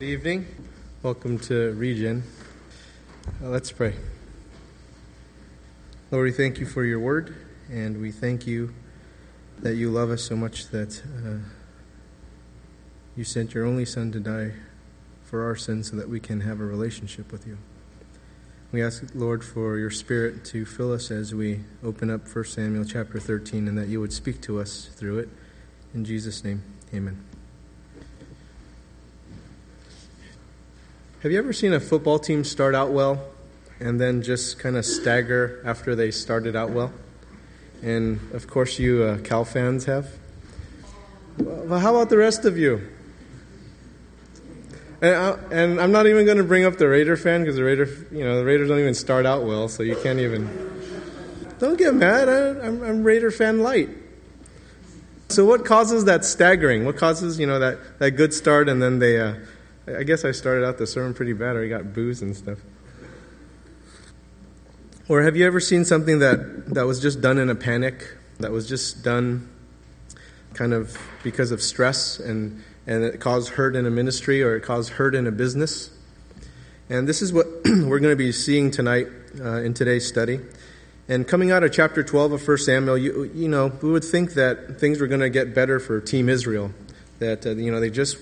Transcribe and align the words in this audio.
Good 0.00 0.08
evening. 0.08 0.46
Welcome 1.02 1.38
to 1.40 1.72
Regen. 1.72 2.22
Uh, 3.44 3.48
let's 3.50 3.70
pray. 3.70 3.94
Lord, 6.10 6.24
we 6.24 6.32
thank 6.32 6.58
you 6.58 6.64
for 6.64 6.84
your 6.84 6.98
word, 6.98 7.36
and 7.70 8.00
we 8.00 8.10
thank 8.10 8.46
you 8.46 8.72
that 9.58 9.74
you 9.74 9.90
love 9.90 10.08
us 10.08 10.22
so 10.22 10.36
much 10.36 10.68
that 10.68 11.02
uh, 11.04 11.46
you 13.14 13.24
sent 13.24 13.52
your 13.52 13.66
only 13.66 13.84
Son 13.84 14.10
to 14.12 14.20
die 14.20 14.52
for 15.22 15.44
our 15.44 15.54
sins 15.54 15.90
so 15.90 15.96
that 15.96 16.08
we 16.08 16.18
can 16.18 16.40
have 16.40 16.60
a 16.60 16.64
relationship 16.64 17.30
with 17.30 17.46
you. 17.46 17.58
We 18.72 18.82
ask, 18.82 19.04
Lord, 19.14 19.44
for 19.44 19.76
your 19.76 19.90
Spirit 19.90 20.46
to 20.46 20.64
fill 20.64 20.94
us 20.94 21.10
as 21.10 21.34
we 21.34 21.60
open 21.84 22.08
up 22.08 22.26
1 22.26 22.44
Samuel 22.46 22.86
chapter 22.86 23.20
13 23.20 23.68
and 23.68 23.76
that 23.76 23.88
you 23.88 24.00
would 24.00 24.14
speak 24.14 24.40
to 24.42 24.62
us 24.62 24.88
through 24.94 25.18
it. 25.18 25.28
In 25.92 26.06
Jesus' 26.06 26.42
name, 26.42 26.62
amen. 26.94 27.29
Have 31.22 31.30
you 31.30 31.38
ever 31.38 31.52
seen 31.52 31.74
a 31.74 31.80
football 31.80 32.18
team 32.18 32.44
start 32.44 32.74
out 32.74 32.92
well 32.92 33.22
and 33.78 34.00
then 34.00 34.22
just 34.22 34.58
kind 34.58 34.74
of 34.74 34.86
stagger 34.86 35.60
after 35.66 35.94
they 35.94 36.10
started 36.10 36.56
out 36.56 36.70
well? 36.70 36.94
And 37.82 38.32
of 38.32 38.46
course, 38.46 38.78
you 38.78 39.02
uh, 39.02 39.18
Cal 39.18 39.44
fans 39.44 39.84
have. 39.84 40.08
Well, 41.36 41.78
how 41.78 41.94
about 41.94 42.08
the 42.08 42.16
rest 42.16 42.46
of 42.46 42.56
you? 42.56 42.88
And, 45.02 45.14
I, 45.14 45.38
and 45.52 45.78
I'm 45.78 45.92
not 45.92 46.06
even 46.06 46.24
going 46.24 46.38
to 46.38 46.44
bring 46.44 46.64
up 46.64 46.78
the 46.78 46.88
Raider 46.88 47.18
fan 47.18 47.42
because 47.42 47.56
the 47.56 47.64
Raider, 47.64 47.86
you 48.10 48.24
know, 48.24 48.38
the 48.38 48.44
Raiders 48.46 48.70
don't 48.70 48.80
even 48.80 48.94
start 48.94 49.26
out 49.26 49.44
well, 49.44 49.68
so 49.68 49.82
you 49.82 49.96
can't 50.02 50.20
even. 50.20 50.48
Don't 51.58 51.76
get 51.76 51.92
mad. 51.92 52.30
I, 52.30 52.66
am 52.66 52.82
I'm 52.82 53.04
Raider 53.04 53.30
fan 53.30 53.58
light. 53.58 53.90
So 55.28 55.44
what 55.44 55.66
causes 55.66 56.06
that 56.06 56.24
staggering? 56.24 56.86
What 56.86 56.96
causes 56.96 57.38
you 57.38 57.46
know 57.46 57.58
that 57.58 57.98
that 57.98 58.12
good 58.12 58.32
start 58.32 58.70
and 58.70 58.80
then 58.80 59.00
they. 59.00 59.20
Uh, 59.20 59.34
I 59.86 60.02
guess 60.02 60.24
I 60.24 60.32
started 60.32 60.66
out 60.66 60.78
the 60.78 60.86
sermon 60.86 61.14
pretty 61.14 61.32
bad, 61.32 61.56
or 61.56 61.64
I 61.64 61.68
got 61.68 61.92
boos 61.92 62.22
and 62.22 62.36
stuff. 62.36 62.58
Or 65.08 65.22
have 65.22 65.36
you 65.36 65.46
ever 65.46 65.58
seen 65.58 65.84
something 65.84 66.20
that, 66.20 66.74
that 66.74 66.86
was 66.86 67.00
just 67.00 67.20
done 67.20 67.38
in 67.38 67.50
a 67.50 67.54
panic, 67.54 68.14
that 68.38 68.52
was 68.52 68.68
just 68.68 69.02
done 69.02 69.48
kind 70.54 70.72
of 70.72 70.96
because 71.22 71.50
of 71.50 71.60
stress, 71.62 72.20
and, 72.20 72.62
and 72.86 73.02
it 73.02 73.20
caused 73.20 73.50
hurt 73.50 73.74
in 73.74 73.86
a 73.86 73.90
ministry 73.90 74.42
or 74.42 74.54
it 74.54 74.60
caused 74.60 74.90
hurt 74.90 75.14
in 75.14 75.26
a 75.26 75.32
business? 75.32 75.90
And 76.88 77.08
this 77.08 77.22
is 77.22 77.32
what 77.32 77.46
we're 77.64 77.98
going 77.98 78.12
to 78.12 78.16
be 78.16 78.32
seeing 78.32 78.70
tonight 78.70 79.08
uh, 79.40 79.62
in 79.62 79.74
today's 79.74 80.06
study. 80.06 80.40
And 81.08 81.26
coming 81.26 81.50
out 81.50 81.64
of 81.64 81.72
chapter 81.72 82.04
12 82.04 82.32
of 82.32 82.46
1 82.46 82.58
Samuel, 82.58 82.96
you, 82.96 83.30
you 83.34 83.48
know, 83.48 83.72
we 83.82 83.90
would 83.90 84.04
think 84.04 84.34
that 84.34 84.78
things 84.78 85.00
were 85.00 85.08
going 85.08 85.20
to 85.20 85.30
get 85.30 85.54
better 85.54 85.80
for 85.80 86.00
Team 86.00 86.28
Israel. 86.28 86.70
That, 87.18 87.44
uh, 87.46 87.50
you 87.50 87.72
know, 87.72 87.80
they 87.80 87.90
just 87.90 88.16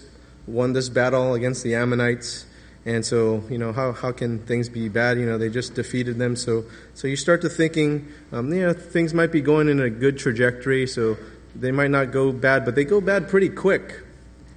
won 0.49 0.73
this 0.73 0.89
battle 0.89 1.35
against 1.35 1.63
the 1.63 1.75
Ammonites. 1.75 2.47
And 2.87 3.05
so, 3.05 3.45
you 3.51 3.59
know, 3.59 3.73
how, 3.73 3.93
how 3.93 4.13
can 4.13 4.39
things 4.47 4.69
be 4.69 4.89
bad? 4.89 5.19
You 5.19 5.27
know, 5.27 5.37
they 5.37 5.51
just 5.51 5.75
defeated 5.75 6.17
them. 6.19 6.37
So, 6.37 6.65
so 6.95 7.07
you 7.07 7.17
start 7.17 7.43
to 7.43 7.49
thinking, 7.49 8.09
um, 8.33 8.53
you 8.53 8.67
know, 8.67 8.73
things 8.73 9.13
might 9.13 9.31
be 9.31 9.43
going 9.43 9.69
in 9.69 9.81
a 9.81 9.91
good 9.91 10.19
trajectory. 10.19 10.87
So 10.87 11.17
they 11.55 11.71
might 11.71 11.91
not 11.91 12.13
go 12.13 12.33
bad, 12.33 12.65
but 12.65 12.75
they 12.75 12.85
go 12.85 13.01
bad 13.01 13.29
pretty 13.29 13.51
quick, 13.51 14.01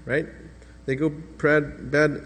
right? 0.06 0.28
They 0.86 0.96
go 0.96 1.10
bad, 1.10 1.92
bad 1.92 2.22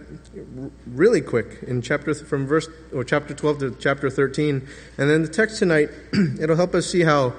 really 0.85 1.22
quick 1.22 1.63
in 1.63 1.81
chapter 1.81 2.13
from 2.13 2.45
verse 2.45 2.69
or 2.94 3.03
chapter 3.03 3.33
12 3.33 3.59
to 3.59 3.75
chapter 3.79 4.09
13. 4.09 4.67
And 4.97 5.09
then 5.09 5.23
the 5.23 5.27
text 5.27 5.59
tonight, 5.59 5.89
it'll 6.39 6.55
help 6.55 6.75
us 6.75 6.85
see 6.89 7.02
how 7.02 7.33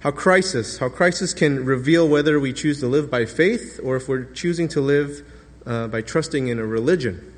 how 0.00 0.10
crisis, 0.10 0.78
how 0.78 0.88
crisis 0.88 1.34
can 1.34 1.64
reveal 1.64 2.08
whether 2.08 2.40
we 2.40 2.54
choose 2.54 2.80
to 2.80 2.86
live 2.86 3.10
by 3.10 3.26
faith 3.26 3.78
or 3.82 3.96
if 3.96 4.08
we're 4.08 4.24
choosing 4.24 4.66
to 4.68 4.80
live 4.80 5.22
uh, 5.66 5.88
by 5.88 6.02
trusting 6.02 6.48
in 6.48 6.58
a 6.58 6.66
religion. 6.66 7.34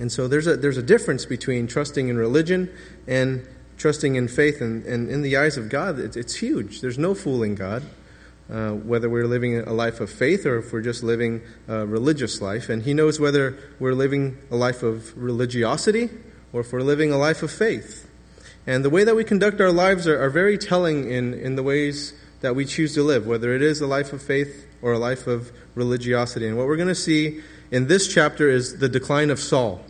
And 0.00 0.10
so 0.10 0.26
there's 0.26 0.46
a, 0.46 0.56
there's 0.56 0.76
a 0.76 0.82
difference 0.82 1.24
between 1.24 1.66
trusting 1.66 2.08
in 2.08 2.16
religion 2.16 2.70
and 3.06 3.46
trusting 3.76 4.16
in 4.16 4.28
faith. 4.28 4.60
And, 4.60 4.84
and 4.84 5.08
in 5.08 5.22
the 5.22 5.36
eyes 5.36 5.56
of 5.56 5.68
God, 5.68 5.98
it's, 5.98 6.16
it's 6.16 6.36
huge. 6.36 6.80
There's 6.80 6.98
no 6.98 7.14
fooling 7.14 7.54
God, 7.54 7.84
uh, 8.50 8.70
whether 8.70 9.08
we're 9.08 9.26
living 9.26 9.58
a 9.58 9.72
life 9.72 10.00
of 10.00 10.10
faith 10.10 10.46
or 10.46 10.58
if 10.58 10.72
we're 10.72 10.80
just 10.80 11.02
living 11.02 11.42
a 11.68 11.86
religious 11.86 12.40
life. 12.40 12.68
And 12.68 12.82
He 12.82 12.94
knows 12.94 13.20
whether 13.20 13.56
we're 13.78 13.94
living 13.94 14.38
a 14.50 14.56
life 14.56 14.82
of 14.82 15.16
religiosity 15.16 16.10
or 16.52 16.62
if 16.62 16.72
we're 16.72 16.80
living 16.80 17.12
a 17.12 17.18
life 17.18 17.42
of 17.42 17.50
faith. 17.50 18.10
And 18.66 18.84
the 18.84 18.90
way 18.90 19.04
that 19.04 19.14
we 19.14 19.24
conduct 19.24 19.60
our 19.60 19.72
lives 19.72 20.08
are, 20.08 20.20
are 20.20 20.30
very 20.30 20.56
telling 20.56 21.10
in, 21.10 21.34
in 21.34 21.54
the 21.54 21.62
ways 21.62 22.14
that 22.44 22.54
we 22.54 22.66
choose 22.66 22.92
to 22.92 23.02
live, 23.02 23.26
whether 23.26 23.54
it 23.54 23.62
is 23.62 23.80
a 23.80 23.86
life 23.86 24.12
of 24.12 24.20
faith 24.20 24.66
or 24.82 24.92
a 24.92 24.98
life 24.98 25.26
of 25.26 25.50
religiosity. 25.74 26.46
And 26.46 26.58
what 26.58 26.66
we're 26.66 26.76
going 26.76 26.88
to 26.88 26.94
see 26.94 27.40
in 27.70 27.86
this 27.86 28.06
chapter 28.06 28.50
is 28.50 28.80
the 28.80 28.88
decline 28.88 29.30
of 29.30 29.40
Saul. 29.40 29.82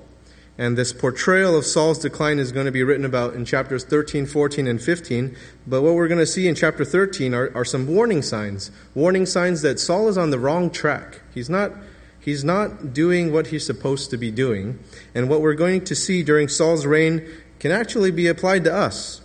And 0.57 0.79
this 0.79 0.93
portrayal 0.93 1.59
of 1.59 1.67
Saul's 1.67 1.99
decline 1.99 2.39
is 2.39 2.53
going 2.53 2.67
to 2.67 2.73
be 2.73 2.85
written 2.85 3.05
about 3.05 3.35
in 3.35 3.45
chapters 3.45 3.83
13, 3.83 4.25
14, 4.25 4.69
and 4.69 4.81
15. 4.81 5.37
But 5.67 5.83
what 5.83 5.95
we're 5.95 6.07
going 6.07 6.21
to 6.21 6.27
see 6.27 6.47
in 6.47 6.55
chapter 6.55 6.85
13 6.85 7.35
are, 7.35 7.51
are 7.57 7.65
some 7.65 7.89
warning 7.89 8.23
signs. 8.23 8.71
Warning 8.95 9.27
signs 9.27 9.63
that 9.63 9.81
Saul 9.81 10.09
is 10.09 10.17
on 10.17 10.31
the 10.31 10.39
wrong 10.39 10.71
track. 10.71 11.23
He's 11.35 11.51
not, 11.51 11.73
he's 12.21 12.45
not 12.45 12.93
doing 12.93 13.33
what 13.33 13.49
he's 13.49 13.67
supposed 13.67 14.11
to 14.11 14.17
be 14.17 14.31
doing. 14.31 14.79
And 15.13 15.29
what 15.29 15.41
we're 15.41 15.55
going 15.55 15.83
to 15.87 15.97
see 15.97 16.23
during 16.23 16.47
Saul's 16.47 16.87
reign 16.87 17.29
can 17.59 17.73
actually 17.73 18.13
be 18.13 18.29
applied 18.29 18.63
to 18.63 18.73
us. 18.73 19.23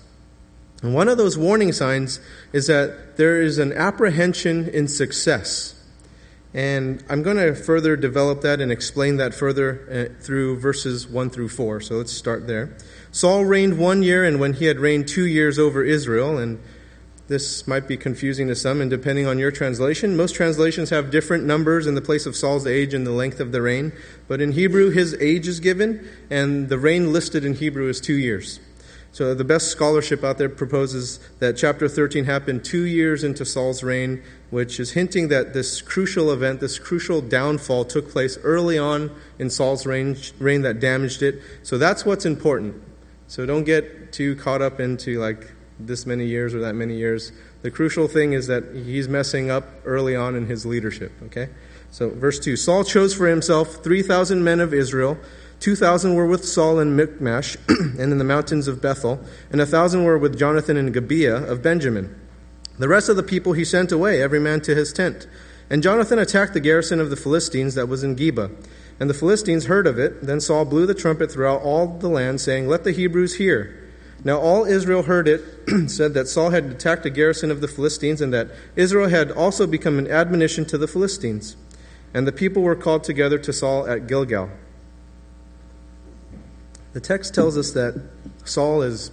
And 0.82 0.94
one 0.94 1.10
of 1.10 1.18
those 1.18 1.38
warning 1.38 1.74
signs 1.74 2.20
is 2.54 2.68
that 2.68 3.18
there 3.18 3.42
is 3.42 3.58
an 3.58 3.74
apprehension 3.74 4.70
in 4.70 4.88
success. 4.88 5.76
And 6.54 7.04
I'm 7.10 7.22
going 7.22 7.38
to 7.38 7.54
further 7.54 7.96
develop 7.96 8.42
that 8.42 8.60
and 8.60 8.72
explain 8.72 9.18
that 9.18 9.34
further 9.34 10.10
uh, 10.12 10.24
through 10.24 10.60
verses 10.60 11.08
1 11.08 11.30
through 11.30 11.50
4. 11.50 11.82
So 11.82 11.96
let's 11.96 12.12
start 12.12 12.48
there. 12.48 12.76
Saul 13.12 13.46
reigned 13.46 13.78
one 13.78 14.02
year, 14.02 14.24
and 14.24 14.40
when 14.40 14.54
he 14.54 14.66
had 14.66 14.80
reigned 14.80 15.08
two 15.08 15.26
years 15.26 15.60
over 15.60 15.84
Israel, 15.84 16.38
and 16.38 16.60
this 17.28 17.68
might 17.68 17.88
be 17.88 17.98
confusing 17.98 18.48
to 18.48 18.56
some, 18.56 18.82
and 18.82 18.90
depending 18.90 19.28
on 19.28 19.38
your 19.38 19.52
translation, 19.52 20.18
most 20.18 20.34
translations 20.34 20.90
have 20.90 21.12
different 21.12 21.44
numbers 21.44 21.86
in 21.86 21.94
the 21.94 22.02
place 22.02 22.26
of 22.26 22.36
Saul's 22.36 22.66
age 22.66 22.96
and 22.96 23.06
the 23.06 23.12
length 23.12 23.40
of 23.40 23.52
the 23.52 23.62
reign. 23.62 23.92
But 24.28 24.42
in 24.42 24.54
Hebrew, 24.54 24.90
his 24.90 25.14
age 25.22 25.48
is 25.48 25.60
given, 25.60 26.08
and 26.32 26.70
the 26.70 26.80
reign 26.80 27.14
listed 27.14 27.46
in 27.46 27.54
Hebrew 27.54 27.88
is 27.90 28.02
two 28.02 28.16
years. 28.16 28.60
So 29.12 29.34
the 29.34 29.44
best 29.44 29.70
scholarship 29.70 30.24
out 30.24 30.38
there 30.38 30.50
proposes 30.50 31.20
that 31.40 31.58
chapter 31.58 31.90
13 31.90 32.26
happened 32.26 32.64
two 32.64 32.84
years 32.84 33.24
into 33.24 33.44
Saul's 33.44 33.82
reign, 33.82 34.22
which 34.52 34.80
is 34.80 34.92
hinting 34.92 35.30
that 35.30 35.54
this 35.54 35.82
crucial 35.82 36.32
event, 36.32 36.60
this 36.60 36.78
crucial 36.78 37.20
downfall, 37.20 37.86
took 37.86 38.12
place 38.12 38.38
early 38.44 38.78
on 38.78 39.12
in 39.40 39.50
Saul's 39.50 39.86
reign, 39.86 40.16
reign 40.38 40.62
that 40.62 40.80
damaged 40.80 41.24
it. 41.24 41.42
So 41.64 41.78
that's 41.78 42.06
what's 42.06 42.26
important. 42.26 42.82
So 43.28 43.46
don't 43.46 43.64
get 43.64 44.14
too 44.14 44.36
caught 44.36 44.62
up 44.62 44.80
into 44.80 45.20
like 45.20 45.52
this 45.80 46.06
many 46.06 46.26
years 46.26 46.54
or 46.54 46.60
that 46.60 46.74
many 46.74 46.96
years. 46.96 47.32
The 47.62 47.72
crucial 47.72 48.08
thing 48.08 48.34
is 48.34 48.48
that 48.48 48.64
he's 48.74 49.08
messing 49.08 49.50
up 49.50 49.66
early 49.86 50.16
on 50.16 50.36
in 50.36 50.46
his 50.46 50.66
leadership, 50.66 51.12
okay? 51.24 51.50
So, 51.92 52.10
verse 52.10 52.40
2 52.40 52.56
Saul 52.56 52.84
chose 52.84 53.14
for 53.14 53.28
himself 53.28 53.84
3,000 53.84 54.44
men 54.44 54.60
of 54.60 54.74
Israel 54.74 55.18
2,000 55.60 56.16
were 56.16 56.26
with 56.26 56.46
Saul 56.46 56.80
in 56.80 56.96
Michmash 56.96 57.58
and 57.68 58.00
in 58.00 58.18
the 58.18 58.24
mountains 58.24 58.68
of 58.68 58.82
Bethel, 58.82 59.20
and 59.52 59.60
a 59.60 59.66
1,000 59.66 60.04
were 60.04 60.18
with 60.18 60.40
Jonathan 60.40 60.78
in 60.78 60.92
Gibeah 60.92 61.36
of 61.36 61.62
Benjamin. 61.62 62.16
The 62.78 62.88
rest 62.88 63.10
of 63.10 63.18
the 63.18 63.24
people 63.24 63.54
he 63.54 63.66
sent 63.66 63.92
away, 63.92 64.22
every 64.22 64.40
man 64.40 64.62
to 64.62 64.74
his 64.74 64.94
tent. 64.94 65.28
And 65.70 65.84
Jonathan 65.84 66.18
attacked 66.18 66.54
the 66.54 66.62
garrison 66.62 67.02
of 67.02 67.10
the 67.10 67.18
Philistines 67.18 67.76
that 67.76 67.90
was 67.90 68.04
in 68.04 68.16
Geba. 68.16 68.52
And 69.00 69.10
the 69.10 69.14
Philistines 69.14 69.66
heard 69.66 69.86
of 69.86 70.00
it. 70.00 70.26
Then 70.26 70.40
Saul 70.40 70.66
blew 70.66 70.86
the 70.86 70.94
trumpet 70.94 71.32
throughout 71.32 71.62
all 71.62 71.88
the 71.88 72.08
land, 72.08 72.42
saying, 72.42 72.68
Let 72.68 72.86
the 72.86 72.92
Hebrews 72.92 73.36
hear. 73.36 73.76
Now 74.24 74.40
all 74.40 74.66
Israel 74.66 75.04
heard 75.04 75.28
it, 75.28 75.42
said 75.90 76.14
that 76.14 76.28
Saul 76.28 76.50
had 76.50 76.66
attacked 76.66 77.06
a 77.06 77.10
garrison 77.10 77.52
of 77.52 77.62
the 77.62 77.68
Philistines, 77.68 78.22
and 78.22 78.34
that 78.34 78.50
Israel 78.76 79.10
had 79.10 79.32
also 79.32 79.68
become 79.68 80.00
an 80.00 80.10
admonition 80.10 80.66
to 80.66 80.78
the 80.78 80.88
Philistines. 80.88 81.56
And 82.14 82.26
the 82.26 82.32
people 82.32 82.64
were 82.64 82.76
called 82.76 83.04
together 83.04 83.38
to 83.38 83.54
Saul 83.54 83.88
at 83.88 84.08
Gilgal. 84.08 84.50
The 86.94 87.00
text 87.00 87.36
tells 87.36 87.58
us 87.58 87.72
that 87.72 88.02
Saul 88.46 88.82
is 88.82 89.12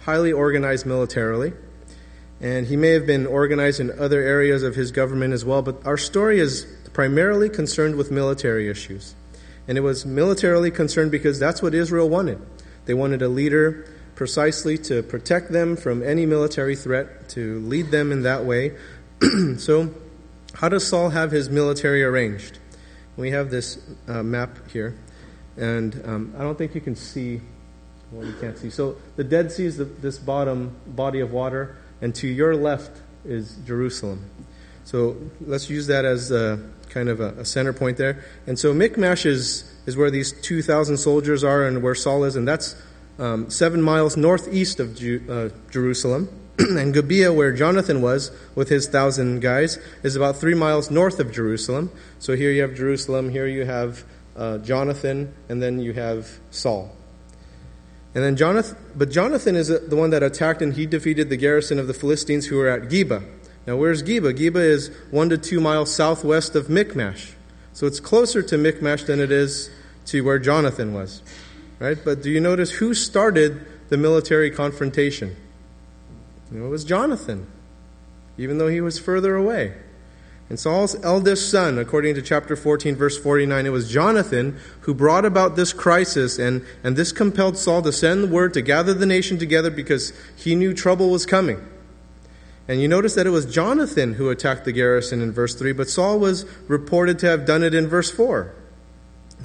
highly 0.00 0.32
organized 0.32 0.86
militarily, 0.86 1.52
and 2.40 2.66
he 2.66 2.76
may 2.76 2.88
have 2.88 3.06
been 3.06 3.26
organized 3.26 3.78
in 3.78 3.96
other 3.98 4.20
areas 4.20 4.64
of 4.64 4.74
his 4.74 4.90
government 4.90 5.32
as 5.32 5.44
well, 5.44 5.62
but 5.62 5.86
our 5.86 5.96
story 5.96 6.40
is 6.40 6.66
primarily 6.92 7.48
concerned 7.48 7.94
with 7.94 8.10
military 8.10 8.68
issues. 8.68 9.14
And 9.68 9.78
it 9.78 9.82
was 9.82 10.04
militarily 10.04 10.72
concerned 10.72 11.12
because 11.12 11.38
that's 11.38 11.62
what 11.62 11.74
Israel 11.74 12.08
wanted. 12.08 12.40
They 12.86 12.94
wanted 12.94 13.22
a 13.22 13.28
leader 13.28 13.86
precisely 14.16 14.76
to 14.78 15.02
protect 15.04 15.52
them 15.52 15.76
from 15.76 16.02
any 16.02 16.26
military 16.26 16.74
threat, 16.74 17.28
to 17.30 17.60
lead 17.60 17.92
them 17.92 18.10
in 18.10 18.22
that 18.22 18.44
way. 18.44 18.76
so, 19.58 19.94
how 20.54 20.68
does 20.68 20.86
Saul 20.86 21.10
have 21.10 21.30
his 21.30 21.48
military 21.48 22.02
arranged? 22.02 22.58
We 23.16 23.30
have 23.30 23.50
this 23.50 23.78
uh, 24.08 24.22
map 24.22 24.70
here. 24.70 24.96
And 25.56 26.00
um, 26.04 26.34
I 26.38 26.42
don't 26.42 26.56
think 26.56 26.74
you 26.74 26.80
can 26.80 26.96
see, 26.96 27.40
well, 28.10 28.26
you 28.26 28.34
can't 28.40 28.56
see. 28.56 28.70
So 28.70 28.96
the 29.16 29.24
Dead 29.24 29.52
Sea 29.52 29.66
is 29.66 29.76
the, 29.76 29.84
this 29.84 30.18
bottom 30.18 30.74
body 30.86 31.20
of 31.20 31.32
water, 31.32 31.76
and 32.00 32.14
to 32.16 32.26
your 32.26 32.56
left 32.56 33.00
is 33.24 33.56
Jerusalem. 33.66 34.24
So 34.84 35.16
let's 35.40 35.70
use 35.70 35.86
that 35.86 36.04
as 36.04 36.30
a, 36.30 36.58
kind 36.88 37.08
of 37.08 37.20
a, 37.20 37.28
a 37.38 37.44
center 37.44 37.72
point 37.72 37.96
there. 37.96 38.24
And 38.46 38.58
so 38.58 38.74
Michmash 38.74 39.26
is, 39.26 39.70
is 39.86 39.96
where 39.96 40.10
these 40.10 40.32
2,000 40.42 40.96
soldiers 40.96 41.44
are 41.44 41.64
and 41.66 41.82
where 41.82 41.94
Saul 41.94 42.24
is, 42.24 42.36
and 42.36 42.46
that's 42.46 42.74
um, 43.18 43.50
seven 43.50 43.82
miles 43.82 44.16
northeast 44.16 44.80
of 44.80 44.96
Ju- 44.96 45.22
uh, 45.28 45.70
Jerusalem. 45.70 46.28
and 46.58 46.92
Gibeah, 46.92 47.32
where 47.32 47.52
Jonathan 47.52 48.02
was 48.02 48.30
with 48.54 48.68
his 48.68 48.86
thousand 48.86 49.40
guys, 49.40 49.78
is 50.02 50.16
about 50.16 50.36
three 50.36 50.54
miles 50.54 50.90
north 50.90 51.18
of 51.18 51.32
Jerusalem. 51.32 51.90
So 52.18 52.36
here 52.36 52.50
you 52.50 52.62
have 52.62 52.74
Jerusalem, 52.74 53.30
here 53.30 53.46
you 53.46 53.64
have 53.64 54.04
uh, 54.36 54.58
Jonathan, 54.58 55.34
and 55.48 55.62
then 55.62 55.78
you 55.78 55.92
have 55.92 56.28
Saul. 56.50 56.94
And 58.14 58.22
then 58.22 58.36
Jonathan, 58.36 58.76
but 58.94 59.10
Jonathan 59.10 59.56
is 59.56 59.68
the 59.68 59.96
one 59.96 60.10
that 60.10 60.22
attacked 60.22 60.60
and 60.60 60.74
he 60.74 60.84
defeated 60.84 61.30
the 61.30 61.36
garrison 61.36 61.78
of 61.78 61.86
the 61.86 61.94
Philistines 61.94 62.46
who 62.46 62.56
were 62.56 62.68
at 62.68 62.82
Geba. 62.82 63.24
Now, 63.66 63.76
where's 63.76 64.02
Geba? 64.02 64.36
Geba 64.36 64.56
is 64.56 64.90
one 65.10 65.30
to 65.30 65.38
two 65.38 65.60
miles 65.60 65.94
southwest 65.94 66.54
of 66.54 66.68
Michmash. 66.68 67.32
So 67.72 67.86
it's 67.86 68.00
closer 68.00 68.42
to 68.42 68.58
Michmash 68.58 69.04
than 69.04 69.18
it 69.18 69.32
is 69.32 69.70
to 70.06 70.22
where 70.22 70.38
Jonathan 70.38 70.92
was. 70.92 71.22
Right? 71.78 71.98
But 72.02 72.22
do 72.22 72.30
you 72.30 72.40
notice 72.40 72.70
who 72.70 72.92
started 72.92 73.64
the 73.88 73.96
military 73.96 74.50
confrontation? 74.50 75.36
You 76.52 76.60
know, 76.60 76.66
it 76.66 76.70
was 76.70 76.84
Jonathan, 76.84 77.46
even 78.36 78.58
though 78.58 78.68
he 78.68 78.80
was 78.80 78.98
further 78.98 79.36
away. 79.36 79.74
And 80.52 80.60
Saul's 80.60 81.02
eldest 81.02 81.50
son, 81.50 81.78
according 81.78 82.14
to 82.14 82.20
chapter 82.20 82.56
14, 82.56 82.94
verse 82.94 83.16
49, 83.16 83.64
it 83.64 83.70
was 83.70 83.90
Jonathan 83.90 84.60
who 84.80 84.92
brought 84.92 85.24
about 85.24 85.56
this 85.56 85.72
crisis, 85.72 86.38
and, 86.38 86.62
and 86.84 86.94
this 86.94 87.10
compelled 87.10 87.56
Saul 87.56 87.80
to 87.80 87.90
send 87.90 88.30
word 88.30 88.52
to 88.52 88.60
gather 88.60 88.92
the 88.92 89.06
nation 89.06 89.38
together 89.38 89.70
because 89.70 90.12
he 90.36 90.54
knew 90.54 90.74
trouble 90.74 91.08
was 91.08 91.24
coming. 91.24 91.66
And 92.68 92.82
you 92.82 92.86
notice 92.86 93.14
that 93.14 93.26
it 93.26 93.30
was 93.30 93.46
Jonathan 93.46 94.12
who 94.12 94.28
attacked 94.28 94.66
the 94.66 94.72
garrison 94.72 95.22
in 95.22 95.32
verse 95.32 95.54
3, 95.54 95.72
but 95.72 95.88
Saul 95.88 96.18
was 96.18 96.44
reported 96.68 97.18
to 97.20 97.28
have 97.28 97.46
done 97.46 97.62
it 97.62 97.72
in 97.72 97.88
verse 97.88 98.10
4. 98.10 98.54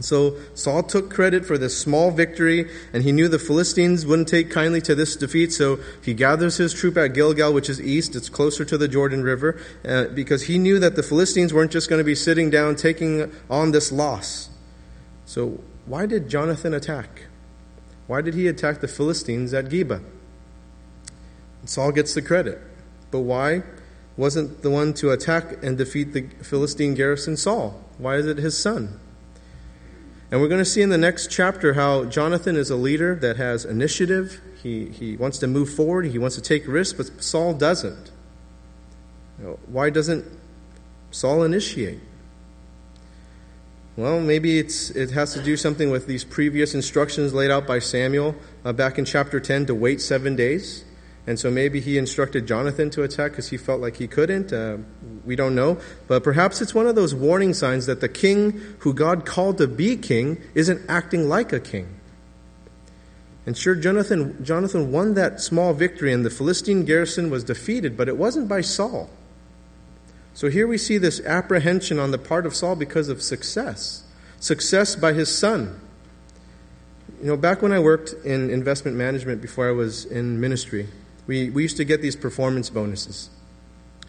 So 0.02 0.36
Saul 0.54 0.84
took 0.84 1.10
credit 1.10 1.46
for 1.46 1.58
this 1.58 1.78
small 1.78 2.12
victory, 2.12 2.70
and 2.94 3.04
he 3.04 3.12
knew 3.12 3.28
the 3.28 3.40
Philistines 3.40 4.06
wouldn't 4.06 4.28
take 4.28 4.52
kindly 4.52 4.82
to 4.82 4.96
this 4.96 5.16
defeat. 5.16 5.52
So 5.54 5.80
he 6.04 6.14
gathers 6.14 6.58
his 6.58 6.74
troop 6.74 6.98
at 6.98 7.14
Gilgal, 7.14 7.54
which 7.54 7.70
is 7.70 7.82
east, 7.82 8.16
it's 8.16 8.30
closer 8.30 8.64
to 8.66 8.78
the 8.78 8.88
Jordan 8.88 9.24
River, 9.24 9.60
uh, 9.86 10.06
because 10.06 10.44
he 10.44 10.58
knew 10.58 10.80
that 10.80 10.96
the 10.96 11.04
Philistines 11.04 11.54
weren't 11.54 11.72
just 11.72 11.90
going 11.90 12.00
to 12.00 12.04
be 12.06 12.16
sitting 12.16 12.50
down 12.50 12.76
taking 12.76 13.32
on 13.50 13.72
this 13.72 13.92
loss. 13.92 14.50
So 15.26 15.60
why 15.86 16.06
did 16.06 16.30
Jonathan 16.30 16.74
attack? 16.74 17.24
Why 18.08 18.22
did 18.22 18.34
he 18.34 18.48
attack 18.48 18.82
the 18.82 18.88
Philistines 18.88 19.54
at 19.54 19.66
Geba? 19.66 20.04
Saul 21.66 21.92
gets 21.92 22.14
the 22.14 22.22
credit. 22.22 22.62
But 23.12 23.20
why 23.20 23.64
wasn't 24.16 24.62
the 24.62 24.70
one 24.70 24.94
to 24.96 25.12
attack 25.12 25.64
and 25.64 25.78
defeat 25.78 26.14
the 26.14 26.22
Philistine 26.44 26.94
garrison 26.94 27.38
Saul? 27.38 27.84
Why 27.98 28.16
is 28.16 28.26
it 28.26 28.38
his 28.38 28.58
son? 28.58 29.00
And 30.30 30.42
we're 30.42 30.50
going 30.50 30.64
to 30.64 30.66
see 30.66 30.82
in 30.82 30.90
the 30.90 30.98
next 30.98 31.32
chapter 31.32 31.74
how 31.74 32.06
Jonathan 32.06 32.58
is 32.58 32.70
a 32.70 32.76
leader 32.76 33.16
that 33.16 33.38
has 33.38 33.64
initiative. 33.64 34.42
He, 34.62 34.88
he 34.88 35.16
wants 35.16 35.38
to 35.40 35.48
move 35.48 35.70
forward, 35.70 36.06
he 36.08 36.18
wants 36.18 36.36
to 36.36 36.42
take 36.42 36.68
risks, 36.68 36.98
but 36.98 37.24
Saul 37.24 37.54
doesn't. 37.54 38.12
You 39.40 39.46
know, 39.46 39.60
why 39.68 39.90
doesn't 39.90 40.26
Saul 41.12 41.44
initiate? 41.44 42.00
Well, 43.96 44.20
maybe 44.20 44.60
it's, 44.60 44.90
it 44.92 45.12
has 45.12 45.34
to 45.34 45.42
do 45.42 45.56
something 45.58 45.90
with 45.90 46.08
these 46.08 46.24
previous 46.24 46.76
instructions 46.76 47.34
laid 47.34 47.50
out 47.50 47.66
by 47.66 47.80
Samuel 47.80 48.36
uh, 48.66 48.74
back 48.74 49.00
in 49.00 49.06
chapter 49.06 49.40
10 49.40 49.68
to 49.68 49.76
wait 49.76 50.02
seven 50.02 50.36
days. 50.36 50.84
And 51.28 51.38
so 51.38 51.52
maybe 51.52 51.82
he 51.82 51.98
instructed 51.98 52.48
Jonathan 52.48 52.90
to 52.92 53.04
attack 53.04 53.32
because 53.32 53.50
he 53.50 53.58
felt 53.58 53.82
like 53.82 53.98
he 53.98 54.08
couldn't. 54.08 54.54
Uh, 54.54 54.78
we 55.26 55.36
don't 55.36 55.56
know. 55.56 55.78
But 56.08 56.24
perhaps 56.24 56.62
it's 56.62 56.74
one 56.74 56.88
of 56.88 56.96
those 56.96 57.14
warning 57.14 57.54
signs 57.54 57.86
that 57.86 58.00
the 58.00 58.08
king 58.08 58.52
who 58.80 58.94
God 58.94 59.26
called 59.26 59.58
to 59.58 59.68
be 59.68 59.98
king 59.98 60.42
isn't 60.56 60.82
acting 60.90 61.28
like 61.28 61.52
a 61.52 61.60
king. 61.60 61.94
And 63.46 63.58
sure, 63.58 63.76
Jonathan, 63.76 64.44
Jonathan 64.44 64.92
won 64.92 65.14
that 65.14 65.40
small 65.42 65.74
victory, 65.74 66.12
and 66.12 66.26
the 66.26 66.30
Philistine 66.30 66.86
garrison 66.86 67.30
was 67.30 67.44
defeated, 67.44 67.96
but 67.96 68.08
it 68.08 68.18
wasn't 68.18 68.48
by 68.48 68.62
Saul. 68.62 69.10
So 70.34 70.50
here 70.50 70.68
we 70.68 70.78
see 70.78 70.98
this 70.98 71.20
apprehension 71.22 72.00
on 72.00 72.12
the 72.12 72.18
part 72.18 72.46
of 72.46 72.56
Saul 72.56 72.76
because 72.76 73.10
of 73.10 73.22
success 73.22 74.04
success 74.40 74.96
by 74.96 75.14
his 75.14 75.36
son. 75.36 75.82
You 77.22 77.28
know, 77.28 77.38
back 77.38 77.64
when 77.64 77.72
I 77.72 77.80
worked 77.80 78.14
in 78.24 78.52
investment 78.52 78.96
management 78.96 79.42
before 79.42 79.68
I 79.68 79.72
was 79.72 80.06
in 80.06 80.40
ministry, 80.40 80.88
we, 81.28 81.50
we 81.50 81.62
used 81.62 81.78
to 81.78 81.86
get 81.86 82.02
these 82.02 82.16
performance 82.16 82.70
bonuses. 82.70 83.30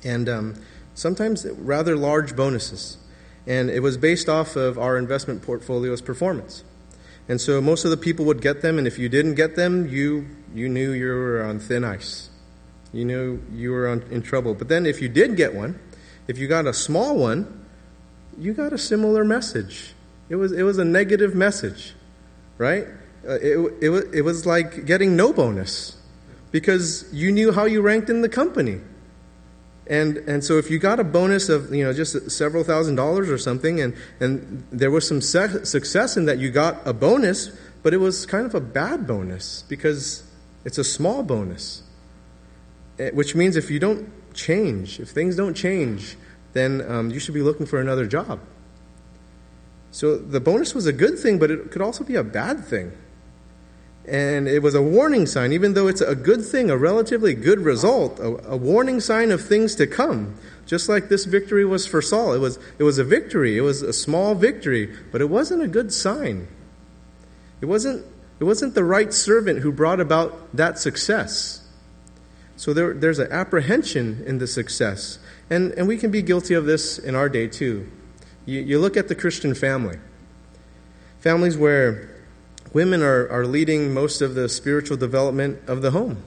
And 0.05 0.29
um, 0.29 0.55
sometimes 0.95 1.47
rather 1.47 1.97
large 1.97 2.35
bonuses. 2.37 2.97
And 3.47 3.69
it 3.69 3.81
was 3.81 3.97
based 3.97 4.29
off 4.29 4.57
of 4.57 4.79
our 4.79 4.97
investment 4.97 5.43
portfolio's 5.43 6.01
performance. 6.01 6.65
And 7.29 7.41
so 7.41 7.61
most 7.61 7.85
of 7.85 7.91
the 7.91 7.97
people 7.97 8.25
would 8.27 8.41
get 8.41 8.63
them, 8.63 8.79
and 8.79 8.87
if 8.87 8.99
you 8.99 9.09
didn't 9.09 9.35
get 9.35 9.57
them, 9.57 9.89
you, 9.89 10.27
you 10.55 10.69
knew 10.69 10.93
you 10.93 11.09
were 11.09 11.43
on 11.43 11.59
thin 11.59 11.85
ice. 11.85 12.31
You 12.93 13.05
knew 13.05 13.43
you 13.53 13.73
were 13.73 13.89
on, 13.89 14.03
in 14.11 14.23
trouble. 14.23 14.55
But 14.55 14.69
then 14.69 14.87
if 14.87 15.03
you 15.03 15.09
did 15.09 15.37
get 15.37 15.55
one, 15.55 15.79
if 16.27 16.39
you 16.39 16.49
got 16.49 16.67
a 16.67 16.73
small 16.73 17.19
one, 17.19 17.67
you 18.39 18.55
got 18.55 18.73
a 18.73 18.79
similar 18.79 19.25
message. 19.25 19.95
It 20.31 20.37
was, 20.37 20.53
it 20.53 20.63
was 20.63 20.79
a 20.79 20.85
negative 20.85 21.35
message, 21.35 21.95
right? 22.57 22.87
Uh, 23.27 23.33
it, 23.33 23.59
it, 23.83 23.91
it 24.15 24.23
was 24.23 24.47
like 24.47 24.87
getting 24.87 25.17
no 25.17 25.33
bonus 25.33 25.98
because 26.51 27.13
you 27.13 27.31
knew 27.31 27.53
how 27.53 27.65
you 27.65 27.81
ranked 27.81 28.11
in 28.11 28.23
the 28.23 28.29
company. 28.29 28.81
And, 29.89 30.19
and 30.19 30.45
so 30.45 30.59
if 30.59 30.71
you 30.71 30.79
got 30.79 31.01
a 31.01 31.05
bonus 31.05 31.49
of 31.49 31.75
you 31.75 31.83
know 31.83 31.95
just 31.95 32.31
several 32.31 32.63
thousand 32.63 32.97
dollars 32.97 33.31
or 33.31 33.39
something 33.39 33.81
and, 33.81 33.95
and 34.21 34.67
there 34.71 34.91
was 34.91 35.09
some 35.09 35.23
se- 35.23 35.65
success 35.65 36.17
in 36.17 36.27
that 36.27 36.39
you 36.39 36.51
got 36.51 36.87
a 36.87 36.93
bonus 36.93 37.51
but 37.83 37.95
it 37.95 37.97
was 37.97 38.27
kind 38.27 38.45
of 38.45 38.55
a 38.55 38.61
bad 38.61 39.07
bonus 39.07 39.65
because 39.67 40.25
it's 40.67 40.77
a 40.77 40.85
small 40.85 41.23
bonus. 41.23 41.83
Eh, 42.99 43.11
which 43.13 43.35
means 43.35 43.57
if 43.57 43.71
you 43.71 43.79
don't 43.79 44.13
change 44.35 45.01
if 45.01 45.09
things 45.09 45.37
don't 45.37 45.55
change 45.55 46.19
then 46.53 46.85
um, 46.91 47.11
you 47.11 47.19
should 47.19 47.35
be 47.35 47.43
looking 47.43 47.65
for 47.65 47.81
another 47.81 48.07
job. 48.07 48.41
So 49.91 50.19
the 50.19 50.41
bonus 50.41 50.75
was 50.75 50.85
a 50.85 50.93
good 50.93 51.19
thing 51.19 51.39
but 51.39 51.51
it 51.51 51.71
could 51.71 51.81
also 51.81 52.05
be 52.05 52.17
a 52.17 52.25
bad 52.25 52.63
thing 52.63 52.93
and 54.09 54.49
it 54.49 54.63
was 54.63 54.75
a 54.75 54.83
warning 54.83 55.27
sign, 55.27 55.53
even 55.53 55.75
though 55.75 55.87
it's 55.87 56.01
a 56.01 56.15
good 56.15 56.45
thing, 56.45 56.71
a 56.71 56.77
relatively 56.77 57.35
good 57.35 57.61
result, 57.61 58.19
a, 58.19 58.53
a, 58.53 58.57
warning 58.57 59.01
sign 59.01 59.31
of 59.31 59.45
things 59.45 59.75
to 59.77 59.87
come. 59.87 60.35
Just 60.67 60.89
like 60.89 61.09
this 61.09 61.27
victory 61.27 61.65
was 61.65 61.87
for 61.87 62.01
Saul. 62.01 62.33
It 62.33 62.39
was, 62.39 62.59
it 62.79 62.85
was 62.85 62.99
a 62.99 63.05
victory, 63.05 63.59
it 63.59 63.61
was 63.61 63.83
a 63.83 63.93
small 63.93 64.35
victory, 64.35 64.95
but 65.13 65.21
it 65.21 65.29
wasn't 65.29 65.63
a 65.63 65.69
good 65.69 65.93
sign. 65.93 66.49
It 67.61 67.67
wasn't, 67.67 68.05
it 68.41 68.45
wasn't 68.45 68.75
the 68.75 68.85
right 68.85 69.13
servant 69.13 69.61
who 69.61 69.73
brought 69.73 70.01
about 70.01 70.57
that 70.57 70.79
success. 70.79 71.67
So 72.57 72.73
there, 72.73 72.95
there's 72.95 73.19
an 73.19 73.31
apprehension 73.31 74.25
in 74.27 74.39
the 74.39 74.47
success. 74.47 75.19
And, 75.51 75.73
and 75.73 75.87
we 75.87 75.97
can 75.97 76.11
be 76.11 76.23
guilty 76.23 76.55
of 76.55 76.65
this 76.65 76.99
in 76.99 77.15
our 77.15 77.29
day 77.29 77.47
too. 77.47 77.91
You, 78.47 78.61
you 78.61 78.79
look 78.79 78.97
at 78.97 79.09
the 79.09 79.15
Christian 79.15 79.55
family, 79.55 79.99
families 81.21 81.57
where 81.57 82.18
women 82.73 83.03
are, 83.03 83.29
are 83.29 83.47
leading 83.47 83.93
most 83.93 84.21
of 84.21 84.35
the 84.35 84.49
spiritual 84.49 84.97
development 84.97 85.61
of 85.69 85.83
the 85.83 85.91
home 85.91 86.23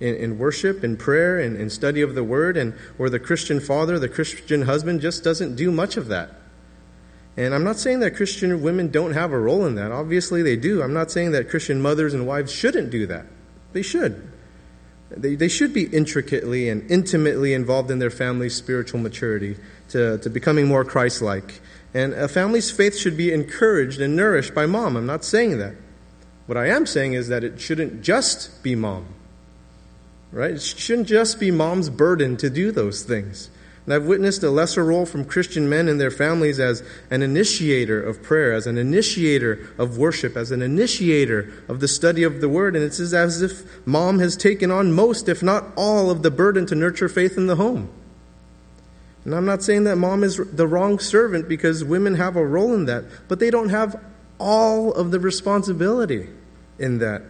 in, 0.00 0.14
in 0.14 0.38
worship 0.38 0.82
and 0.82 0.98
prayer 0.98 1.38
and, 1.38 1.56
and 1.56 1.70
study 1.70 2.00
of 2.00 2.14
the 2.14 2.24
word, 2.24 2.56
and 2.56 2.72
where 2.96 3.10
the 3.10 3.18
Christian 3.18 3.60
father, 3.60 3.98
the 3.98 4.08
Christian 4.08 4.62
husband, 4.62 5.00
just 5.00 5.22
doesn't 5.22 5.56
do 5.56 5.70
much 5.70 5.96
of 5.96 6.08
that. 6.08 6.30
And 7.36 7.54
I'm 7.54 7.64
not 7.64 7.76
saying 7.76 8.00
that 8.00 8.16
Christian 8.16 8.60
women 8.62 8.90
don't 8.90 9.12
have 9.12 9.32
a 9.32 9.38
role 9.38 9.64
in 9.66 9.76
that. 9.76 9.92
Obviously, 9.92 10.42
they 10.42 10.56
do. 10.56 10.82
I'm 10.82 10.92
not 10.92 11.10
saying 11.10 11.32
that 11.32 11.48
Christian 11.48 11.80
mothers 11.80 12.12
and 12.12 12.26
wives 12.26 12.52
shouldn't 12.52 12.90
do 12.90 13.06
that. 13.06 13.26
They 13.72 13.82
should. 13.82 14.30
They, 15.10 15.34
they 15.34 15.48
should 15.48 15.72
be 15.72 15.84
intricately 15.84 16.68
and 16.68 16.88
intimately 16.90 17.52
involved 17.54 17.90
in 17.90 17.98
their 17.98 18.10
family's 18.10 18.54
spiritual 18.54 19.00
maturity 19.00 19.56
to, 19.88 20.18
to 20.18 20.30
becoming 20.30 20.66
more 20.66 20.84
Christ 20.84 21.20
like 21.22 21.60
and 21.92 22.12
a 22.14 22.28
family's 22.28 22.70
faith 22.70 22.96
should 22.96 23.16
be 23.16 23.32
encouraged 23.32 24.00
and 24.00 24.16
nourished 24.16 24.54
by 24.54 24.66
mom. 24.66 24.96
I'm 24.96 25.06
not 25.06 25.24
saying 25.24 25.58
that. 25.58 25.74
What 26.46 26.56
I 26.56 26.68
am 26.68 26.86
saying 26.86 27.14
is 27.14 27.28
that 27.28 27.44
it 27.44 27.60
shouldn't 27.60 28.02
just 28.02 28.62
be 28.62 28.74
mom. 28.74 29.06
Right? 30.32 30.52
It 30.52 30.62
shouldn't 30.62 31.08
just 31.08 31.40
be 31.40 31.50
mom's 31.50 31.90
burden 31.90 32.36
to 32.38 32.50
do 32.50 32.70
those 32.70 33.02
things. 33.02 33.50
And 33.86 33.94
I've 33.94 34.06
witnessed 34.06 34.42
a 34.44 34.50
lesser 34.50 34.84
role 34.84 35.06
from 35.06 35.24
Christian 35.24 35.68
men 35.68 35.88
and 35.88 36.00
their 36.00 36.10
families 36.10 36.60
as 36.60 36.82
an 37.10 37.22
initiator 37.22 38.00
of 38.00 38.22
prayer, 38.22 38.52
as 38.52 38.66
an 38.66 38.78
initiator 38.78 39.72
of 39.78 39.98
worship, 39.98 40.36
as 40.36 40.52
an 40.52 40.62
initiator 40.62 41.52
of 41.66 41.80
the 41.80 41.88
study 41.88 42.22
of 42.22 42.40
the 42.40 42.48
Word. 42.48 42.76
And 42.76 42.84
it's 42.84 43.00
as 43.00 43.42
if 43.42 43.86
mom 43.86 44.20
has 44.20 44.36
taken 44.36 44.70
on 44.70 44.92
most, 44.92 45.28
if 45.28 45.42
not 45.42 45.72
all, 45.76 46.10
of 46.10 46.22
the 46.22 46.30
burden 46.30 46.66
to 46.66 46.74
nurture 46.76 47.08
faith 47.08 47.36
in 47.36 47.46
the 47.46 47.56
home. 47.56 47.90
And 49.24 49.34
I'm 49.34 49.44
not 49.44 49.62
saying 49.62 49.84
that 49.84 49.96
mom 49.96 50.24
is 50.24 50.36
the 50.36 50.66
wrong 50.66 50.98
servant 50.98 51.48
because 51.48 51.84
women 51.84 52.14
have 52.14 52.36
a 52.36 52.44
role 52.44 52.74
in 52.74 52.86
that, 52.86 53.04
but 53.28 53.38
they 53.38 53.50
don't 53.50 53.68
have 53.68 54.00
all 54.38 54.92
of 54.92 55.10
the 55.10 55.20
responsibility 55.20 56.28
in 56.78 56.98
that. 56.98 57.22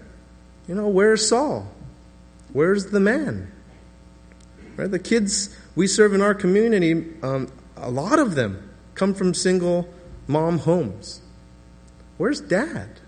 You 0.68 0.76
know, 0.76 0.88
where's 0.88 1.28
Saul? 1.28 1.68
Where's 2.52 2.86
the 2.86 3.00
man? 3.00 3.50
Right? 4.76 4.90
The 4.90 5.00
kids 5.00 5.56
we 5.74 5.86
serve 5.86 6.14
in 6.14 6.22
our 6.22 6.34
community, 6.34 7.06
um, 7.22 7.50
a 7.76 7.90
lot 7.90 8.18
of 8.18 8.36
them 8.36 8.70
come 8.94 9.14
from 9.14 9.34
single 9.34 9.92
mom 10.28 10.58
homes. 10.58 11.20
Where's 12.18 12.40
dad? 12.40 13.00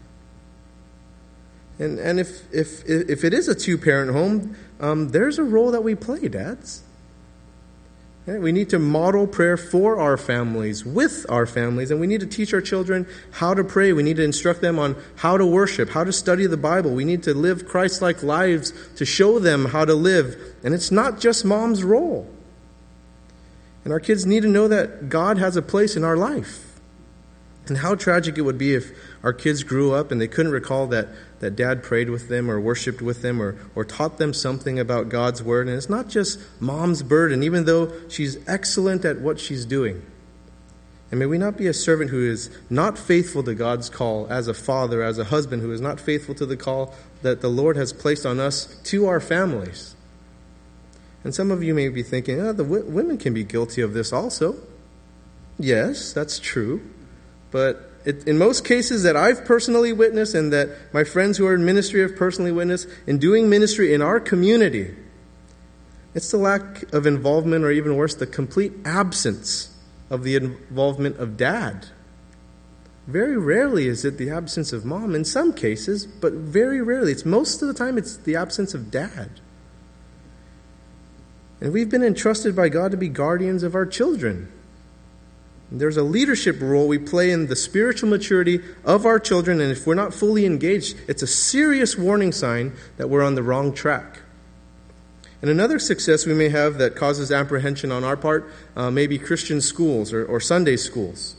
And, 1.79 1.99
and 1.99 2.19
if, 2.19 2.53
if, 2.53 2.85
if 2.87 3.25
it 3.25 3.33
is 3.33 3.49
a 3.49 3.55
two 3.55 3.79
parent 3.79 4.13
home, 4.13 4.57
um, 4.81 5.11
there's 5.11 5.39
a 5.39 5.45
role 5.45 5.71
that 5.71 5.83
we 5.83 5.95
play, 5.95 6.29
dads. 6.29 6.83
We 8.25 8.53
need 8.53 8.71
to 8.71 8.79
model 8.79 9.27
prayer 9.27 9.57
for 9.57 9.99
our 9.99 10.17
families, 10.17 10.85
with 10.85 11.27
our 11.29 11.45
families, 11.45 11.91
and 11.91 12.01
we 12.01 12.07
need 12.07 12.21
to 12.21 12.27
teach 12.27 12.55
our 12.55 12.61
children 12.61 13.07
how 13.33 13.53
to 13.53 13.65
pray. 13.65 13.93
We 13.93 14.05
need 14.05 14.17
to 14.19 14.23
instruct 14.23 14.61
them 14.61 14.79
on 14.79 14.95
how 15.17 15.37
to 15.37 15.45
worship, 15.45 15.91
how 15.91 16.05
to 16.05 16.13
study 16.13 16.47
the 16.47 16.57
Bible. 16.57 16.93
We 16.93 17.05
need 17.05 17.25
to 17.25 17.35
live 17.35 17.67
Christ 17.67 18.01
like 18.01 18.23
lives 18.23 18.73
to 18.97 19.05
show 19.05 19.41
them 19.41 19.65
how 19.67 19.85
to 19.85 19.95
live. 19.95 20.37
And 20.63 20.73
it's 20.73 20.93
not 20.93 21.19
just 21.19 21.45
mom's 21.45 21.83
role. 21.83 22.31
And 23.85 23.93
our 23.93 23.99
kids 23.99 24.25
need 24.25 24.43
to 24.43 24.49
know 24.49 24.69
that 24.69 25.09
God 25.09 25.39
has 25.39 25.57
a 25.57 25.63
place 25.63 25.97
in 25.97 26.05
our 26.05 26.17
life. 26.17 26.79
And 27.67 27.79
how 27.79 27.97
tragic 27.97 28.39
it 28.39 28.43
would 28.43 28.59
be 28.59 28.75
if 28.75 28.93
our 29.25 29.33
kids 29.33 29.65
grew 29.65 29.93
up 29.93 30.13
and 30.13 30.21
they 30.21 30.29
couldn't 30.29 30.53
recall 30.53 30.87
that, 30.89 31.09
that 31.43 31.57
dad 31.57 31.83
prayed 31.83 32.09
with 32.09 32.29
them 32.29 32.49
or 32.49 32.61
worshiped 32.61 33.03
with 33.03 33.21
them 33.21 33.43
or, 33.43 33.57
or 33.75 33.85
taught 33.85 34.17
them 34.17 34.33
something 34.33 34.79
about 34.79 35.09
God's 35.09 35.43
word. 35.43 35.67
And 35.67 35.77
it's 35.77 35.91
not 35.91 36.09
just 36.09 36.39
mom's 36.61 37.03
burden, 37.03 37.43
even 37.43 37.65
though 37.65 37.93
she's 38.09 38.39
excellent 38.49 39.05
at 39.05 39.21
what 39.21 39.41
she's 39.41 39.67
doing. 39.67 40.07
And 41.11 41.19
may 41.19 41.27
we 41.27 41.39
not 41.39 41.57
be 41.57 41.67
a 41.67 41.75
servant 41.75 42.11
who 42.11 42.25
is 42.25 42.49
not 42.71 42.97
faithful 42.97 43.43
to 43.43 43.57
God's 43.57 43.91
call 43.91 44.29
as 44.31 44.47
a 44.47 44.55
father, 44.55 45.03
as 45.03 45.19
a 45.19 45.25
husband, 45.25 45.63
who 45.63 45.73
is 45.73 45.81
not 45.81 45.99
faithful 45.99 46.37
to 46.37 46.47
the 46.47 46.57
call 46.57 46.95
that 47.23 47.41
the 47.41 47.49
Lord 47.49 47.77
has 47.77 47.93
placed 47.93 48.25
on 48.25 48.39
us 48.39 48.67
to 48.85 49.09
our 49.09 49.19
families. 49.19 49.97
And 51.25 51.35
some 51.35 51.51
of 51.51 51.61
you 51.61 51.75
may 51.75 51.89
be 51.89 52.05
thinking, 52.05 52.41
oh, 52.41 52.53
the 52.53 52.63
w- 52.63 52.85
women 52.85 53.19
can 53.19 53.35
be 53.35 53.43
guilty 53.43 53.83
of 53.83 53.95
this 53.95 54.13
also. 54.13 54.59
Yes, 55.59 56.13
that's 56.13 56.39
true. 56.39 56.89
But 57.51 57.92
it, 58.05 58.27
in 58.27 58.39
most 58.39 58.65
cases 58.65 59.03
that 59.05 59.17
I've 59.17 59.45
personally 59.45 59.93
witnessed 59.93 60.35
and 60.35 60.53
that 60.53 60.71
my 60.93 61.05
friends 61.05 61.39
who 61.39 61.47
are 61.47 61.55
in 61.55 61.65
ministry 61.65 62.01
have 62.01 62.17
personally 62.17 62.53
witnessed, 62.53 62.89
in 63.07 63.19
doing 63.19 63.49
ministry 63.49 63.95
in 63.95 64.03
our 64.03 64.19
community, 64.19 64.95
it's 66.15 66.31
the 66.31 66.37
lack 66.37 66.93
of 66.93 67.07
involvement, 67.07 67.65
or 67.65 67.71
even 67.71 67.97
worse, 67.97 68.15
the 68.15 68.27
complete 68.27 68.73
absence 68.85 69.75
of 70.11 70.25
the 70.25 70.37
involvement 70.37 71.17
of 71.19 71.37
dad. 71.37 71.87
Very 73.07 73.37
rarely 73.37 73.89
is 73.89 74.05
it 74.05 74.19
the 74.19 74.31
absence 74.31 74.73
of 74.73 74.85
mom, 74.85 75.15
in 75.15 75.25
some 75.25 75.53
cases, 75.53 76.07
but 76.07 76.33
very 76.33 76.83
rarely. 76.83 77.13
It's 77.13 77.25
most 77.25 77.63
of 77.63 77.69
the 77.69 77.75
time 77.75 77.99
it's 77.99 78.17
the 78.17 78.37
absence 78.37 78.75
of 78.75 78.91
dad. 78.91 79.41
And 81.61 81.73
we've 81.73 81.89
been 81.89 82.05
entrusted 82.05 82.55
by 82.55 82.69
God 82.69 82.91
to 82.91 82.97
be 82.97 83.09
guardians 83.09 83.63
of 83.63 83.75
our 83.75 83.87
children. 83.87 84.53
There's 85.79 85.97
a 85.97 86.03
leadership 86.03 86.61
role 86.61 86.87
we 86.87 86.99
play 86.99 87.31
in 87.31 87.47
the 87.47 87.57
spiritual 87.57 88.11
maturity 88.11 88.61
of 88.85 89.07
our 89.07 89.19
children, 89.19 89.61
and 89.61 89.73
if 89.73 89.87
we're 89.87 89.95
not 89.95 90.13
fully 90.13 90.45
engaged, 90.45 90.97
it's 91.09 91.23
a 91.23 91.27
serious 91.27 91.97
warning 91.97 92.33
sign 92.33 92.75
that 92.99 93.09
we're 93.09 93.23
on 93.23 93.37
the 93.37 93.43
wrong 93.43 93.73
track. 93.73 94.21
And 95.41 95.51
another 95.51 95.79
success 95.79 96.27
we 96.27 96.35
may 96.35 96.51
have 96.51 96.77
that 96.79 96.95
causes 96.95 97.33
apprehension 97.33 97.91
on 97.91 98.05
our 98.05 98.17
part 98.19 98.53
uh, 98.77 98.91
may 98.91 99.07
be 99.07 99.19
Christian 99.19 99.61
schools 99.61 100.13
or, 100.13 100.25
or 100.27 100.41
Sunday 100.41 100.77
schools. 100.77 101.37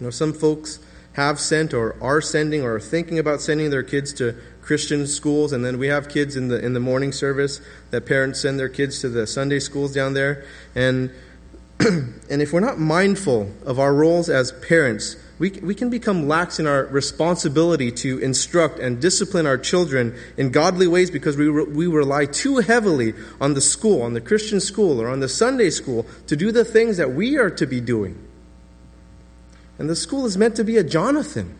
You 0.00 0.06
know, 0.06 0.10
some 0.10 0.32
folks 0.32 0.78
have 1.14 1.38
sent 1.40 1.74
or 1.74 1.96
are 2.00 2.20
sending 2.20 2.62
or 2.62 2.76
are 2.76 2.80
thinking 2.80 3.18
about 3.18 3.40
sending 3.40 3.70
their 3.70 3.82
kids 3.82 4.12
to 4.14 4.36
Christian 4.62 5.06
schools, 5.06 5.52
and 5.52 5.64
then 5.64 5.78
we 5.78 5.88
have 5.88 6.08
kids 6.08 6.36
in 6.36 6.48
the 6.48 6.64
in 6.64 6.72
the 6.72 6.80
morning 6.80 7.12
service 7.12 7.60
that 7.90 8.06
parents 8.06 8.40
send 8.40 8.58
their 8.58 8.68
kids 8.68 9.00
to 9.00 9.08
the 9.08 9.26
Sunday 9.26 9.58
schools 9.58 9.92
down 9.92 10.14
there, 10.14 10.44
and 10.74 11.10
and 11.80 12.42
if 12.42 12.52
we're 12.52 12.60
not 12.60 12.78
mindful 12.78 13.50
of 13.64 13.78
our 13.78 13.92
roles 13.92 14.28
as 14.28 14.52
parents, 14.52 15.16
we, 15.38 15.50
we 15.50 15.74
can 15.74 15.90
become 15.90 16.28
lax 16.28 16.60
in 16.60 16.66
our 16.66 16.84
responsibility 16.86 17.90
to 17.90 18.18
instruct 18.20 18.78
and 18.78 19.00
discipline 19.00 19.46
our 19.46 19.58
children 19.58 20.16
in 20.36 20.50
godly 20.50 20.86
ways 20.86 21.10
because 21.10 21.36
we, 21.36 21.48
re, 21.48 21.64
we 21.64 21.86
rely 21.86 22.26
too 22.26 22.58
heavily 22.58 23.14
on 23.40 23.54
the 23.54 23.60
school, 23.60 24.02
on 24.02 24.14
the 24.14 24.20
Christian 24.20 24.60
school, 24.60 25.02
or 25.02 25.08
on 25.08 25.20
the 25.20 25.28
Sunday 25.28 25.70
school 25.70 26.06
to 26.28 26.36
do 26.36 26.52
the 26.52 26.64
things 26.64 26.96
that 26.98 27.12
we 27.12 27.36
are 27.36 27.50
to 27.50 27.66
be 27.66 27.80
doing. 27.80 28.16
And 29.78 29.90
the 29.90 29.96
school 29.96 30.24
is 30.24 30.38
meant 30.38 30.54
to 30.56 30.64
be 30.64 30.76
a 30.76 30.84
Jonathan, 30.84 31.58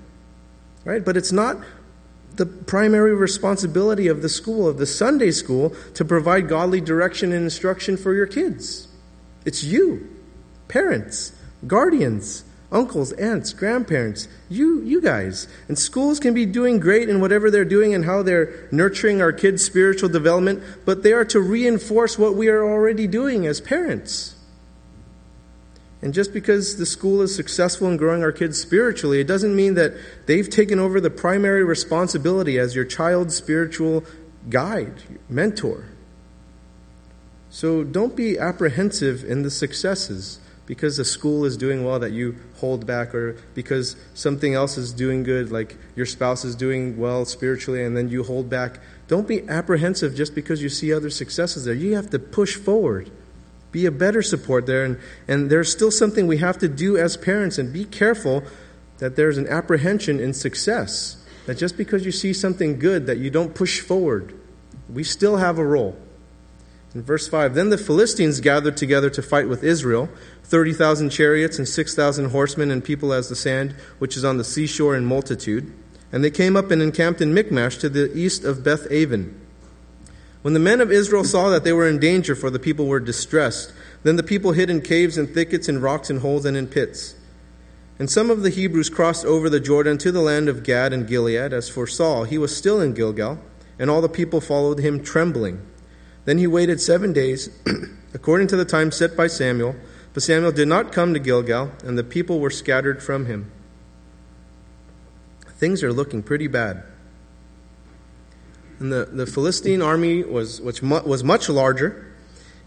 right? 0.84 1.04
But 1.04 1.16
it's 1.16 1.32
not 1.32 1.58
the 2.36 2.46
primary 2.46 3.14
responsibility 3.14 4.06
of 4.06 4.22
the 4.22 4.28
school, 4.28 4.68
of 4.68 4.78
the 4.78 4.86
Sunday 4.86 5.32
school, 5.32 5.74
to 5.94 6.04
provide 6.04 6.48
godly 6.48 6.80
direction 6.80 7.32
and 7.32 7.42
instruction 7.42 7.96
for 7.96 8.14
your 8.14 8.26
kids. 8.26 8.86
It's 9.44 9.62
you, 9.62 10.08
parents, 10.68 11.32
guardians, 11.66 12.44
uncles, 12.72 13.12
aunts, 13.12 13.52
grandparents, 13.52 14.26
you, 14.48 14.82
you 14.82 15.00
guys. 15.00 15.46
And 15.68 15.78
schools 15.78 16.18
can 16.18 16.34
be 16.34 16.44
doing 16.44 16.80
great 16.80 17.08
in 17.08 17.20
whatever 17.20 17.50
they're 17.50 17.64
doing 17.64 17.94
and 17.94 18.04
how 18.04 18.22
they're 18.22 18.68
nurturing 18.72 19.22
our 19.22 19.32
kids' 19.32 19.64
spiritual 19.64 20.08
development, 20.08 20.62
but 20.84 21.02
they 21.02 21.12
are 21.12 21.24
to 21.26 21.40
reinforce 21.40 22.18
what 22.18 22.34
we 22.34 22.48
are 22.48 22.64
already 22.64 23.06
doing 23.06 23.46
as 23.46 23.60
parents. 23.60 24.34
And 26.02 26.12
just 26.12 26.34
because 26.34 26.76
the 26.76 26.84
school 26.84 27.22
is 27.22 27.34
successful 27.34 27.88
in 27.88 27.96
growing 27.96 28.22
our 28.22 28.32
kids 28.32 28.60
spiritually, 28.60 29.20
it 29.20 29.26
doesn't 29.26 29.56
mean 29.56 29.74
that 29.74 29.94
they've 30.26 30.50
taken 30.50 30.78
over 30.78 31.00
the 31.00 31.08
primary 31.08 31.64
responsibility 31.64 32.58
as 32.58 32.74
your 32.74 32.84
child's 32.84 33.34
spiritual 33.34 34.04
guide, 34.50 34.92
mentor. 35.30 35.86
So 37.54 37.84
don't 37.84 38.16
be 38.16 38.36
apprehensive 38.36 39.22
in 39.22 39.42
the 39.42 39.50
successes 39.50 40.40
because 40.66 40.96
the 40.96 41.04
school 41.04 41.44
is 41.44 41.56
doing 41.56 41.84
well 41.84 42.00
that 42.00 42.10
you 42.10 42.34
hold 42.56 42.84
back, 42.84 43.14
or 43.14 43.36
because 43.54 43.94
something 44.12 44.54
else 44.54 44.76
is 44.76 44.92
doing 44.92 45.22
good, 45.22 45.52
like 45.52 45.76
your 45.94 46.04
spouse 46.04 46.44
is 46.44 46.56
doing 46.56 46.98
well 46.98 47.24
spiritually, 47.24 47.84
and 47.84 47.96
then 47.96 48.08
you 48.08 48.24
hold 48.24 48.50
back. 48.50 48.80
Don't 49.06 49.28
be 49.28 49.48
apprehensive 49.48 50.16
just 50.16 50.34
because 50.34 50.64
you 50.64 50.68
see 50.68 50.92
other 50.92 51.10
successes 51.10 51.64
there. 51.64 51.74
You 51.74 51.94
have 51.94 52.10
to 52.10 52.18
push 52.18 52.56
forward. 52.56 53.12
Be 53.70 53.86
a 53.86 53.92
better 53.92 54.20
support 54.20 54.66
there. 54.66 54.84
And, 54.84 54.98
and 55.28 55.48
there's 55.48 55.70
still 55.70 55.92
something 55.92 56.26
we 56.26 56.38
have 56.38 56.58
to 56.58 56.66
do 56.66 56.96
as 56.96 57.16
parents, 57.16 57.56
and 57.56 57.72
be 57.72 57.84
careful 57.84 58.42
that 58.98 59.14
there's 59.14 59.38
an 59.38 59.46
apprehension 59.46 60.18
in 60.18 60.34
success. 60.34 61.24
That 61.46 61.58
just 61.58 61.76
because 61.76 62.04
you 62.04 62.10
see 62.10 62.32
something 62.32 62.80
good, 62.80 63.06
that 63.06 63.18
you 63.18 63.30
don't 63.30 63.54
push 63.54 63.78
forward. 63.78 64.36
We 64.92 65.04
still 65.04 65.36
have 65.36 65.56
a 65.56 65.64
role. 65.64 65.96
In 66.94 67.02
verse 67.02 67.26
5, 67.26 67.54
then 67.54 67.70
the 67.70 67.78
Philistines 67.78 68.40
gathered 68.40 68.76
together 68.76 69.10
to 69.10 69.22
fight 69.22 69.48
with 69.48 69.64
Israel 69.64 70.08
30,000 70.44 71.10
chariots 71.10 71.58
and 71.58 71.66
6,000 71.66 72.30
horsemen 72.30 72.70
and 72.70 72.84
people 72.84 73.12
as 73.12 73.28
the 73.28 73.34
sand 73.34 73.74
which 73.98 74.16
is 74.16 74.24
on 74.24 74.36
the 74.36 74.44
seashore 74.44 74.94
in 74.94 75.04
multitude. 75.04 75.72
And 76.12 76.22
they 76.22 76.30
came 76.30 76.56
up 76.56 76.70
and 76.70 76.80
encamped 76.80 77.20
in 77.20 77.34
Michmash 77.34 77.78
to 77.78 77.88
the 77.88 78.16
east 78.16 78.44
of 78.44 78.62
Beth 78.62 78.86
Aven. 78.92 79.40
When 80.42 80.54
the 80.54 80.60
men 80.60 80.80
of 80.80 80.92
Israel 80.92 81.24
saw 81.24 81.48
that 81.50 81.64
they 81.64 81.72
were 81.72 81.88
in 81.88 81.98
danger, 81.98 82.36
for 82.36 82.50
the 82.50 82.58
people 82.60 82.86
were 82.86 83.00
distressed, 83.00 83.72
then 84.04 84.14
the 84.14 84.22
people 84.22 84.52
hid 84.52 84.70
in 84.70 84.80
caves 84.82 85.16
and 85.16 85.28
thickets 85.28 85.68
and 85.68 85.82
rocks 85.82 86.10
and 86.10 86.20
holes 86.20 86.44
and 86.44 86.56
in 86.56 86.68
pits. 86.68 87.16
And 87.98 88.08
some 88.10 88.30
of 88.30 88.42
the 88.42 88.50
Hebrews 88.50 88.90
crossed 88.90 89.24
over 89.24 89.48
the 89.48 89.58
Jordan 89.58 89.98
to 89.98 90.12
the 90.12 90.20
land 90.20 90.48
of 90.48 90.62
Gad 90.62 90.92
and 90.92 91.08
Gilead. 91.08 91.52
As 91.52 91.68
for 91.68 91.86
Saul, 91.86 92.24
he 92.24 92.38
was 92.38 92.56
still 92.56 92.80
in 92.80 92.92
Gilgal, 92.92 93.38
and 93.78 93.90
all 93.90 94.02
the 94.02 94.08
people 94.08 94.40
followed 94.40 94.78
him 94.78 95.02
trembling. 95.02 95.60
Then 96.24 96.38
he 96.38 96.46
waited 96.46 96.80
seven 96.80 97.12
days, 97.12 97.50
according 98.14 98.48
to 98.48 98.56
the 98.56 98.64
time 98.64 98.90
set 98.90 99.16
by 99.16 99.26
Samuel. 99.26 99.76
But 100.14 100.22
Samuel 100.22 100.52
did 100.52 100.68
not 100.68 100.92
come 100.92 101.12
to 101.12 101.20
Gilgal, 101.20 101.72
and 101.84 101.98
the 101.98 102.04
people 102.04 102.40
were 102.40 102.50
scattered 102.50 103.02
from 103.02 103.26
him. 103.26 103.50
Things 105.56 105.82
are 105.82 105.92
looking 105.92 106.22
pretty 106.22 106.46
bad. 106.46 106.84
And 108.78 108.92
the, 108.92 109.06
the 109.06 109.26
Philistine 109.26 109.82
army 109.82 110.22
was, 110.22 110.60
which 110.60 110.82
was 110.82 111.24
much 111.24 111.48
larger. 111.48 112.12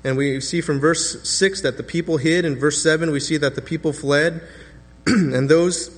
And 0.04 0.18
we 0.18 0.40
see 0.42 0.62
from 0.62 0.80
verse 0.80 1.28
6 1.28 1.62
that 1.62 1.78
the 1.78 1.84
people 1.84 2.18
hid. 2.18 2.46
In 2.46 2.58
verse 2.58 2.82
7, 2.82 3.12
we 3.12 3.20
see 3.20 3.38
that 3.38 3.56
the 3.56 3.62
people 3.62 3.94
fled. 3.94 4.42
and 5.06 5.50
those 5.50 5.96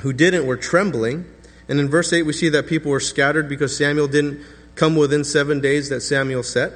who 0.00 0.12
didn't 0.12 0.46
were 0.46 0.56
trembling. 0.56 1.26
And 1.68 1.80
in 1.80 1.88
verse 1.88 2.12
8, 2.12 2.22
we 2.22 2.32
see 2.32 2.48
that 2.50 2.66
people 2.66 2.90
were 2.90 3.00
scattered 3.00 3.48
because 3.48 3.76
Samuel 3.76 4.08
didn't 4.08 4.40
come 4.74 4.94
within 4.94 5.24
seven 5.24 5.60
days 5.60 5.88
that 5.88 6.00
Samuel 6.00 6.42
set. 6.42 6.72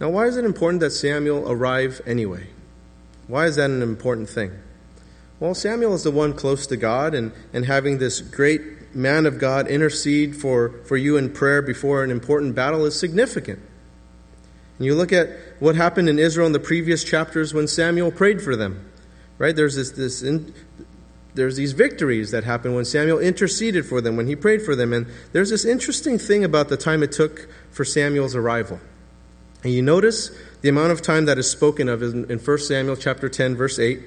Now, 0.00 0.10
why 0.10 0.26
is 0.26 0.36
it 0.36 0.44
important 0.44 0.80
that 0.80 0.90
Samuel 0.90 1.50
arrive 1.50 2.00
anyway? 2.06 2.48
Why 3.28 3.46
is 3.46 3.56
that 3.56 3.70
an 3.70 3.82
important 3.82 4.28
thing? 4.28 4.52
Well, 5.40 5.54
Samuel 5.54 5.94
is 5.94 6.02
the 6.02 6.10
one 6.10 6.32
close 6.32 6.66
to 6.68 6.76
God, 6.76 7.14
and, 7.14 7.32
and 7.52 7.64
having 7.66 7.98
this 7.98 8.20
great 8.20 8.94
man 8.94 9.26
of 9.26 9.38
God 9.38 9.66
intercede 9.66 10.36
for, 10.36 10.70
for 10.84 10.96
you 10.96 11.16
in 11.16 11.32
prayer 11.32 11.62
before 11.62 12.04
an 12.04 12.10
important 12.10 12.54
battle 12.54 12.84
is 12.84 12.98
significant. 12.98 13.60
And 14.78 14.86
you 14.86 14.94
look 14.94 15.12
at 15.12 15.28
what 15.60 15.76
happened 15.76 16.08
in 16.08 16.18
Israel 16.18 16.46
in 16.46 16.52
the 16.52 16.60
previous 16.60 17.04
chapters 17.04 17.54
when 17.54 17.68
Samuel 17.68 18.10
prayed 18.10 18.42
for 18.42 18.56
them. 18.56 18.90
Right? 19.38 19.54
There's 19.54 19.74
this, 19.74 19.90
this 19.90 20.22
in, 20.22 20.54
there's 21.34 21.56
these 21.56 21.72
victories 21.72 22.30
that 22.30 22.44
happen 22.44 22.74
when 22.74 22.84
Samuel 22.84 23.18
interceded 23.18 23.86
for 23.86 24.00
them, 24.00 24.16
when 24.16 24.26
he 24.26 24.36
prayed 24.36 24.62
for 24.62 24.76
them. 24.76 24.92
And 24.92 25.06
there's 25.32 25.50
this 25.50 25.64
interesting 25.64 26.18
thing 26.18 26.44
about 26.44 26.68
the 26.68 26.76
time 26.76 27.02
it 27.02 27.12
took 27.12 27.48
for 27.70 27.84
Samuel's 27.84 28.36
arrival. 28.36 28.80
And 29.64 29.72
you 29.72 29.80
notice 29.80 30.30
the 30.60 30.68
amount 30.68 30.92
of 30.92 31.00
time 31.00 31.24
that 31.24 31.38
is 31.38 31.50
spoken 31.50 31.88
of 31.88 32.02
in, 32.02 32.30
in 32.30 32.38
1 32.38 32.58
Samuel 32.58 32.96
chapter 32.96 33.30
10, 33.30 33.56
verse 33.56 33.78
8, 33.78 34.00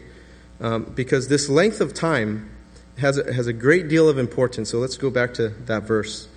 um, 0.61 0.83
because 0.95 1.27
this 1.27 1.49
length 1.49 1.81
of 1.81 1.95
time 1.95 2.51
has 2.99 3.17
a, 3.17 3.33
has 3.33 3.47
a 3.47 3.53
great 3.53 3.87
deal 3.89 4.07
of 4.07 4.19
importance. 4.19 4.69
So 4.69 4.77
let's 4.77 4.97
go 4.97 5.09
back 5.09 5.33
to 5.35 5.49
that 5.49 5.83
verse. 5.83 6.27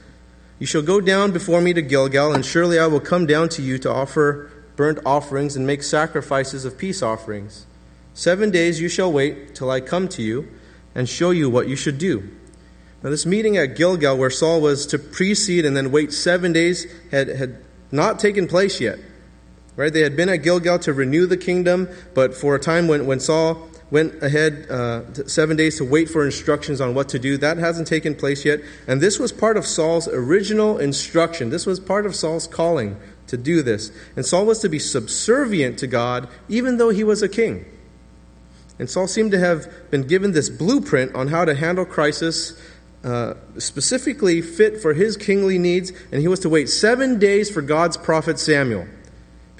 You 0.58 0.66
shall 0.66 0.82
go 0.82 1.00
down 1.00 1.32
before 1.32 1.60
me 1.60 1.74
to 1.74 1.82
Gilgal, 1.82 2.34
and 2.34 2.44
surely 2.44 2.78
I 2.78 2.86
will 2.86 3.00
come 3.00 3.26
down 3.26 3.50
to 3.50 3.62
you 3.62 3.78
to 3.78 3.90
offer 3.90 4.50
burnt 4.76 4.98
offerings 5.04 5.54
and 5.54 5.66
make 5.66 5.82
sacrifices 5.82 6.64
of 6.64 6.78
peace 6.78 7.02
offerings. 7.02 7.66
Seven 8.14 8.50
days 8.50 8.80
you 8.80 8.88
shall 8.88 9.12
wait 9.12 9.54
till 9.54 9.70
I 9.70 9.80
come 9.80 10.08
to 10.08 10.22
you 10.22 10.48
and 10.94 11.08
show 11.08 11.30
you 11.30 11.48
what 11.48 11.68
you 11.68 11.76
should 11.76 11.98
do. 11.98 12.28
Now, 13.02 13.10
this 13.10 13.24
meeting 13.24 13.56
at 13.56 13.76
Gilgal, 13.76 14.16
where 14.16 14.30
Saul 14.30 14.60
was 14.60 14.86
to 14.86 14.98
precede 14.98 15.64
and 15.64 15.76
then 15.76 15.90
wait 15.90 16.12
seven 16.12 16.52
days, 16.52 16.86
had, 17.10 17.28
had 17.28 17.58
not 17.90 18.18
taken 18.18 18.46
place 18.46 18.80
yet. 18.80 18.98
Right? 19.80 19.90
They 19.90 20.02
had 20.02 20.14
been 20.14 20.28
at 20.28 20.42
Gilgal 20.42 20.78
to 20.80 20.92
renew 20.92 21.25
the 21.25 21.38
kingdom, 21.38 21.88
but 22.12 22.34
for 22.34 22.54
a 22.54 22.60
time 22.60 22.87
when, 22.87 23.06
when 23.06 23.18
Saul 23.18 23.66
went 23.90 24.22
ahead 24.22 24.66
uh, 24.68 25.10
seven 25.26 25.56
days 25.56 25.78
to 25.78 25.87
wait 25.87 26.10
for 26.10 26.26
instructions 26.26 26.82
on 26.82 26.92
what 26.92 27.08
to 27.08 27.18
do. 27.18 27.38
That 27.38 27.56
hasn't 27.56 27.88
taken 27.88 28.14
place 28.14 28.44
yet. 28.44 28.60
And 28.87 29.00
this 29.00 29.18
was 29.18 29.32
part 29.32 29.56
of 29.56 29.64
Saul's 29.64 30.06
original 30.06 30.76
instruction. 30.76 31.49
This 31.49 31.64
was 31.64 31.80
part 31.80 32.04
of 32.04 32.14
Saul's 32.14 32.46
calling 32.46 33.00
to 33.28 33.38
do 33.38 33.62
this. 33.62 33.90
And 34.16 34.26
Saul 34.26 34.44
was 34.44 34.58
to 34.58 34.68
be 34.68 34.78
subservient 34.78 35.78
to 35.78 35.87
God, 35.87 36.28
even 36.46 36.76
though 36.76 36.90
he 36.90 37.02
was 37.02 37.22
a 37.22 37.28
king. 37.28 37.64
And 38.78 38.90
Saul 38.90 39.08
seemed 39.08 39.30
to 39.30 39.38
have 39.38 39.90
been 39.90 40.02
given 40.02 40.32
this 40.32 40.50
blueprint 40.50 41.14
on 41.14 41.28
how 41.28 41.46
to 41.46 41.54
handle 41.54 41.87
crisis, 41.87 42.52
uh, 43.02 43.32
specifically 43.56 44.42
fit 44.42 44.82
for 44.82 44.92
his 44.92 45.16
kingly 45.16 45.56
needs. 45.56 45.90
And 46.12 46.20
he 46.20 46.28
was 46.28 46.40
to 46.40 46.50
wait 46.50 46.68
seven 46.68 47.18
days 47.18 47.50
for 47.50 47.62
God's 47.62 47.96
prophet 47.96 48.38
Samuel 48.38 48.87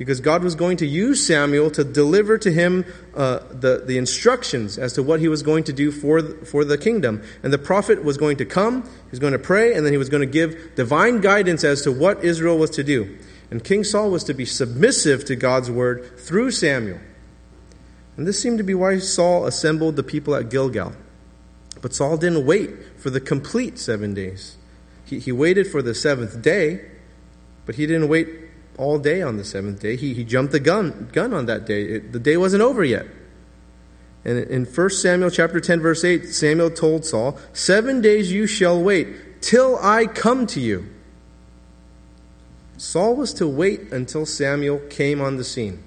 because 0.01 0.23
God 0.23 0.43
was 0.43 0.55
going 0.55 0.79
to 0.79 0.87
use 0.87 1.27
Samuel 1.27 1.71
to 1.73 1.85
deliver 1.85 2.39
to 2.39 2.51
him 2.51 2.87
uh, 3.15 3.41
the, 3.51 3.83
the 3.85 3.99
instructions 3.99 4.79
as 4.79 4.95
to 4.95 5.03
what 5.03 5.21
he 5.21 5.29
was 5.29 5.43
going 5.43 5.65
to 5.65 5.75
do 5.75 5.93
for 5.93 6.23
the, 6.23 6.47
for 6.47 6.65
the 6.65 6.79
kingdom. 6.79 7.23
And 7.43 7.53
the 7.53 7.59
prophet 7.59 8.03
was 8.03 8.17
going 8.17 8.39
to 8.39 8.47
come, 8.47 8.85
he 8.85 9.11
was 9.11 9.19
going 9.19 9.35
to 9.35 9.39
pray, 9.39 9.75
and 9.75 9.85
then 9.85 9.93
he 9.93 9.99
was 9.99 10.09
going 10.09 10.23
to 10.23 10.33
give 10.33 10.75
divine 10.75 11.21
guidance 11.21 11.65
as 11.65 11.83
to 11.83 11.93
what 11.93 12.25
Israel 12.25 12.57
was 12.57 12.71
to 12.71 12.83
do. 12.83 13.19
And 13.51 13.63
King 13.63 13.85
Saul 13.85 14.11
was 14.11 14.25
to 14.25 14.33
be 14.33 14.47
submissive 14.47 15.27
to 15.27 15.37
God's 15.37 15.71
word 15.71 16.19
through 16.19 16.53
Samuel. 16.53 17.01
And 18.17 18.27
this 18.27 18.41
seemed 18.41 18.57
to 18.57 18.65
be 18.65 18.73
why 18.73 19.01
Saul 19.01 19.45
assembled 19.45 19.97
the 19.97 20.03
people 20.03 20.35
at 20.35 20.49
Gilgal. 20.49 20.95
But 21.83 21.93
Saul 21.93 22.17
didn't 22.17 22.47
wait 22.47 22.71
for 22.99 23.11
the 23.11 23.21
complete 23.21 23.79
seven 23.79 24.15
days. 24.15 24.57
He, 25.05 25.19
he 25.19 25.31
waited 25.31 25.67
for 25.67 25.83
the 25.83 25.95
seventh 25.95 26.41
day, 26.41 26.89
but 27.67 27.75
he 27.75 27.87
didn't 27.87 28.09
wait 28.09 28.29
all 28.81 28.99
day 28.99 29.21
on 29.21 29.37
the 29.37 29.45
seventh 29.45 29.81
day. 29.81 29.95
He, 29.95 30.15
he 30.15 30.25
jumped 30.25 30.53
the 30.53 30.61
gun, 30.61 31.11
gun 31.13 31.35
on 31.35 31.47
that 31.47 31.67
day. 31.67 31.83
It, 31.83 32.13
the 32.13 32.19
day 32.19 32.39
wasn't 32.39 32.63
over 32.63 32.83
yet. 32.83 33.07
And 34.25 34.39
in 34.39 34.65
1 34.65 34.91
Samuel 34.91 35.31
chapter 35.31 35.61
10, 35.61 35.81
verse 35.81 36.03
8, 36.03 36.27
Samuel 36.27 36.71
told 36.71 37.05
Saul, 37.05 37.39
Seven 37.53 38.01
days 38.01 38.33
you 38.33 38.47
shall 38.47 38.83
wait 38.83 39.43
till 39.43 39.79
I 39.81 40.07
come 40.07 40.47
to 40.49 40.61
you. 40.61 40.89
Saul 42.79 43.17
was 43.17 43.35
to 43.35 43.47
wait 43.47 43.93
until 43.93 44.25
Samuel 44.25 44.79
came 44.89 45.21
on 45.21 45.37
the 45.37 45.45
scene. 45.45 45.83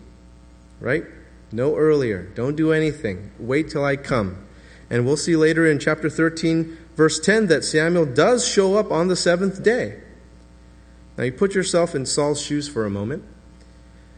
Right? 0.80 1.04
No 1.52 1.76
earlier. 1.76 2.24
Don't 2.36 2.56
do 2.56 2.72
anything. 2.72 3.32
Wait 3.40 3.70
till 3.70 3.84
I 3.84 3.96
come. 3.96 4.46
And 4.90 5.06
we'll 5.06 5.18
see 5.18 5.36
later 5.36 5.66
in 5.66 5.80
chapter 5.80 6.10
13, 6.10 6.78
verse 6.96 7.20
10, 7.20 7.48
that 7.48 7.64
Samuel 7.64 8.06
does 8.06 8.48
show 8.48 8.76
up 8.76 8.92
on 8.92 9.08
the 9.08 9.16
seventh 9.16 9.64
day. 9.64 10.03
Now, 11.17 11.24
you 11.24 11.32
put 11.32 11.53
yourself 11.53 11.93
in 11.93 12.05
Saul's 12.05 12.41
shoes 12.41 12.67
for 12.67 12.86
a 12.86 12.89
moment. 12.89 13.24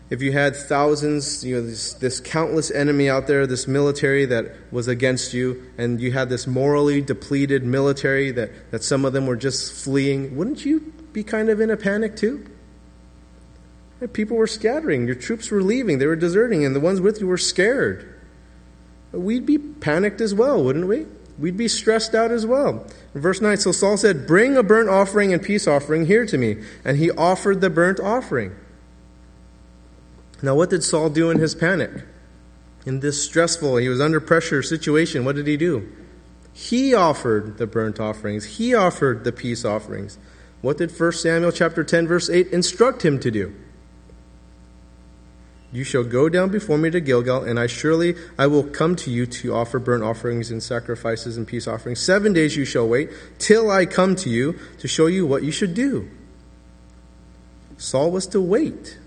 If 0.10 0.22
you 0.22 0.32
had 0.32 0.56
thousands, 0.56 1.44
you 1.44 1.56
know, 1.56 1.66
this, 1.66 1.94
this 1.94 2.20
countless 2.20 2.70
enemy 2.70 3.10
out 3.10 3.26
there, 3.26 3.48
this 3.48 3.68
military 3.68 4.26
that 4.26 4.56
was 4.72 4.88
against 4.88 5.34
you, 5.34 5.64
and 5.78 6.00
you 6.00 6.12
had 6.12 6.30
this 6.30 6.46
morally 6.46 7.02
depleted 7.02 7.64
military 7.64 8.32
that, 8.32 8.72
that 8.72 8.84
some 8.84 9.04
of 9.04 9.14
them 9.14 9.26
were 9.26 9.36
just 9.36 9.74
fleeing, 9.84 10.38
wouldn't 10.38 10.64
you 10.64 10.94
be 11.12 11.24
kind 11.24 11.50
of 11.50 11.60
in 11.60 11.72
a 11.72 11.78
panic 11.78 12.16
too? 12.16 12.46
People 14.14 14.38
were 14.38 14.48
scattering, 14.48 15.08
your 15.08 15.16
troops 15.16 15.50
were 15.50 15.64
leaving, 15.64 15.98
they 15.98 16.06
were 16.06 16.16
deserting, 16.16 16.64
and 16.64 16.76
the 16.76 16.80
ones 16.80 17.02
with 17.02 17.20
you 17.20 17.28
were 17.28 17.38
scared. 17.38 18.14
We'd 19.12 19.46
be 19.46 19.58
panicked 19.58 20.22
as 20.22 20.36
well, 20.36 20.64
wouldn't 20.64 20.88
we? 20.88 21.08
We'd 21.38 21.58
be 21.58 21.68
stressed 21.68 22.16
out 22.16 22.32
as 22.32 22.46
well. 22.46 22.86
Verse 23.14 23.42
9 23.42 23.58
So 23.58 23.72
Saul 23.72 23.98
said, 23.98 24.26
Bring 24.26 24.56
a 24.56 24.64
burnt 24.64 24.90
offering 24.90 25.34
and 25.34 25.42
peace 25.42 25.68
offering 25.68 26.06
here 26.06 26.26
to 26.26 26.38
me. 26.38 26.64
And 26.84 26.98
he 26.98 27.12
offered 27.12 27.62
the 27.62 27.70
burnt 27.70 28.00
offering. 28.00 28.56
Now, 30.42 30.56
what 30.56 30.70
did 30.70 30.84
Saul 30.84 31.10
do 31.10 31.30
in 31.30 31.40
his 31.40 31.56
panic? 31.56 31.92
In 32.86 33.00
this 33.00 33.24
stressful, 33.24 33.78
he 33.78 33.90
was 33.90 34.00
under 34.00 34.20
pressure 34.20 34.62
situation, 34.62 35.26
what 35.26 35.36
did 35.36 35.48
he 35.48 35.58
do? 35.58 35.92
He 36.54 36.94
offered 36.94 37.58
the 37.58 37.68
burnt 37.68 38.00
offerings, 38.00 38.46
he 38.46 38.76
offered 38.76 39.24
the 39.24 39.32
peace 39.32 39.66
offerings. 39.66 40.18
What 40.62 40.78
did 40.78 40.98
1 40.98 41.12
Samuel 41.14 41.52
chapter 41.52 41.84
10 41.84 42.08
verse 42.08 42.30
8 42.30 42.48
instruct 42.50 43.04
him 43.04 43.20
to 43.20 43.32
do? 43.32 43.56
You 45.72 45.84
shall 45.84 46.04
go 46.04 46.30
down 46.30 46.50
before 46.50 46.78
me 46.78 46.90
to 46.92 47.02
Gilgal, 47.02 47.44
and 47.44 47.60
I 47.60 47.68
surely 47.68 48.16
I 48.38 48.48
will 48.48 48.64
come 48.64 48.96
to 48.98 49.12
you 49.12 49.26
to 49.26 49.54
offer 49.54 49.80
burnt 49.80 50.04
offerings 50.04 50.52
and 50.52 50.64
sacrifices 50.64 51.38
and 51.38 51.48
peace 51.48 51.68
offerings. 51.68 52.00
Seven 52.00 52.34
days 52.34 52.56
you 52.56 52.66
shall 52.66 52.88
wait 52.88 53.10
till 53.40 53.70
I 53.70 53.86
come 53.86 54.16
to 54.18 54.30
you 54.30 54.58
to 54.80 54.88
show 54.88 55.08
you 55.08 55.26
what 55.26 55.44
you 55.44 55.52
should 55.52 55.74
do. 55.74 56.10
Saul 57.78 58.12
was 58.12 58.28
to 58.28 58.40
wait. 58.40 58.98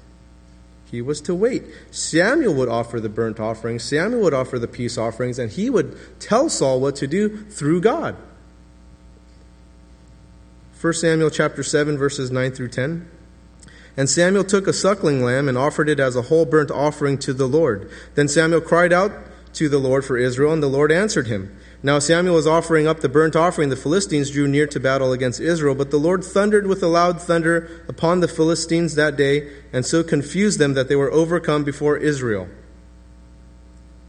He 0.90 1.02
was 1.02 1.20
to 1.22 1.34
wait. 1.34 1.64
Samuel 1.90 2.54
would 2.54 2.68
offer 2.68 3.00
the 3.00 3.08
burnt 3.08 3.38
offerings, 3.40 3.82
Samuel 3.82 4.22
would 4.22 4.34
offer 4.34 4.58
the 4.58 4.68
peace 4.68 4.98
offerings, 4.98 5.38
and 5.38 5.50
he 5.50 5.70
would 5.70 5.96
tell 6.20 6.48
Saul 6.48 6.80
what 6.80 6.96
to 6.96 7.06
do 7.06 7.44
through 7.44 7.80
God. 7.80 8.16
1 10.80 10.92
Samuel 10.92 11.30
chapter 11.30 11.62
7 11.62 11.98
verses 11.98 12.30
9 12.30 12.52
through 12.52 12.68
10. 12.68 13.10
And 13.98 14.08
Samuel 14.08 14.44
took 14.44 14.68
a 14.68 14.72
suckling 14.72 15.24
lamb 15.24 15.48
and 15.48 15.58
offered 15.58 15.88
it 15.88 15.98
as 15.98 16.14
a 16.14 16.22
whole 16.22 16.46
burnt 16.46 16.70
offering 16.70 17.18
to 17.18 17.32
the 17.32 17.48
Lord. 17.48 17.90
Then 18.14 18.28
Samuel 18.28 18.60
cried 18.60 18.92
out 18.92 19.10
to 19.54 19.68
the 19.68 19.78
Lord 19.78 20.04
for 20.04 20.16
Israel, 20.16 20.52
and 20.52 20.62
the 20.62 20.68
Lord 20.68 20.92
answered 20.92 21.26
him. 21.26 21.58
Now 21.82 21.98
Samuel 21.98 22.36
was 22.36 22.46
offering 22.46 22.86
up 22.86 23.00
the 23.00 23.08
burnt 23.08 23.34
offering. 23.34 23.70
The 23.70 23.76
Philistines 23.76 24.30
drew 24.30 24.46
near 24.46 24.68
to 24.68 24.78
battle 24.78 25.12
against 25.12 25.40
Israel, 25.40 25.74
but 25.74 25.90
the 25.90 25.98
Lord 25.98 26.22
thundered 26.22 26.68
with 26.68 26.80
a 26.84 26.86
loud 26.86 27.20
thunder 27.20 27.82
upon 27.88 28.20
the 28.20 28.28
Philistines 28.28 28.94
that 28.94 29.16
day, 29.16 29.50
and 29.72 29.84
so 29.84 30.04
confused 30.04 30.60
them 30.60 30.74
that 30.74 30.88
they 30.88 30.96
were 30.96 31.10
overcome 31.10 31.64
before 31.64 31.96
Israel. 31.96 32.46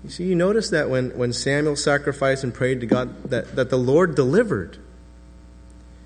You 0.04 0.12
see, 0.12 0.26
you 0.26 0.36
notice 0.36 0.70
that 0.70 0.92
when, 0.92 1.18
when 1.18 1.34
Samuel 1.34 1.76
sacrificed 1.76 2.44
and 2.44 2.54
prayed 2.54 2.80
to 2.82 2.86
God, 2.86 3.24
that, 3.32 3.56
that 3.56 3.72
the 3.72 3.80
Lord 3.80 4.14
delivered. 4.14 4.78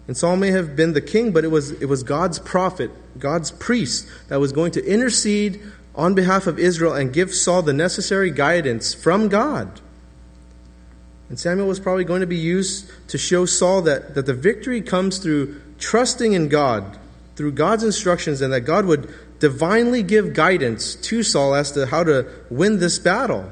And 0.07 0.17
Saul 0.17 0.35
may 0.35 0.51
have 0.51 0.75
been 0.75 0.93
the 0.93 1.01
king, 1.01 1.31
but 1.31 1.43
it 1.43 1.49
was, 1.49 1.71
it 1.71 1.85
was 1.85 2.03
God's 2.03 2.39
prophet, 2.39 2.91
God's 3.17 3.51
priest, 3.51 4.07
that 4.27 4.39
was 4.39 4.51
going 4.51 4.71
to 4.73 4.85
intercede 4.85 5.61
on 5.95 6.13
behalf 6.13 6.47
of 6.47 6.59
Israel 6.59 6.93
and 6.93 7.13
give 7.13 7.33
Saul 7.33 7.61
the 7.61 7.73
necessary 7.73 8.31
guidance 8.31 8.93
from 8.93 9.29
God. 9.29 9.79
And 11.29 11.39
Samuel 11.39 11.67
was 11.67 11.79
probably 11.79 12.03
going 12.03 12.21
to 12.21 12.27
be 12.27 12.37
used 12.37 12.91
to 13.07 13.17
show 13.17 13.45
Saul 13.45 13.81
that, 13.83 14.15
that 14.15 14.25
the 14.25 14.33
victory 14.33 14.81
comes 14.81 15.19
through 15.19 15.61
trusting 15.79 16.33
in 16.33 16.49
God, 16.49 16.97
through 17.35 17.53
God's 17.53 17.83
instructions, 17.83 18.41
and 18.41 18.51
that 18.53 18.61
God 18.61 18.85
would 18.85 19.11
divinely 19.39 20.03
give 20.03 20.33
guidance 20.33 20.95
to 20.95 21.23
Saul 21.23 21.55
as 21.55 21.71
to 21.71 21.85
how 21.87 22.03
to 22.03 22.27
win 22.49 22.79
this 22.79 22.99
battle. 22.99 23.51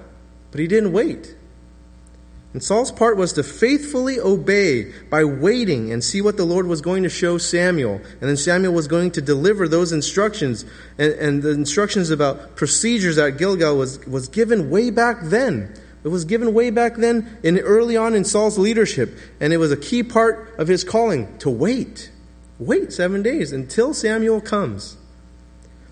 But 0.51 0.59
he 0.59 0.67
didn't 0.67 0.91
wait. 0.91 1.35
And 2.53 2.61
Saul's 2.61 2.91
part 2.91 3.15
was 3.15 3.31
to 3.33 3.43
faithfully 3.43 4.19
obey 4.19 4.91
by 5.09 5.23
waiting 5.23 5.91
and 5.91 6.03
see 6.03 6.21
what 6.21 6.35
the 6.35 6.43
Lord 6.43 6.67
was 6.67 6.81
going 6.81 7.03
to 7.03 7.09
show 7.09 7.37
Samuel. 7.37 8.01
And 8.19 8.29
then 8.29 8.35
Samuel 8.35 8.73
was 8.73 8.87
going 8.87 9.11
to 9.11 9.21
deliver 9.21 9.69
those 9.69 9.93
instructions. 9.93 10.65
And, 10.97 11.13
and 11.13 11.43
the 11.43 11.51
instructions 11.51 12.09
about 12.09 12.57
procedures 12.57 13.17
at 13.17 13.37
Gilgal 13.37 13.77
was, 13.77 14.05
was 14.05 14.27
given 14.27 14.69
way 14.69 14.89
back 14.89 15.19
then. 15.21 15.73
It 16.03 16.09
was 16.09 16.25
given 16.25 16.53
way 16.53 16.71
back 16.71 16.95
then 16.95 17.37
in 17.41 17.59
early 17.59 17.95
on 17.95 18.15
in 18.15 18.25
Saul's 18.25 18.57
leadership. 18.57 19.17
And 19.39 19.53
it 19.53 19.57
was 19.57 19.71
a 19.71 19.77
key 19.77 20.03
part 20.03 20.53
of 20.57 20.67
his 20.67 20.83
calling 20.83 21.37
to 21.37 21.49
wait. 21.49 22.11
Wait 22.59 22.91
seven 22.91 23.23
days 23.23 23.53
until 23.53 23.93
Samuel 23.93 24.41
comes. 24.41 24.97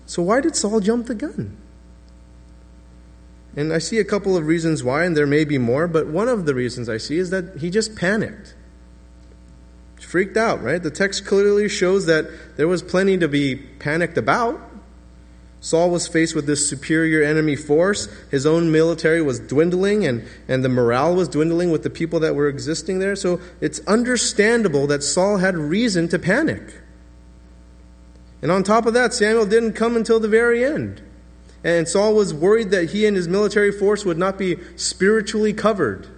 So 0.04 0.22
why 0.22 0.40
did 0.40 0.56
Saul 0.56 0.80
jump 0.80 1.06
the 1.06 1.14
gun? 1.14 1.56
And 3.56 3.72
I 3.72 3.78
see 3.78 3.98
a 3.98 4.04
couple 4.04 4.36
of 4.36 4.46
reasons 4.46 4.84
why, 4.84 5.04
and 5.04 5.16
there 5.16 5.26
may 5.26 5.44
be 5.44 5.58
more, 5.58 5.88
but 5.88 6.06
one 6.06 6.28
of 6.28 6.46
the 6.46 6.54
reasons 6.54 6.88
I 6.88 6.98
see 6.98 7.18
is 7.18 7.30
that 7.30 7.58
he 7.58 7.70
just 7.70 7.96
panicked. 7.96 8.54
Freaked 10.00 10.36
out, 10.36 10.62
right? 10.62 10.82
The 10.82 10.90
text 10.90 11.24
clearly 11.24 11.68
shows 11.68 12.06
that 12.06 12.56
there 12.56 12.66
was 12.66 12.82
plenty 12.82 13.16
to 13.18 13.28
be 13.28 13.54
panicked 13.54 14.18
about. 14.18 14.60
Saul 15.60 15.90
was 15.90 16.08
faced 16.08 16.34
with 16.34 16.46
this 16.46 16.68
superior 16.68 17.22
enemy 17.22 17.54
force. 17.54 18.08
His 18.30 18.46
own 18.46 18.72
military 18.72 19.20
was 19.20 19.38
dwindling, 19.38 20.06
and, 20.06 20.26
and 20.48 20.64
the 20.64 20.68
morale 20.68 21.14
was 21.14 21.28
dwindling 21.28 21.70
with 21.70 21.82
the 21.82 21.90
people 21.90 22.18
that 22.20 22.34
were 22.34 22.48
existing 22.48 22.98
there. 22.98 23.14
So 23.14 23.40
it's 23.60 23.78
understandable 23.86 24.86
that 24.86 25.02
Saul 25.02 25.36
had 25.36 25.56
reason 25.56 26.08
to 26.08 26.18
panic. 26.18 26.80
And 28.42 28.50
on 28.50 28.62
top 28.62 28.86
of 28.86 28.94
that, 28.94 29.12
Samuel 29.12 29.46
didn't 29.46 29.74
come 29.74 29.96
until 29.96 30.18
the 30.18 30.28
very 30.28 30.64
end. 30.64 31.02
And 31.62 31.86
Saul 31.86 32.14
was 32.14 32.32
worried 32.32 32.70
that 32.70 32.90
he 32.90 33.06
and 33.06 33.16
his 33.16 33.28
military 33.28 33.70
force 33.70 34.04
would 34.04 34.18
not 34.18 34.38
be 34.38 34.56
spiritually 34.76 35.52
covered. 35.52 36.08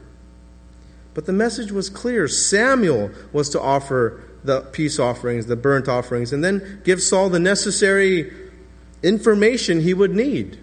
But 1.14 1.26
the 1.26 1.32
message 1.32 1.72
was 1.72 1.90
clear. 1.90 2.28
Samuel 2.28 3.10
was 3.32 3.48
to 3.50 3.60
offer 3.60 4.22
the 4.44 4.60
peace 4.60 4.98
offerings, 4.98 5.46
the 5.46 5.56
burnt 5.56 5.88
offerings, 5.88 6.32
and 6.32 6.42
then 6.42 6.80
give 6.84 7.02
Saul 7.02 7.28
the 7.28 7.38
necessary 7.38 8.32
information 9.02 9.80
he 9.80 9.94
would 9.94 10.14
need. 10.14 10.58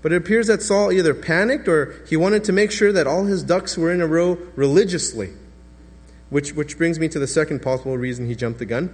But 0.00 0.12
it 0.12 0.16
appears 0.16 0.46
that 0.46 0.62
Saul 0.62 0.92
either 0.92 1.14
panicked 1.14 1.68
or 1.68 2.02
he 2.08 2.16
wanted 2.16 2.44
to 2.44 2.52
make 2.52 2.70
sure 2.70 2.92
that 2.92 3.06
all 3.06 3.24
his 3.24 3.42
ducks 3.42 3.76
were 3.76 3.92
in 3.92 4.00
a 4.00 4.06
row 4.06 4.38
religiously. 4.54 5.32
Which, 6.30 6.52
which 6.52 6.76
brings 6.76 6.98
me 6.98 7.08
to 7.08 7.18
the 7.18 7.26
second 7.26 7.62
possible 7.62 7.96
reason 7.96 8.26
he 8.26 8.34
jumped 8.34 8.58
the 8.58 8.66
gun. 8.66 8.92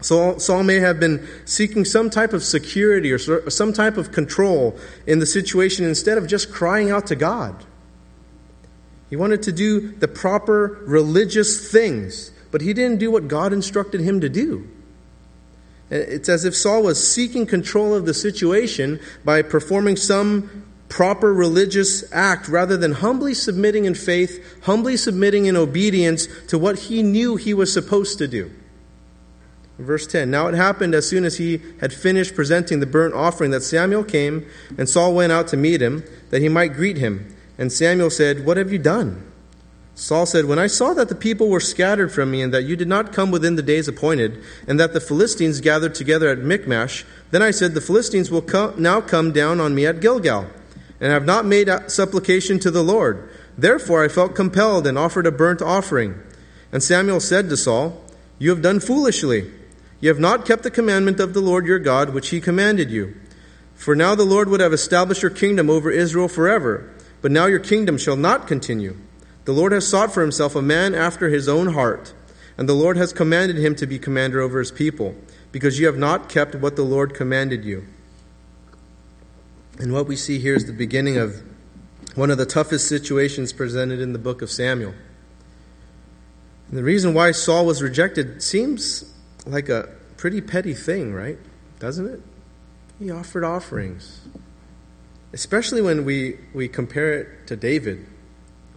Saul, 0.00 0.38
Saul 0.38 0.64
may 0.64 0.80
have 0.80 1.00
been 1.00 1.26
seeking 1.44 1.84
some 1.84 2.10
type 2.10 2.32
of 2.32 2.42
security 2.42 3.10
or 3.12 3.18
some 3.50 3.72
type 3.72 3.96
of 3.96 4.12
control 4.12 4.78
in 5.06 5.18
the 5.18 5.26
situation 5.26 5.86
instead 5.86 6.18
of 6.18 6.26
just 6.26 6.52
crying 6.52 6.90
out 6.90 7.06
to 7.06 7.16
God. 7.16 7.64
He 9.08 9.16
wanted 9.16 9.42
to 9.44 9.52
do 9.52 9.92
the 9.92 10.08
proper 10.08 10.78
religious 10.86 11.70
things, 11.70 12.32
but 12.50 12.60
he 12.60 12.72
didn't 12.72 12.98
do 12.98 13.10
what 13.10 13.28
God 13.28 13.52
instructed 13.52 14.00
him 14.00 14.20
to 14.20 14.28
do. 14.28 14.68
It's 15.90 16.28
as 16.28 16.44
if 16.44 16.56
Saul 16.56 16.82
was 16.82 17.12
seeking 17.12 17.46
control 17.46 17.94
of 17.94 18.06
the 18.06 18.14
situation 18.14 19.00
by 19.24 19.42
performing 19.42 19.96
some 19.96 20.64
proper 20.88 21.32
religious 21.32 22.04
act 22.12 22.48
rather 22.48 22.76
than 22.76 22.92
humbly 22.92 23.34
submitting 23.34 23.84
in 23.84 23.94
faith, 23.94 24.62
humbly 24.64 24.96
submitting 24.96 25.46
in 25.46 25.56
obedience 25.56 26.26
to 26.48 26.58
what 26.58 26.78
he 26.78 27.02
knew 27.02 27.36
he 27.36 27.54
was 27.54 27.72
supposed 27.72 28.18
to 28.18 28.28
do. 28.28 28.50
Verse 29.78 30.06
10 30.06 30.30
Now 30.30 30.46
it 30.46 30.54
happened 30.54 30.94
as 30.94 31.08
soon 31.08 31.24
as 31.24 31.38
he 31.38 31.60
had 31.80 31.92
finished 31.92 32.34
presenting 32.34 32.80
the 32.80 32.86
burnt 32.86 33.14
offering 33.14 33.50
that 33.50 33.62
Samuel 33.62 34.04
came, 34.04 34.46
and 34.78 34.88
Saul 34.88 35.14
went 35.14 35.32
out 35.32 35.48
to 35.48 35.56
meet 35.56 35.80
him, 35.80 36.04
that 36.30 36.42
he 36.42 36.48
might 36.48 36.74
greet 36.74 36.96
him. 36.96 37.34
And 37.58 37.72
Samuel 37.72 38.10
said, 38.10 38.44
What 38.44 38.56
have 38.56 38.72
you 38.72 38.78
done? 38.78 39.30
Saul 39.96 40.26
said, 40.26 40.46
When 40.46 40.58
I 40.58 40.66
saw 40.66 40.92
that 40.94 41.08
the 41.08 41.14
people 41.14 41.48
were 41.48 41.60
scattered 41.60 42.12
from 42.12 42.30
me, 42.30 42.42
and 42.42 42.52
that 42.54 42.64
you 42.64 42.76
did 42.76 42.88
not 42.88 43.12
come 43.12 43.30
within 43.30 43.56
the 43.56 43.62
days 43.62 43.88
appointed, 43.88 44.42
and 44.66 44.78
that 44.78 44.92
the 44.92 45.00
Philistines 45.00 45.60
gathered 45.60 45.94
together 45.94 46.28
at 46.28 46.38
Michmash, 46.38 47.04
then 47.30 47.42
I 47.42 47.50
said, 47.50 47.74
The 47.74 47.80
Philistines 47.80 48.30
will 48.30 48.42
come, 48.42 48.80
now 48.80 49.00
come 49.00 49.32
down 49.32 49.60
on 49.60 49.74
me 49.74 49.86
at 49.86 50.00
Gilgal, 50.00 50.46
and 51.00 51.12
have 51.12 51.24
not 51.24 51.46
made 51.46 51.68
supplication 51.88 52.58
to 52.60 52.70
the 52.70 52.82
Lord. 52.82 53.28
Therefore 53.58 54.04
I 54.04 54.08
felt 54.08 54.34
compelled 54.34 54.86
and 54.86 54.98
offered 54.98 55.26
a 55.26 55.32
burnt 55.32 55.62
offering. 55.62 56.20
And 56.72 56.82
Samuel 56.82 57.20
said 57.20 57.48
to 57.48 57.56
Saul, 57.56 58.02
You 58.38 58.50
have 58.50 58.62
done 58.62 58.80
foolishly. 58.80 59.50
You 60.04 60.10
have 60.10 60.20
not 60.20 60.44
kept 60.44 60.64
the 60.64 60.70
commandment 60.70 61.18
of 61.18 61.32
the 61.32 61.40
Lord 61.40 61.64
your 61.64 61.78
God, 61.78 62.10
which 62.10 62.28
he 62.28 62.38
commanded 62.38 62.90
you. 62.90 63.14
For 63.74 63.96
now 63.96 64.14
the 64.14 64.26
Lord 64.26 64.50
would 64.50 64.60
have 64.60 64.74
established 64.74 65.22
your 65.22 65.30
kingdom 65.30 65.70
over 65.70 65.90
Israel 65.90 66.28
forever, 66.28 66.92
but 67.22 67.32
now 67.32 67.46
your 67.46 67.58
kingdom 67.58 67.96
shall 67.96 68.14
not 68.14 68.46
continue. 68.46 68.98
The 69.46 69.54
Lord 69.54 69.72
has 69.72 69.88
sought 69.88 70.12
for 70.12 70.20
himself 70.20 70.54
a 70.54 70.60
man 70.60 70.94
after 70.94 71.30
his 71.30 71.48
own 71.48 71.72
heart, 71.72 72.12
and 72.58 72.68
the 72.68 72.74
Lord 72.74 72.98
has 72.98 73.14
commanded 73.14 73.56
him 73.56 73.74
to 73.76 73.86
be 73.86 73.98
commander 73.98 74.42
over 74.42 74.58
his 74.58 74.70
people, 74.70 75.14
because 75.52 75.78
you 75.78 75.86
have 75.86 75.96
not 75.96 76.28
kept 76.28 76.54
what 76.54 76.76
the 76.76 76.84
Lord 76.84 77.14
commanded 77.14 77.64
you. 77.64 77.86
And 79.78 79.90
what 79.90 80.06
we 80.06 80.16
see 80.16 80.38
here 80.38 80.54
is 80.54 80.66
the 80.66 80.74
beginning 80.74 81.16
of 81.16 81.42
one 82.14 82.30
of 82.30 82.36
the 82.36 82.44
toughest 82.44 82.88
situations 82.88 83.54
presented 83.54 84.00
in 84.00 84.12
the 84.12 84.18
book 84.18 84.42
of 84.42 84.50
Samuel. 84.50 84.92
And 86.68 86.76
the 86.76 86.84
reason 86.84 87.14
why 87.14 87.30
Saul 87.30 87.64
was 87.64 87.80
rejected 87.80 88.42
seems 88.42 89.10
like 89.46 89.68
a 89.68 89.88
pretty 90.16 90.40
petty 90.40 90.74
thing, 90.74 91.12
right? 91.12 91.38
Doesn't 91.78 92.06
it? 92.06 92.20
He 92.98 93.10
offered 93.10 93.44
offerings. 93.44 94.20
Especially 95.32 95.82
when 95.82 96.04
we, 96.04 96.38
we 96.54 96.68
compare 96.68 97.12
it 97.12 97.46
to 97.48 97.56
David. 97.56 98.06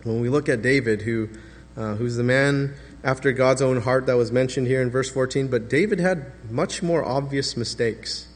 When 0.03 0.21
we 0.21 0.29
look 0.29 0.49
at 0.49 0.61
David, 0.61 1.03
who, 1.03 1.29
uh, 1.75 1.95
who's 1.95 2.15
the 2.15 2.23
man 2.23 2.73
after 3.03 3.31
God's 3.31 3.61
own 3.61 3.81
heart 3.81 4.07
that 4.07 4.17
was 4.17 4.31
mentioned 4.31 4.67
here 4.67 4.81
in 4.81 4.89
verse 4.89 5.09
14, 5.09 5.47
but 5.47 5.69
David 5.69 5.99
had 5.99 6.31
much 6.49 6.81
more 6.81 7.05
obvious 7.05 7.55
mistakes 7.55 8.27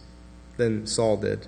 than 0.57 0.85
Saul 0.85 1.17
did. 1.17 1.47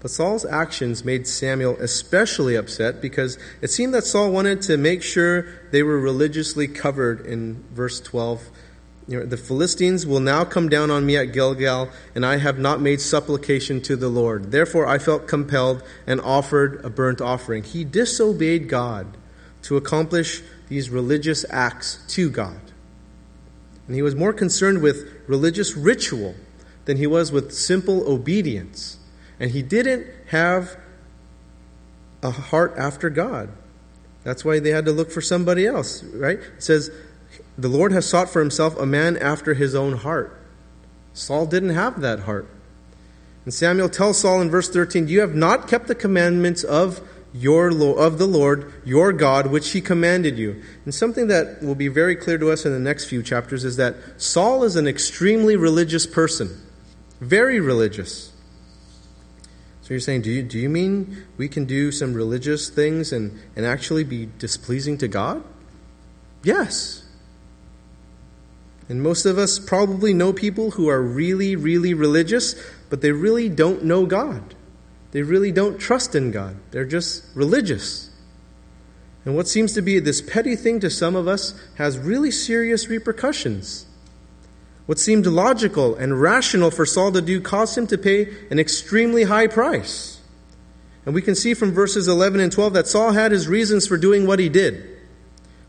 But 0.00 0.10
Saul's 0.10 0.44
actions 0.44 1.04
made 1.04 1.28
Samuel 1.28 1.76
especially 1.78 2.56
upset 2.56 3.00
because 3.00 3.38
it 3.60 3.70
seemed 3.70 3.94
that 3.94 4.02
Saul 4.02 4.32
wanted 4.32 4.60
to 4.62 4.76
make 4.76 5.00
sure 5.00 5.46
they 5.70 5.84
were 5.84 6.00
religiously 6.00 6.66
covered 6.66 7.24
in 7.24 7.62
verse 7.72 8.00
12. 8.00 8.50
The 9.08 9.36
Philistines 9.36 10.06
will 10.06 10.20
now 10.20 10.44
come 10.44 10.68
down 10.68 10.90
on 10.90 11.04
me 11.04 11.16
at 11.16 11.32
Gilgal, 11.32 11.90
and 12.14 12.24
I 12.24 12.36
have 12.36 12.58
not 12.58 12.80
made 12.80 13.00
supplication 13.00 13.80
to 13.82 13.96
the 13.96 14.08
Lord. 14.08 14.52
Therefore, 14.52 14.86
I 14.86 14.98
felt 14.98 15.26
compelled 15.26 15.82
and 16.06 16.20
offered 16.20 16.84
a 16.84 16.90
burnt 16.90 17.20
offering. 17.20 17.64
He 17.64 17.84
disobeyed 17.84 18.68
God 18.68 19.16
to 19.62 19.76
accomplish 19.76 20.42
these 20.68 20.88
religious 20.88 21.44
acts 21.50 21.98
to 22.08 22.30
God. 22.30 22.60
And 23.86 23.96
he 23.96 24.02
was 24.02 24.14
more 24.14 24.32
concerned 24.32 24.82
with 24.82 25.06
religious 25.26 25.76
ritual 25.76 26.34
than 26.84 26.96
he 26.96 27.06
was 27.06 27.32
with 27.32 27.52
simple 27.52 28.08
obedience. 28.10 28.98
And 29.40 29.50
he 29.50 29.62
didn't 29.62 30.06
have 30.28 30.76
a 32.22 32.30
heart 32.30 32.74
after 32.78 33.10
God. 33.10 33.50
That's 34.24 34.44
why 34.44 34.60
they 34.60 34.70
had 34.70 34.84
to 34.84 34.92
look 34.92 35.10
for 35.10 35.20
somebody 35.20 35.66
else, 35.66 36.04
right? 36.04 36.38
It 36.38 36.62
says, 36.62 36.90
The 37.58 37.68
Lord 37.68 37.92
has 37.92 38.08
sought 38.08 38.30
for 38.30 38.40
himself 38.40 38.78
a 38.78 38.86
man 38.86 39.16
after 39.16 39.54
his 39.54 39.74
own 39.74 39.94
heart. 39.94 40.38
Saul 41.12 41.46
didn't 41.46 41.70
have 41.70 42.00
that 42.00 42.20
heart. 42.20 42.48
And 43.44 43.52
Samuel 43.52 43.88
tells 43.88 44.18
Saul 44.20 44.40
in 44.40 44.50
verse 44.50 44.68
13, 44.68 45.08
You 45.08 45.20
have 45.20 45.34
not 45.34 45.68
kept 45.68 45.88
the 45.88 45.94
commandments 45.94 46.64
of 46.64 47.00
your 47.34 47.70
of 47.98 48.18
the 48.18 48.26
Lord 48.26 48.72
your 48.84 49.12
God, 49.12 49.46
which 49.46 49.70
he 49.70 49.80
commanded 49.80 50.38
you. 50.38 50.62
And 50.84 50.94
something 50.94 51.28
that 51.28 51.62
will 51.62 51.74
be 51.74 51.88
very 51.88 52.14
clear 52.14 52.38
to 52.38 52.50
us 52.50 52.64
in 52.64 52.72
the 52.72 52.78
next 52.78 53.06
few 53.06 53.22
chapters 53.22 53.64
is 53.64 53.76
that 53.76 53.96
Saul 54.16 54.64
is 54.64 54.76
an 54.76 54.86
extremely 54.86 55.56
religious 55.56 56.06
person, 56.06 56.60
very 57.20 57.58
religious. 57.58 58.32
So 59.82 59.94
you're 59.94 60.00
saying, 60.00 60.22
do 60.22 60.30
you, 60.30 60.42
do 60.42 60.58
you 60.58 60.68
mean 60.68 61.24
we 61.36 61.48
can 61.48 61.64
do 61.64 61.90
some 61.90 62.14
religious 62.14 62.68
things 62.70 63.12
and, 63.12 63.38
and 63.56 63.66
actually 63.66 64.04
be 64.04 64.28
displeasing 64.38 64.96
to 64.98 65.08
God? 65.08 65.42
Yes. 66.44 67.01
And 68.92 69.02
most 69.02 69.24
of 69.24 69.38
us 69.38 69.58
probably 69.58 70.12
know 70.12 70.34
people 70.34 70.72
who 70.72 70.88
are 70.88 71.00
really, 71.00 71.56
really 71.56 71.94
religious, 71.94 72.54
but 72.90 73.00
they 73.00 73.10
really 73.10 73.48
don't 73.48 73.82
know 73.82 74.04
God. 74.04 74.54
They 75.12 75.22
really 75.22 75.50
don't 75.50 75.78
trust 75.78 76.14
in 76.14 76.30
God. 76.30 76.56
They're 76.72 76.84
just 76.84 77.24
religious. 77.34 78.10
And 79.24 79.34
what 79.34 79.48
seems 79.48 79.72
to 79.72 79.80
be 79.80 79.98
this 79.98 80.20
petty 80.20 80.56
thing 80.56 80.78
to 80.80 80.90
some 80.90 81.16
of 81.16 81.26
us 81.26 81.58
has 81.76 81.96
really 81.96 82.30
serious 82.30 82.88
repercussions. 82.88 83.86
What 84.84 84.98
seemed 84.98 85.24
logical 85.24 85.94
and 85.94 86.20
rational 86.20 86.70
for 86.70 86.84
Saul 86.84 87.12
to 87.12 87.22
do 87.22 87.40
caused 87.40 87.78
him 87.78 87.86
to 87.86 87.96
pay 87.96 88.28
an 88.50 88.58
extremely 88.58 89.22
high 89.22 89.46
price. 89.46 90.20
And 91.06 91.14
we 91.14 91.22
can 91.22 91.34
see 91.34 91.54
from 91.54 91.72
verses 91.72 92.08
11 92.08 92.40
and 92.40 92.52
12 92.52 92.74
that 92.74 92.88
Saul 92.88 93.12
had 93.12 93.32
his 93.32 93.48
reasons 93.48 93.86
for 93.86 93.96
doing 93.96 94.26
what 94.26 94.38
he 94.38 94.50
did. 94.50 94.91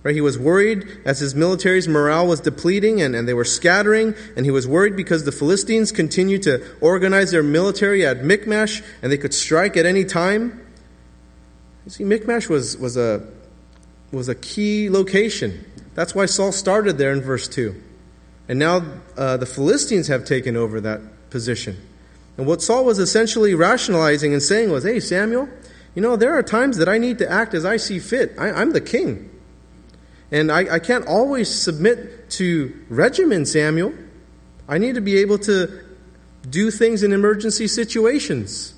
Right? 0.04 0.14
He 0.14 0.22
was 0.22 0.38
worried 0.38 0.86
as 1.06 1.20
his 1.20 1.34
military's 1.34 1.88
morale 1.88 2.28
was 2.28 2.42
depleting 2.42 3.02
and, 3.02 3.16
and 3.16 3.26
they 3.26 3.34
were 3.34 3.46
scattering, 3.46 4.16
and 4.36 4.46
he 4.46 4.52
was 4.52 4.68
worried 4.68 4.98
because 4.98 5.24
the 5.24 5.32
Philistines 5.32 5.94
continued 5.94 6.44
to 6.44 6.62
organize 6.82 7.32
their 7.32 7.44
military 7.44 8.06
at 8.06 8.24
Michmash 8.24 8.84
and 9.02 9.12
they 9.12 9.18
could 9.18 9.34
strike 9.34 9.78
at 9.78 9.86
any 9.86 10.04
time. 10.04 10.60
You 11.86 11.92
see, 11.92 12.04
Michmash 12.04 12.50
was, 12.50 12.78
was, 12.78 12.98
a, 12.98 13.26
was 14.12 14.28
a 14.28 14.36
key 14.36 14.90
location. 14.90 15.66
That's 15.96 16.14
why 16.14 16.26
Saul 16.26 16.52
started 16.52 16.98
there 16.98 17.14
in 17.14 17.22
verse 17.22 17.48
2. 17.48 17.82
And 18.50 18.60
now 18.60 18.86
uh, 19.16 19.38
the 19.38 19.46
Philistines 19.46 20.08
have 20.08 20.26
taken 20.26 20.58
over 20.58 20.82
that 20.82 21.30
position. 21.30 21.78
And 22.38 22.46
what 22.46 22.62
Saul 22.62 22.84
was 22.84 23.00
essentially 23.00 23.54
rationalizing 23.54 24.34
and 24.34 24.42
saying 24.42 24.70
was, 24.70 24.84
hey, 24.84 25.00
Samuel, 25.00 25.48
you 25.96 26.02
know, 26.02 26.16
there 26.16 26.34
are 26.34 26.44
times 26.44 26.78
that 26.78 26.90
I 26.90 26.98
need 26.98 27.20
to 27.20 27.32
act 27.32 27.54
as 27.54 27.64
I 27.64 27.78
see 27.78 28.00
fit. 28.00 28.34
I, 28.38 28.52
I'm 28.52 28.74
the 28.74 28.82
king. 28.82 29.30
And 30.34 30.52
I, 30.52 30.74
I 30.74 30.80
can't 30.80 31.06
always 31.06 31.48
submit 31.48 32.32
to 32.32 32.74
regimen, 32.90 33.46
Samuel. 33.46 33.94
I 34.68 34.80
need 34.80 34.96
to 34.96 35.02
be 35.02 35.18
able 35.18 35.38
to 35.40 35.84
do 36.50 36.72
things 36.72 37.04
in 37.04 37.14
emergency 37.14 37.68
situations. 37.68 38.74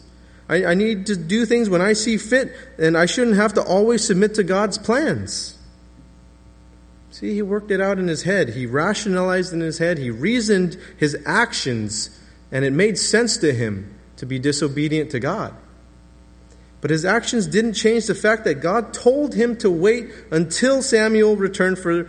I, 0.50 0.66
I 0.66 0.74
need 0.74 1.06
to 1.06 1.16
do 1.16 1.46
things 1.46 1.70
when 1.70 1.82
I 1.82 1.94
see 1.94 2.18
fit, 2.18 2.52
and 2.78 2.98
I 2.98 3.06
shouldn't 3.06 3.38
have 3.38 3.54
to 3.54 3.64
always 3.64 4.04
submit 4.04 4.36
to 4.36 4.44
God's 4.44 4.78
plans. 4.78 5.58
See, 7.12 7.34
he 7.34 7.42
worked 7.42 7.72
it 7.72 7.80
out 7.80 8.00
in 8.00 8.10
his 8.10 8.24
head. 8.24 8.50
He 8.50 8.66
rationalized 8.66 9.54
in 9.54 9.62
his 9.62 9.78
head. 9.78 9.98
He 9.98 10.12
reasoned 10.12 10.78
his 10.98 11.18
actions, 11.26 12.20
and 12.52 12.66
it 12.66 12.74
made 12.74 12.98
sense 12.98 13.38
to 13.38 13.54
him 13.54 13.96
to 14.18 14.26
be 14.26 14.40
disobedient 14.40 15.10
to 15.12 15.22
God. 15.22 15.56
But 16.86 16.92
his 16.92 17.04
actions 17.04 17.48
didn't 17.48 17.74
change 17.74 18.06
the 18.06 18.14
fact 18.14 18.44
that 18.44 18.62
God 18.62 18.94
told 18.94 19.34
him 19.34 19.58
to 19.58 19.72
wait 19.72 20.12
until 20.30 20.84
Samuel 20.84 21.36
returned 21.36 21.80
for 21.80 22.08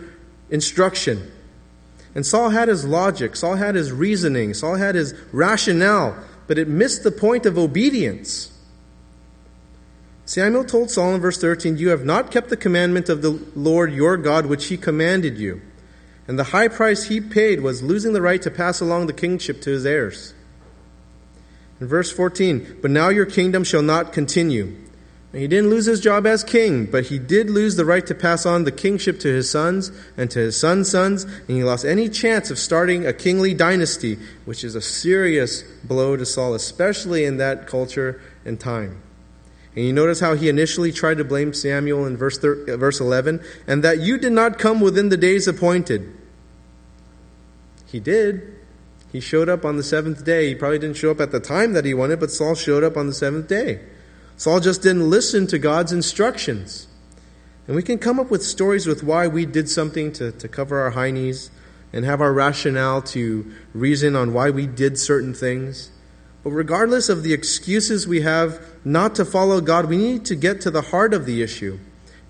instruction. 0.51 1.31
And 2.13 2.23
Saul 2.23 2.49
had 2.49 2.67
his 2.67 2.85
logic, 2.85 3.35
Saul 3.35 3.55
had 3.55 3.73
his 3.73 3.91
reasoning, 3.91 4.53
Saul 4.53 4.75
had 4.75 4.93
his 4.93 5.15
rationale, 5.31 6.15
but 6.45 6.59
it 6.59 6.67
missed 6.67 7.01
the 7.01 7.09
point 7.09 7.47
of 7.47 7.57
obedience. 7.57 8.51
Samuel 10.25 10.63
told 10.63 10.91
Saul 10.91 11.15
in 11.15 11.21
verse 11.21 11.41
13, 11.41 11.77
You 11.77 11.89
have 11.89 12.05
not 12.05 12.29
kept 12.29 12.49
the 12.49 12.55
commandment 12.55 13.09
of 13.09 13.23
the 13.23 13.31
Lord 13.55 13.91
your 13.91 14.15
God, 14.15 14.45
which 14.45 14.67
he 14.67 14.77
commanded 14.77 15.39
you. 15.39 15.59
And 16.27 16.37
the 16.37 16.43
high 16.53 16.67
price 16.67 17.05
he 17.05 17.19
paid 17.19 17.61
was 17.61 17.81
losing 17.81 18.13
the 18.13 18.21
right 18.21 18.43
to 18.43 18.51
pass 18.51 18.79
along 18.79 19.07
the 19.07 19.13
kingship 19.13 19.59
to 19.61 19.71
his 19.71 19.87
heirs. 19.87 20.35
In 21.79 21.87
verse 21.87 22.11
14, 22.11 22.79
But 22.81 22.91
now 22.91 23.09
your 23.09 23.25
kingdom 23.25 23.63
shall 23.63 23.81
not 23.81 24.13
continue. 24.13 24.75
And 25.33 25.41
he 25.41 25.47
didn't 25.47 25.69
lose 25.69 25.85
his 25.85 25.99
job 25.99 26.25
as 26.25 26.43
king, 26.43 26.85
but 26.85 27.07
he 27.07 27.19
did 27.19 27.49
lose 27.49 27.75
the 27.75 27.85
right 27.85 28.05
to 28.07 28.15
pass 28.15 28.45
on 28.45 28.63
the 28.63 28.71
kingship 28.71 29.19
to 29.19 29.27
his 29.27 29.49
sons 29.49 29.91
and 30.15 30.31
to 30.31 30.39
his 30.39 30.57
sons' 30.57 30.89
sons, 30.89 31.25
and 31.25 31.49
he 31.49 31.63
lost 31.63 31.85
any 31.85 32.09
chance 32.09 32.49
of 32.49 32.57
starting 32.57 33.05
a 33.05 33.13
kingly 33.13 33.53
dynasty, 33.53 34.17
which 34.45 34.63
is 34.63 34.73
a 34.73 34.81
serious 34.81 35.63
blow 35.83 36.15
to 36.15 36.25
Saul, 36.25 36.53
especially 36.53 37.25
in 37.25 37.37
that 37.37 37.67
culture 37.67 38.21
and 38.45 38.59
time. 38.59 39.01
And 39.75 39.85
you 39.85 39.93
notice 39.93 40.19
how 40.19 40.33
he 40.33 40.49
initially 40.49 40.91
tried 40.91 41.19
to 41.19 41.23
blame 41.23 41.53
Samuel 41.53 42.07
in 42.07 42.17
verse, 42.17 42.39
thir- 42.39 42.65
uh, 42.67 42.77
verse 42.77 42.99
11, 42.99 43.39
and 43.67 43.83
that 43.83 43.99
you 43.99 44.17
did 44.17 44.31
not 44.31 44.57
come 44.57 44.79
within 44.79 45.09
the 45.09 45.17
days 45.17 45.47
appointed. 45.47 46.11
He 47.85 47.99
did. 47.99 48.56
He 49.11 49.19
showed 49.19 49.49
up 49.49 49.63
on 49.63 49.77
the 49.77 49.83
seventh 49.83 50.25
day. 50.25 50.49
He 50.49 50.55
probably 50.55 50.79
didn't 50.79 50.97
show 50.97 51.11
up 51.11 51.21
at 51.21 51.31
the 51.31 51.39
time 51.39 51.73
that 51.73 51.85
he 51.85 51.93
wanted, 51.93 52.19
but 52.19 52.31
Saul 52.31 52.55
showed 52.55 52.83
up 52.83 52.97
on 52.97 53.07
the 53.07 53.13
seventh 53.13 53.47
day. 53.47 53.79
Saul 54.35 54.59
just 54.59 54.81
didn't 54.81 55.09
listen 55.09 55.47
to 55.47 55.57
God's 55.57 55.91
instructions. 55.91 56.87
And 57.65 57.75
we 57.75 57.83
can 57.83 57.97
come 57.97 58.19
up 58.19 58.29
with 58.29 58.43
stories 58.43 58.85
with 58.85 59.03
why 59.03 59.27
we 59.27 59.45
did 59.45 59.69
something 59.69 60.11
to, 60.13 60.31
to 60.31 60.47
cover 60.47 60.79
our 60.79 60.91
high 60.91 61.11
knees 61.11 61.49
and 61.91 62.05
have 62.05 62.21
our 62.21 62.33
rationale 62.33 63.01
to 63.01 63.51
reason 63.73 64.15
on 64.15 64.33
why 64.33 64.49
we 64.49 64.67
did 64.67 64.99
certain 64.99 65.33
things. 65.33 65.89
But 66.43 66.51
regardless 66.51 67.09
of 67.09 67.23
the 67.23 67.33
excuses 67.33 68.07
we 68.07 68.21
have 68.21 68.61
not 68.85 69.15
to 69.15 69.25
follow 69.25 69.59
God, 69.59 69.85
we 69.85 69.97
need 69.97 70.25
to 70.25 70.35
get 70.35 70.61
to 70.61 70.71
the 70.71 70.81
heart 70.81 71.13
of 71.13 71.25
the 71.25 71.41
issue. 71.41 71.79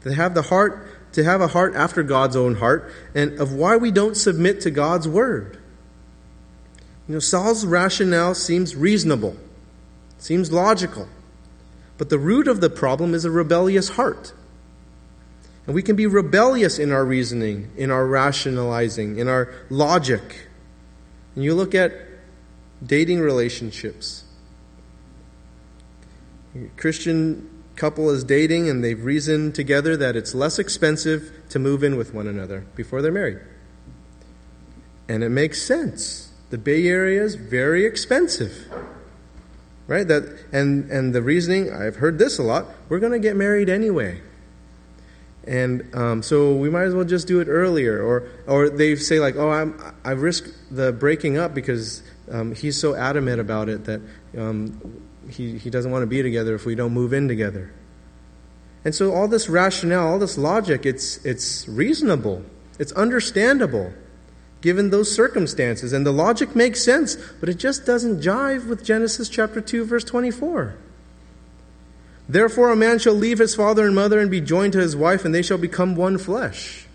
To 0.01 0.13
have 0.13 0.33
the 0.33 0.43
heart 0.43 0.87
to 1.13 1.23
have 1.23 1.41
a 1.41 1.47
heart 1.47 1.73
after 1.75 2.03
God's 2.03 2.35
own 2.35 2.55
heart 2.55 2.91
and 3.15 3.39
of 3.39 3.51
why 3.53 3.77
we 3.77 3.91
don't 3.91 4.15
submit 4.15 4.61
to 4.61 4.69
God's 4.69 5.07
word. 5.07 5.57
You 7.07 7.13
know, 7.13 7.19
Saul's 7.19 7.65
rationale 7.65 8.35
seems 8.35 8.75
reasonable, 8.75 9.37
seems 10.17 10.51
logical. 10.51 11.07
But 11.97 12.09
the 12.09 12.19
root 12.19 12.47
of 12.47 12.61
the 12.61 12.69
problem 12.69 13.13
is 13.13 13.25
a 13.25 13.31
rebellious 13.31 13.89
heart. 13.89 14.33
And 15.65 15.75
we 15.75 15.81
can 15.81 15.95
be 15.95 16.05
rebellious 16.05 16.79
in 16.79 16.91
our 16.91 17.03
reasoning, 17.03 17.71
in 17.75 17.91
our 17.91 18.05
rationalizing, 18.05 19.17
in 19.17 19.27
our 19.27 19.53
logic. 19.69 20.47
And 21.35 21.43
you 21.43 21.53
look 21.53 21.73
at 21.73 21.91
dating 22.85 23.19
relationships. 23.19 24.23
A 26.55 26.67
Christian 26.77 27.49
couple 27.75 28.09
is 28.09 28.23
dating 28.23 28.69
and 28.69 28.83
they've 28.83 29.03
reasoned 29.03 29.55
together 29.55 29.95
that 29.97 30.15
it's 30.15 30.33
less 30.33 30.57
expensive 30.57 31.31
to 31.49 31.59
move 31.59 31.83
in 31.83 31.95
with 31.95 32.13
one 32.13 32.27
another 32.27 32.65
before 32.75 33.01
they're 33.01 33.11
married. 33.11 33.39
And 35.07 35.23
it 35.23 35.29
makes 35.29 35.61
sense. 35.61 36.26
The 36.49 36.57
Bay 36.57 36.87
Area 36.87 37.23
is 37.23 37.35
very 37.35 37.85
expensive 37.85 38.67
right? 39.87 40.07
That 40.07 40.23
and 40.51 40.91
and 40.91 41.15
the 41.15 41.21
reasoning 41.21 41.73
I've 41.73 41.95
heard 41.95 42.19
this 42.19 42.37
a 42.37 42.43
lot. 42.43 42.67
We're 42.89 42.99
going 42.99 43.13
to 43.13 43.19
get 43.19 43.35
married 43.35 43.69
anyway, 43.69 44.21
and 45.45 45.89
um, 45.95 46.21
so 46.21 46.55
we 46.55 46.69
might 46.69 46.83
as 46.83 46.93
well 46.93 47.05
just 47.05 47.27
do 47.27 47.39
it 47.39 47.47
earlier. 47.47 48.01
Or 48.03 48.29
or 48.45 48.69
they 48.69 48.95
say 48.95 49.19
like, 49.19 49.35
oh, 49.35 49.49
I'm 49.49 49.81
I 50.03 50.11
risk 50.11 50.45
the 50.69 50.91
breaking 50.91 51.37
up 51.37 51.53
because 51.55 52.03
um, 52.31 52.53
he's 52.53 52.79
so 52.79 52.93
adamant 52.93 53.39
about 53.39 53.69
it 53.69 53.85
that 53.85 54.01
um, 54.37 55.01
he 55.29 55.57
he 55.57 55.69
doesn't 55.69 55.91
want 55.91 56.03
to 56.03 56.07
be 56.07 56.21
together 56.21 56.53
if 56.53 56.65
we 56.65 56.75
don't 56.75 56.93
move 56.93 57.13
in 57.13 57.27
together. 57.27 57.73
And 58.85 58.93
so 58.93 59.13
all 59.13 59.27
this 59.27 59.49
rationale, 59.49 60.07
all 60.07 60.19
this 60.19 60.37
logic, 60.37 60.85
it's 60.85 61.17
it's 61.25 61.67
reasonable, 61.67 62.43
it's 62.77 62.91
understandable 62.91 63.93
given 64.61 64.89
those 64.89 65.13
circumstances. 65.13 65.93
And 65.93 66.05
the 66.05 66.11
logic 66.11 66.55
makes 66.55 66.83
sense, 66.83 67.15
but 67.39 67.49
it 67.49 67.57
just 67.57 67.85
doesn't 67.85 68.21
jive 68.21 68.67
with 68.67 68.83
Genesis 68.83 69.29
chapter 69.29 69.61
2, 69.61 69.85
verse 69.85 70.03
24. 70.03 70.75
Therefore, 72.29 72.71
a 72.71 72.75
man 72.75 72.99
shall 72.99 73.13
leave 73.13 73.39
his 73.39 73.55
father 73.55 73.85
and 73.85 73.95
mother 73.95 74.19
and 74.19 74.29
be 74.29 74.41
joined 74.41 74.73
to 74.73 74.79
his 74.79 74.95
wife, 74.95 75.23
and 75.23 75.33
they 75.33 75.41
shall 75.41 75.57
become 75.57 75.95
one 75.95 76.17
flesh. 76.17 76.87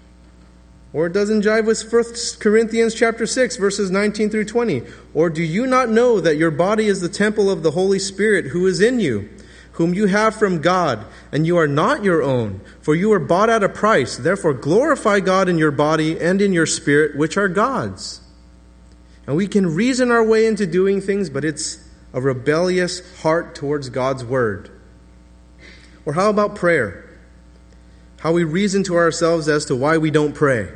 Or 0.93 1.07
it 1.07 1.15
doesn't 1.15 1.43
jive 1.43 1.65
with 1.65 1.91
1 1.91 2.39
Corinthians 2.39 2.95
chapter 2.95 3.27
6 3.27 3.57
verses 3.57 3.91
19 3.91 4.29
through 4.29 4.45
20. 4.45 4.83
Or 5.15 5.31
do 5.31 5.43
you 5.43 5.67
not 5.67 5.89
know 5.89 6.21
that 6.21 6.37
your 6.37 6.51
body 6.51 6.87
is 6.87 7.01
the 7.01 7.09
temple 7.09 7.51
of 7.51 7.63
the 7.63 7.71
Holy 7.71 7.99
Spirit 7.99 8.47
who 8.47 8.67
is 8.67 8.81
in 8.81 9.01
you, 9.01 9.31
whom 9.73 9.95
you 9.95 10.07
have 10.07 10.35
from 10.35 10.61
God, 10.61 11.05
and 11.31 11.47
you 11.47 11.57
are 11.57 11.67
not 11.67 12.05
your 12.05 12.23
own, 12.23 12.61
for 12.81 12.95
you 12.95 13.09
were 13.09 13.19
bought 13.19 13.49
at 13.49 13.63
a 13.63 13.69
price. 13.69 14.17
Therefore, 14.17 14.53
glorify 14.53 15.21
God 15.21 15.49
in 15.49 15.59
your 15.59 15.71
body 15.71 16.21
and 16.21 16.43
in 16.43 16.53
your 16.53 16.67
spirit, 16.67 17.17
which 17.17 17.37
are 17.37 17.49
God's. 17.49 18.21
And 19.27 19.37
we 19.37 19.47
can 19.47 19.75
reason 19.75 20.11
our 20.11 20.25
way 20.25 20.47
into 20.47 20.67
doing 20.67 21.01
things, 21.01 21.31
but 21.31 21.45
it's 21.45 21.89
a 22.13 22.21
rebellious 22.21 23.21
heart 23.23 23.55
towards 23.55 23.89
God's 23.89 24.25
word. 24.25 24.71
Or 26.05 26.13
how 26.13 26.29
about 26.29 26.57
prayer? 26.57 27.09
How 28.19 28.33
we 28.33 28.45
reason 28.45 28.83
to 28.85 28.97
ourselves 28.97 29.49
as 29.49 29.65
to 29.67 29.77
why 29.77 29.97
we 29.97 30.11
don't 30.11 30.35
pray. 30.35 30.71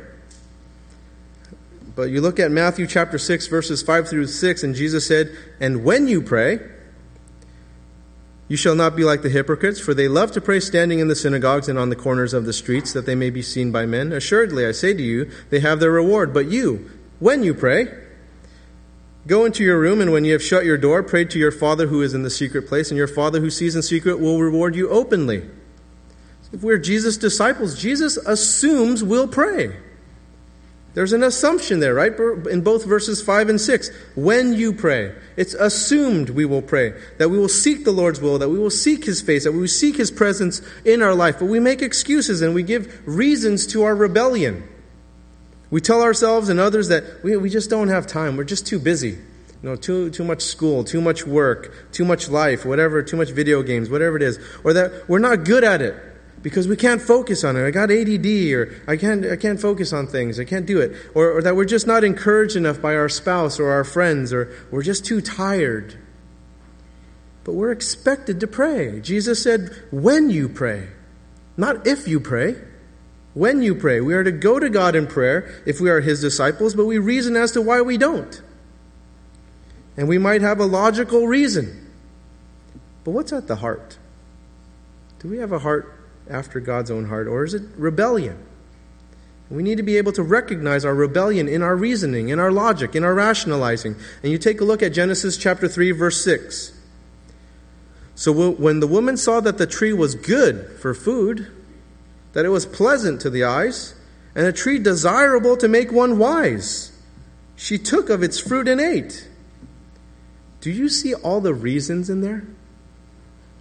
But 1.95 2.09
you 2.09 2.21
look 2.21 2.39
at 2.39 2.51
Matthew 2.51 2.87
chapter 2.87 3.17
6, 3.17 3.47
verses 3.47 3.81
5 3.83 4.07
through 4.07 4.27
6, 4.27 4.63
and 4.63 4.75
Jesus 4.75 5.05
said, 5.05 5.35
And 5.59 5.83
when 5.83 6.07
you 6.07 6.21
pray, 6.21 6.59
you 8.47 8.55
shall 8.55 8.75
not 8.75 8.95
be 8.95 9.03
like 9.03 9.23
the 9.23 9.29
hypocrites, 9.29 9.79
for 9.79 9.93
they 9.93 10.07
love 10.07 10.31
to 10.31 10.41
pray 10.41 10.59
standing 10.59 10.99
in 10.99 11.09
the 11.09 11.15
synagogues 11.15 11.67
and 11.67 11.77
on 11.77 11.89
the 11.89 11.95
corners 11.95 12.33
of 12.33 12.45
the 12.45 12.53
streets, 12.53 12.93
that 12.93 13.05
they 13.05 13.15
may 13.15 13.29
be 13.29 13.41
seen 13.41 13.71
by 13.71 13.85
men. 13.85 14.13
Assuredly, 14.13 14.65
I 14.65 14.71
say 14.71 14.93
to 14.93 15.03
you, 15.03 15.29
they 15.49 15.59
have 15.59 15.79
their 15.79 15.91
reward. 15.91 16.33
But 16.33 16.47
you, 16.47 16.89
when 17.19 17.43
you 17.43 17.53
pray, 17.53 17.93
go 19.25 19.43
into 19.43 19.63
your 19.63 19.79
room, 19.79 19.99
and 19.99 20.13
when 20.13 20.23
you 20.23 20.31
have 20.31 20.43
shut 20.43 20.63
your 20.63 20.77
door, 20.77 21.03
pray 21.03 21.25
to 21.25 21.37
your 21.37 21.51
Father 21.51 21.87
who 21.87 22.01
is 22.01 22.13
in 22.13 22.23
the 22.23 22.29
secret 22.29 22.67
place, 22.67 22.89
and 22.89 22.97
your 22.97 23.07
Father 23.07 23.41
who 23.41 23.49
sees 23.49 23.75
in 23.75 23.81
secret 23.81 24.19
will 24.19 24.41
reward 24.41 24.75
you 24.75 24.89
openly. 24.89 25.43
If 26.53 26.63
we're 26.63 26.77
Jesus' 26.77 27.17
disciples, 27.17 27.77
Jesus 27.77 28.15
assumes 28.15 29.03
we'll 29.03 29.27
pray. 29.27 29.75
There's 30.97 31.13
an 31.13 31.21
assumption 31.21 31.79
there, 31.79 31.93
right? 31.93 32.11
In 32.49 32.61
both 32.61 32.83
verses 32.83 33.21
5 33.21 33.49
and 33.49 33.61
6. 33.61 33.91
When 34.15 34.53
you 34.53 34.73
pray, 34.73 35.13
it's 35.35 35.53
assumed 35.53 36.31
we 36.31 36.43
will 36.43 36.63
pray, 36.63 36.99
that 37.19 37.29
we 37.29 37.37
will 37.37 37.49
seek 37.49 37.85
the 37.85 37.91
Lord's 37.91 38.19
will, 38.19 38.39
that 38.39 38.49
we 38.49 38.57
will 38.57 38.71
seek 38.71 39.05
His 39.05 39.21
face, 39.21 39.43
that 39.43 39.51
we 39.51 39.59
will 39.59 39.67
seek 39.67 39.97
His 39.97 40.09
presence 40.09 40.59
in 40.83 41.03
our 41.03 41.13
life. 41.13 41.37
But 41.37 41.49
we 41.49 41.59
make 41.59 41.83
excuses 41.83 42.41
and 42.41 42.55
we 42.55 42.63
give 42.63 42.99
reasons 43.05 43.67
to 43.67 43.83
our 43.83 43.95
rebellion. 43.95 44.67
We 45.69 45.81
tell 45.81 46.01
ourselves 46.01 46.49
and 46.49 46.59
others 46.59 46.87
that 46.87 47.23
we, 47.23 47.37
we 47.37 47.51
just 47.51 47.69
don't 47.69 47.89
have 47.89 48.07
time. 48.07 48.35
We're 48.35 48.43
just 48.43 48.65
too 48.65 48.79
busy. 48.79 49.09
You 49.09 49.69
know, 49.69 49.75
too, 49.75 50.09
too 50.09 50.23
much 50.23 50.41
school, 50.41 50.83
too 50.83 50.99
much 50.99 51.27
work, 51.27 51.91
too 51.91 52.05
much 52.05 52.27
life, 52.27 52.65
whatever, 52.65 53.03
too 53.03 53.17
much 53.17 53.29
video 53.29 53.61
games, 53.61 53.87
whatever 53.87 54.17
it 54.17 54.23
is. 54.23 54.39
Or 54.63 54.73
that 54.73 55.07
we're 55.07 55.19
not 55.19 55.45
good 55.45 55.63
at 55.63 55.83
it 55.83 55.93
because 56.41 56.67
we 56.67 56.75
can't 56.75 57.01
focus 57.01 57.43
on 57.43 57.55
it. 57.55 57.65
I 57.65 57.71
got 57.71 57.91
ADD, 57.91 58.25
or 58.53 58.81
I 58.87 58.95
can't, 58.97 59.25
I 59.25 59.35
can't 59.35 59.59
focus 59.59 59.91
on 59.93 60.07
things. 60.07 60.39
I 60.39 60.45
can't 60.45 60.65
do 60.65 60.79
it. 60.79 60.95
Or, 61.15 61.37
or 61.37 61.41
that 61.41 61.55
we're 61.55 61.65
just 61.65 61.87
not 61.87 62.03
encouraged 62.03 62.55
enough 62.55 62.81
by 62.81 62.95
our 62.95 63.09
spouse 63.09 63.59
or 63.59 63.71
our 63.71 63.83
friends, 63.83 64.31
or 64.31 64.53
we're 64.71 64.83
just 64.83 65.05
too 65.05 65.21
tired. 65.21 65.97
But 67.43 67.53
we're 67.53 67.71
expected 67.71 68.39
to 68.41 68.47
pray. 68.47 68.99
Jesus 68.99 69.41
said, 69.41 69.71
when 69.91 70.29
you 70.29 70.49
pray, 70.49 70.89
not 71.55 71.87
if 71.87 72.07
you 72.07 72.19
pray. 72.19 72.55
When 73.33 73.61
you 73.61 73.75
pray, 73.75 74.01
we 74.01 74.15
are 74.15 74.23
to 74.23 74.31
go 74.31 74.59
to 74.59 74.67
God 74.67 74.95
in 74.95 75.05
prayer 75.05 75.61
if 75.65 75.79
we 75.79 75.91
are 75.91 76.01
His 76.01 76.21
disciples, 76.21 76.73
but 76.73 76.85
we 76.85 76.97
reason 76.97 77.35
as 77.35 77.51
to 77.51 77.61
why 77.61 77.81
we 77.81 77.97
don't. 77.97 78.41
And 79.95 80.07
we 80.07 80.17
might 80.17 80.41
have 80.41 80.59
a 80.59 80.65
logical 80.65 81.27
reason. 81.27 81.91
But 83.03 83.11
what's 83.11 83.31
at 83.31 83.47
the 83.47 83.57
heart? 83.57 83.97
Do 85.19 85.29
we 85.29 85.37
have 85.37 85.51
a 85.51 85.59
heart 85.59 85.96
after 86.29 86.59
God's 86.59 86.91
own 86.91 87.05
heart, 87.05 87.27
or 87.27 87.43
is 87.43 87.53
it 87.53 87.63
rebellion? 87.77 88.37
We 89.49 89.63
need 89.63 89.77
to 89.77 89.83
be 89.83 89.97
able 89.97 90.11
to 90.13 90.23
recognize 90.23 90.83
our 90.83 90.93
rebellion 90.93 91.47
in 91.47 91.61
our 91.61 91.75
reasoning, 91.75 92.29
in 92.29 92.39
our 92.39 92.51
logic, 92.51 92.95
in 92.95 93.03
our 93.03 93.13
rationalizing. 93.13 93.95
And 94.21 94.31
you 94.31 94.37
take 94.37 94.59
a 94.59 94.65
look 94.65 94.83
at 94.83 94.89
Genesis 94.89 95.37
chapter 95.37 95.67
3, 95.69 95.91
verse 95.91 96.21
6. 96.23 96.73
So 98.15 98.31
when 98.51 98.79
the 98.79 98.87
woman 98.87 99.15
saw 99.15 99.39
that 99.41 99.57
the 99.57 99.67
tree 99.67 99.93
was 99.93 100.15
good 100.15 100.77
for 100.81 100.93
food, 100.93 101.47
that 102.33 102.45
it 102.45 102.49
was 102.49 102.65
pleasant 102.65 103.21
to 103.21 103.29
the 103.29 103.43
eyes, 103.43 103.93
and 104.35 104.45
a 104.45 104.51
tree 104.51 104.79
desirable 104.79 105.55
to 105.57 105.67
make 105.67 105.91
one 105.91 106.17
wise, 106.17 106.91
she 107.55 107.77
took 107.77 108.09
of 108.09 108.23
its 108.23 108.39
fruit 108.39 108.67
and 108.67 108.81
ate. 108.81 109.27
Do 110.61 110.71
you 110.71 110.89
see 110.89 111.13
all 111.13 111.39
the 111.39 111.53
reasons 111.53 112.09
in 112.09 112.21
there? 112.21 112.43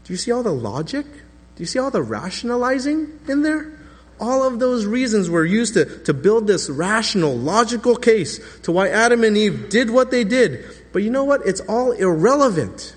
Do 0.05 0.13
you 0.13 0.17
see 0.17 0.33
all 0.33 0.43
the 0.43 0.53
logic? 0.53 1.07
Do 1.57 1.63
you 1.63 1.67
see 1.67 1.79
all 1.79 1.91
the 1.91 2.03
rationalizing 2.03 3.19
in 3.27 3.43
there? 3.43 3.73
All 4.21 4.45
of 4.45 4.59
those 4.59 4.87
reasons 4.87 5.29
were 5.29 5.45
used 5.45 5.75
to, 5.75 5.85
to 6.05 6.15
build 6.15 6.47
this 6.47 6.71
rational, 6.71 7.37
logical 7.37 7.97
case 7.97 8.41
to 8.61 8.73
why 8.73 8.89
Adam 8.89 9.25
and 9.25 9.37
Eve 9.37 9.69
did 9.69 9.91
what 9.91 10.11
they 10.11 10.25
did. 10.25 10.65
But 10.93 11.03
you 11.03 11.11
know 11.11 11.25
what? 11.25 11.47
It's 11.47 11.61
all 11.61 11.93
irrelevant. 11.93 12.95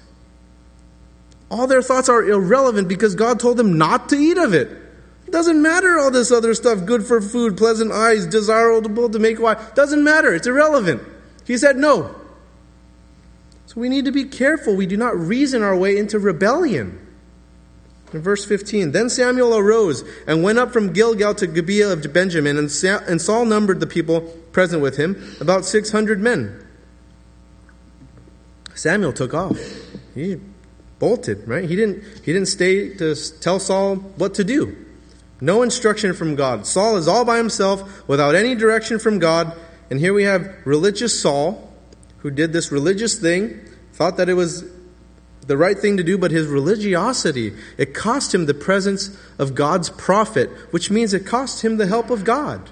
All 1.51 1.67
their 1.67 1.81
thoughts 1.81 2.09
are 2.09 2.23
irrelevant 2.23 2.87
because 2.87 3.15
God 3.15 3.39
told 3.39 3.57
them 3.57 3.77
not 3.77 4.09
to 4.09 4.15
eat 4.15 4.37
of 4.37 4.53
it. 4.53 4.69
It 5.25 5.31
doesn't 5.31 5.61
matter 5.61 5.99
all 5.99 6.11
this 6.11 6.31
other 6.31 6.53
stuff, 6.53 6.85
good 6.85 7.05
for 7.05 7.21
food, 7.21 7.57
pleasant 7.57 7.91
eyes, 7.91 8.25
desirable 8.25 9.09
to 9.09 9.19
make 9.19 9.39
wise. 9.39 9.57
Doesn't 9.75 10.03
matter. 10.03 10.33
It's 10.33 10.47
irrelevant. 10.47 11.01
He 11.45 11.57
said 11.57 11.77
no. 11.77 12.15
So 13.67 13.79
we 13.79 13.89
need 13.89 14.05
to 14.05 14.11
be 14.11 14.25
careful. 14.25 14.75
We 14.75 14.85
do 14.85 14.97
not 14.97 15.17
reason 15.17 15.63
our 15.63 15.77
way 15.77 15.97
into 15.97 16.17
rebellion. 16.17 17.08
In 18.13 18.21
verse 18.21 18.43
15, 18.43 18.91
then 18.91 19.09
Samuel 19.09 19.55
arose 19.55 20.03
and 20.25 20.43
went 20.43 20.57
up 20.57 20.73
from 20.73 20.93
Gilgal 20.93 21.35
to 21.35 21.47
Gibeah 21.47 21.93
of 21.93 22.11
Benjamin, 22.11 22.57
and, 22.57 22.71
Saul 22.71 23.45
numbered 23.45 23.79
the 23.79 23.87
people 23.87 24.21
present 24.51 24.81
with 24.81 24.97
him, 24.97 25.35
about 25.39 25.65
600 25.65 26.19
men. 26.19 26.65
Samuel 28.73 29.13
took 29.13 29.33
off. 29.33 29.59
He 30.15 30.39
bolted, 30.97 31.47
right? 31.47 31.69
He 31.69 31.75
didn't, 31.75 32.03
he 32.23 32.33
didn't 32.33 32.47
stay 32.47 32.95
to 32.95 33.15
tell 33.39 33.59
Saul 33.59 33.97
what 33.97 34.33
to 34.35 34.43
do. 34.43 34.75
No 35.41 35.61
instruction 35.61 36.13
from 36.13 36.35
God. 36.35 36.65
Saul 36.65 36.97
is 36.97 37.07
all 37.07 37.23
by 37.25 37.37
himself 37.37 38.07
without 38.07 38.35
any 38.35 38.55
direction 38.55 38.99
from 38.99 39.19
God. 39.19 39.55
And 39.89 39.99
here 39.99 40.13
we 40.13 40.23
have 40.23 40.53
religious 40.65 41.19
Saul, 41.19 41.73
who 42.17 42.31
did 42.31 42.53
this 42.53 42.71
religious 42.71 43.17
thing, 43.17 43.59
thought 43.93 44.17
that 44.17 44.29
it 44.29 44.33
was 44.33 44.63
the 45.49 45.57
right 45.57 45.79
thing 45.79 45.97
to 45.97 46.03
do, 46.03 46.15
but 46.15 46.29
his 46.29 46.45
religiosity, 46.45 47.53
it 47.75 47.95
cost 47.95 48.35
him 48.35 48.45
the 48.45 48.53
presence 48.53 49.17
of 49.39 49.55
God's 49.55 49.89
prophet, 49.89 50.47
which 50.69 50.91
means 50.91 51.12
it 51.12 51.25
cost 51.25 51.63
him 51.63 51.77
the 51.77 51.88
help 51.88 52.12
of 52.12 52.23
God. 52.23 52.69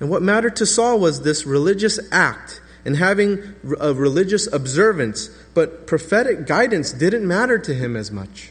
And 0.00 0.10
what 0.10 0.20
mattered 0.20 0.56
to 0.56 0.66
Saul 0.66 0.98
was 0.98 1.22
this 1.22 1.46
religious 1.46 2.00
act 2.10 2.60
and 2.84 2.96
having 2.96 3.54
a 3.78 3.94
religious 3.94 4.52
observance, 4.52 5.28
but 5.54 5.86
prophetic 5.86 6.44
guidance 6.44 6.92
didn't 6.92 7.26
matter 7.26 7.56
to 7.56 7.72
him 7.72 7.94
as 7.94 8.10
much. 8.10 8.50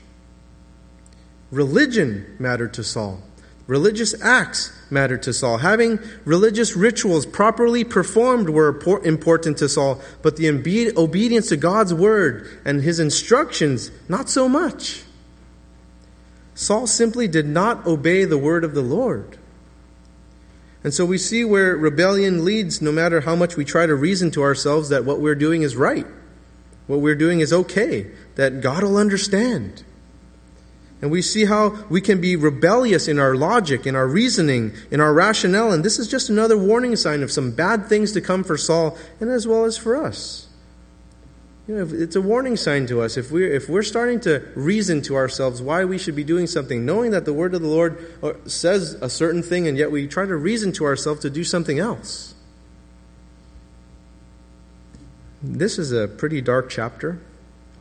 Religion 1.52 2.38
mattered 2.40 2.74
to 2.76 2.86
Saul. 2.86 3.22
Religious 3.68 4.20
acts 4.22 4.72
mattered 4.90 5.24
to 5.24 5.34
Saul. 5.34 5.58
Having 5.58 6.00
religious 6.26 6.76
rituals 6.76 7.26
properly 7.26 7.84
performed 7.84 8.50
were 8.50 8.80
important 9.04 9.58
to 9.60 9.70
Saul, 9.70 10.02
but 10.22 10.36
the 10.36 10.50
obedience 10.98 11.50
to 11.50 11.58
God's 11.58 11.94
word 11.94 12.60
and 12.66 12.82
his 12.82 13.00
instructions, 13.00 13.92
not 14.10 14.30
so 14.30 14.50
much. 14.50 15.04
Saul 16.54 16.86
simply 16.86 17.28
did 17.28 17.48
not 17.48 17.88
obey 17.88 18.26
the 18.26 18.38
word 18.38 18.64
of 18.64 18.74
the 18.74 18.82
Lord. 18.82 19.38
And 20.84 20.94
so 20.94 21.06
we 21.06 21.18
see 21.18 21.46
where 21.46 21.78
rebellion 21.78 22.44
leads, 22.44 22.82
no 22.82 22.92
matter 22.92 23.22
how 23.22 23.36
much 23.36 23.56
we 23.56 23.64
try 23.64 23.86
to 23.86 23.96
reason 23.96 24.32
to 24.32 24.42
ourselves 24.42 24.90
that 24.90 25.06
what 25.06 25.22
we're 25.22 25.36
doing 25.36 25.62
is 25.62 25.76
right, 25.76 26.08
what 26.88 27.00
we're 27.00 27.16
doing 27.16 27.40
is 27.40 27.54
okay, 27.54 28.12
that 28.36 28.62
God 28.62 28.84
will 28.84 28.98
understand. 28.98 29.84
And 31.02 31.10
we 31.10 31.22
see 31.24 31.46
how 31.46 31.70
we 31.90 32.00
can 32.00 32.22
be 32.22 32.36
rebellious 32.36 33.08
in 33.08 33.18
our 33.18 33.36
logic, 33.36 33.88
in 33.88 33.96
our 33.96 34.08
reasoning, 34.08 34.74
in 34.92 35.02
our 35.02 35.14
rationale. 35.14 35.72
And 35.72 35.84
this 35.84 35.98
is 35.98 36.08
just 36.08 36.30
another 36.30 36.58
warning 36.58 36.96
sign 36.96 37.24
of 37.24 37.32
some 37.32 37.52
bad 37.52 37.88
things 37.88 38.12
to 38.12 38.22
come 38.22 38.44
for 38.44 38.56
Saul 38.56 38.98
and 39.20 39.30
as 39.30 39.48
well 39.48 39.66
as 39.66 39.78
for 39.78 39.96
us. 39.96 40.48
You 41.68 41.76
know, 41.76 41.88
it's 41.92 42.16
a 42.16 42.22
warning 42.22 42.58
sign 42.58 42.86
to 42.88 43.02
us. 43.02 43.18
If 43.18 43.32
we're, 43.32 43.52
if 43.52 43.70
we're 43.70 43.84
starting 43.84 44.20
to 44.22 44.48
reason 44.56 45.02
to 45.04 45.16
ourselves 45.16 45.62
why 45.62 45.86
we 45.86 45.98
should 45.98 46.16
be 46.16 46.24
doing 46.24 46.46
something, 46.46 46.86
knowing 46.86 47.12
that 47.12 47.26
the 47.26 47.34
word 47.34 47.54
of 47.56 47.62
the 47.62 47.68
Lord 47.68 48.14
uh, 48.22 48.34
says 48.46 48.94
a 48.96 49.10
certain 49.10 49.42
thing, 49.42 49.68
and 49.68 49.78
yet 49.78 49.92
we 49.92 50.08
try 50.08 50.26
to 50.26 50.36
reason 50.36 50.72
to 50.74 50.86
ourselves 50.86 51.22
to 51.22 51.30
do 51.30 51.44
something 51.44 51.80
else. 51.80 52.36
This 55.42 55.80
is 55.80 55.92
a 55.92 56.08
pretty 56.08 56.42
dark 56.42 56.70
chapter. 56.70 57.20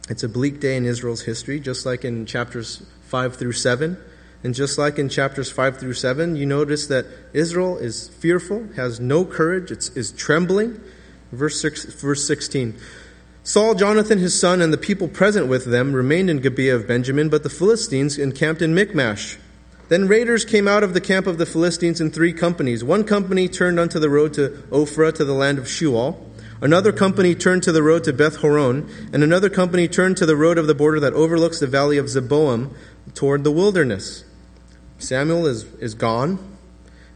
It's 0.09 0.23
a 0.23 0.29
bleak 0.29 0.61
day 0.61 0.77
in 0.77 0.87
Israel's 0.87 1.23
history, 1.23 1.61
just 1.61 1.85
like 1.85 2.05
in 2.05 2.27
chapters 2.27 2.83
5 3.11 3.37
through 3.37 3.53
7. 3.53 3.99
And 4.43 4.55
just 4.55 4.79
like 4.79 4.99
in 4.99 5.09
chapters 5.09 5.51
5 5.51 5.79
through 5.79 5.95
7, 5.95 6.37
you 6.37 6.47
notice 6.47 6.87
that 6.87 7.05
Israel 7.35 7.77
is 7.77 8.09
fearful, 8.09 8.69
has 8.77 8.99
no 8.99 9.25
courage, 9.25 9.71
it's, 9.71 9.91
is 9.91 10.13
trembling. 10.13 10.81
Verse, 11.33 11.61
six, 11.61 11.85
verse 11.85 12.27
16. 12.27 12.79
Saul, 13.43 13.75
Jonathan, 13.75 14.19
his 14.19 14.39
son, 14.39 14.63
and 14.63 14.73
the 14.73 14.79
people 14.79 15.09
present 15.09 15.49
with 15.49 15.65
them 15.65 15.93
remained 15.93 16.31
in 16.31 16.39
Gibeah 16.39 16.77
of 16.77 16.89
Benjamin, 16.89 17.29
but 17.29 17.43
the 17.43 17.51
Philistines 17.51 18.19
encamped 18.19 18.63
in 18.63 18.75
Michmash. 18.75 19.39
Then 19.89 20.07
raiders 20.07 20.45
came 20.45 20.69
out 20.69 20.85
of 20.85 20.95
the 20.95 21.01
camp 21.01 21.27
of 21.27 21.39
the 21.39 21.47
Philistines 21.47 22.01
in 22.01 22.11
three 22.11 22.33
companies. 22.33 22.85
One 22.85 23.03
company 23.03 23.49
turned 23.49 23.81
unto 23.81 23.99
the 23.99 24.09
road 24.09 24.35
to 24.35 24.51
Ophrah 24.71 25.13
to 25.15 25.25
the 25.25 25.35
land 25.35 25.59
of 25.59 25.65
Shual. 25.65 26.17
Another 26.63 26.93
company 26.93 27.35
turned 27.35 27.63
to 27.65 27.73
the 27.73 27.83
road 27.83 28.05
to 28.05 28.13
Beth 28.13 28.37
Horon, 28.37 28.89
and 29.13 29.25
another 29.25 29.49
company 29.49 29.89
turned 29.89 30.19
to 30.19 30.27
the 30.27 30.37
road 30.37 30.59
of 30.59 30.67
the 30.67 30.75
border 30.75 31.01
that 31.01 31.15
overlooks 31.15 31.59
the 31.59 31.67
valley 31.67 31.97
of 31.97 32.07
Zeboim 32.07 32.75
toward 33.15 33.45
the 33.45 33.51
wilderness. 33.51 34.25
Samuel 34.99 35.47
is, 35.47 35.65
is 35.75 35.95
gone, 35.95 36.39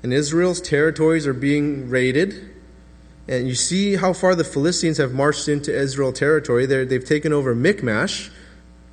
and 0.03 0.13
Israel's 0.13 0.61
territories 0.61 1.27
are 1.27 1.35
being 1.35 1.89
raided. 1.89 2.51
And 3.27 3.49
you 3.49 3.55
see 3.55 3.97
how 3.97 4.13
far 4.13 4.35
the 4.35 4.45
Philistines 4.45 4.99
have 4.99 5.13
marched 5.13 5.49
into 5.49 5.75
Israel 5.75 6.13
territory. 6.13 6.67
they 6.67 6.85
they've 6.85 7.05
taken 7.05 7.33
over 7.33 7.55
Michmash, 7.55 8.31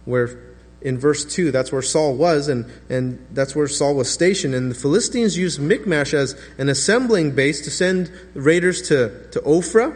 where 0.06 0.40
in 0.82 0.98
verse 0.98 1.24
2, 1.26 1.52
that's 1.52 1.72
where 1.72 1.82
Saul 1.82 2.16
was, 2.16 2.48
and, 2.48 2.66
and 2.90 3.24
that's 3.32 3.56
where 3.56 3.68
Saul 3.68 3.96
was 3.96 4.10
stationed. 4.10 4.56
And 4.56 4.72
the 4.72 4.76
Philistines 4.76 5.38
used 5.38 5.60
Michmash 5.60 6.14
as 6.14 6.40
an 6.58 6.70
assembling 6.70 7.32
base 7.36 7.62
to 7.62 7.72
send 7.72 8.12
raiders 8.34 8.82
to, 8.84 9.28
to 9.32 9.40
Ophrah, 9.42 9.96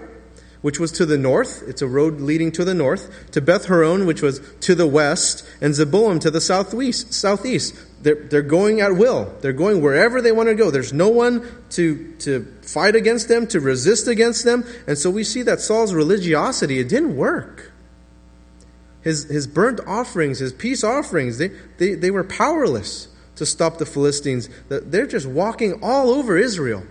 which 0.66 0.80
was 0.80 0.92
to 0.92 1.06
the 1.06 1.16
north. 1.16 1.62
It's 1.68 1.84
a 1.84 1.88
road 1.88 2.20
leading 2.20 2.52
to 2.54 2.66
the 2.66 2.74
north. 2.74 3.30
To 3.34 3.40
Beth 3.40 3.68
Horon, 3.68 4.08
which 4.08 4.24
was 4.24 4.42
to 4.62 4.74
the 4.74 4.88
west. 4.88 5.48
And 5.62 5.76
Zeboim 5.76 6.20
to 6.22 6.32
the 6.32 6.42
southeast. 6.42 7.14
southeast. 7.14 7.76
They're, 8.02 8.16
they're 8.16 8.42
going 8.42 8.82
at 8.82 8.96
will. 8.96 9.32
They're 9.42 9.54
going 9.54 9.84
wherever 9.84 10.24
they 10.24 10.32
want 10.32 10.50
to 10.50 10.56
go. 10.56 10.72
There's 10.72 10.92
no 10.92 11.08
one 11.08 11.48
to, 11.70 12.14
to 12.14 12.52
fight 12.64 12.96
against 12.96 13.28
them, 13.28 13.46
to 13.50 13.60
resist 13.60 14.08
against 14.08 14.44
them. 14.44 14.66
And 14.88 14.98
so 14.98 15.12
we 15.12 15.24
see 15.24 15.44
that 15.44 15.60
Saul's 15.60 15.94
religiosity, 15.94 16.80
it 16.80 16.90
didn't 16.90 17.16
work. 17.16 17.72
His, 19.04 19.26
his 19.26 19.46
burnt 19.46 19.82
offerings, 19.86 20.40
his 20.40 20.52
peace 20.52 20.84
offerings, 20.84 21.38
they, 21.38 21.50
they, 21.78 21.94
they 21.94 22.10
were 22.10 22.24
powerless 22.24 23.08
to 23.36 23.46
stop 23.46 23.78
the 23.78 23.86
Philistines. 23.86 24.50
They're 24.70 25.06
just 25.06 25.28
walking 25.28 25.84
all 25.84 26.10
over 26.10 26.36
Israel. 26.36 26.88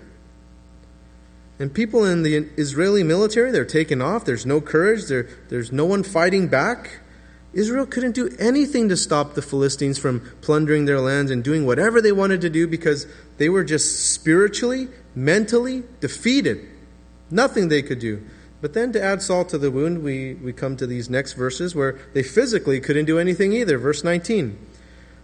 And 1.58 1.72
people 1.72 2.04
in 2.04 2.22
the 2.22 2.48
Israeli 2.56 3.02
military, 3.02 3.50
they're 3.50 3.64
taken 3.64 4.02
off. 4.02 4.24
There's 4.24 4.44
no 4.44 4.60
courage. 4.60 5.06
There, 5.06 5.28
there's 5.48 5.70
no 5.70 5.84
one 5.84 6.02
fighting 6.02 6.48
back. 6.48 7.00
Israel 7.52 7.86
couldn't 7.86 8.16
do 8.16 8.34
anything 8.40 8.88
to 8.88 8.96
stop 8.96 9.34
the 9.34 9.42
Philistines 9.42 9.96
from 9.96 10.20
plundering 10.40 10.86
their 10.86 11.00
lands 11.00 11.30
and 11.30 11.44
doing 11.44 11.64
whatever 11.64 12.00
they 12.00 12.10
wanted 12.10 12.40
to 12.40 12.50
do 12.50 12.66
because 12.66 13.06
they 13.38 13.48
were 13.48 13.62
just 13.62 14.12
spiritually, 14.12 14.88
mentally 15.14 15.84
defeated. 16.00 16.68
Nothing 17.30 17.68
they 17.68 17.82
could 17.82 18.00
do. 18.00 18.24
But 18.60 18.72
then 18.72 18.92
to 18.92 19.02
add 19.02 19.22
salt 19.22 19.50
to 19.50 19.58
the 19.58 19.70
wound, 19.70 20.02
we, 20.02 20.34
we 20.34 20.52
come 20.52 20.76
to 20.78 20.86
these 20.86 21.08
next 21.08 21.34
verses 21.34 21.74
where 21.74 21.98
they 22.12 22.24
physically 22.24 22.80
couldn't 22.80 23.04
do 23.04 23.18
anything 23.18 23.52
either. 23.52 23.78
Verse 23.78 24.02
19. 24.02 24.58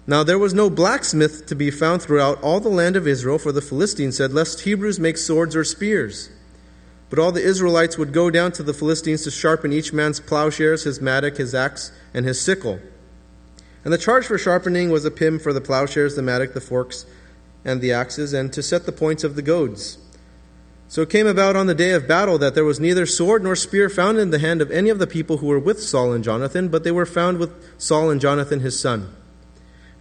Now 0.07 0.25
there 0.25 0.39
was 0.39 0.55
no 0.55 0.71
blacksmith 0.71 1.47
to 1.47 1.55
be 1.55 1.71
found 1.71 2.03
throughout 2.03 2.43
all 2.43 2.61
the 2.61 2.69
land 2.69 2.97
of 2.97 3.07
Israel, 3.07 3.39
for 3.39 3.53
the 3.53 3.61
Philistines 3.61 4.17
said, 4.17 4.33
Lest 4.33 4.61
Hebrews 4.61 4.99
make 4.99 5.19
swords 5.19 5.55
or 5.55 5.65
spears. 5.65 6.31
But 7.11 7.19
all 7.19 7.33
the 7.33 7.43
Israelites 7.43 7.99
would 7.99 8.13
go 8.13 8.31
down 8.31 8.53
to 8.53 8.63
the 8.63 8.73
Philistines 8.73 9.25
to 9.25 9.31
sharpen 9.31 9.73
each 9.73 9.93
man's 9.93 10.21
plowshares, 10.21 10.85
his 10.85 11.01
mattock, 11.01 11.37
his 11.37 11.55
axe, 11.55 11.93
and 12.15 12.25
his 12.25 12.41
sickle. 12.41 12.79
And 13.85 13.93
the 13.93 13.99
charge 13.99 14.27
for 14.27 14.39
sharpening 14.39 14.91
was 14.91 15.05
a 15.05 15.11
pim 15.11 15.39
for 15.39 15.53
the 15.53 15.61
plowshares, 15.61 16.15
the 16.15 16.23
mattock, 16.23 16.55
the 16.55 16.61
forks, 16.61 17.07
and 17.65 17.81
the 17.81 17.93
axes, 17.93 18.33
and 18.33 18.53
to 18.53 18.63
set 18.63 18.87
the 18.87 18.93
points 18.93 19.25
of 19.25 19.35
the 19.35 19.43
goads. 19.43 19.99
So 20.89 21.03
it 21.03 21.11
came 21.11 21.27
about 21.27 21.57
on 21.57 21.67
the 21.67 21.75
day 21.75 21.93
of 21.93 22.09
battle 22.09 22.37
that 22.39 22.55
there 22.55 22.65
was 22.65 22.81
neither 22.81 23.07
sword 23.07 23.45
nor 23.45 23.55
spear 23.55 23.89
found 23.89 24.19
in 24.19 24.31
the 24.31 24.41
hand 24.41 24.61
of 24.61 24.71
any 24.71 24.91
of 24.91 24.99
the 24.99 25.07
people 25.07 25.37
who 25.39 25.47
were 25.47 25.59
with 25.59 25.81
Saul 25.81 26.13
and 26.13 26.25
Jonathan, 26.25 26.69
but 26.69 26.85
they 26.85 26.91
were 26.91 27.07
found 27.07 27.39
with 27.39 27.53
Saul 27.79 28.11
and 28.11 28.21
Jonathan 28.21 28.61
his 28.61 28.79
son. 28.79 29.15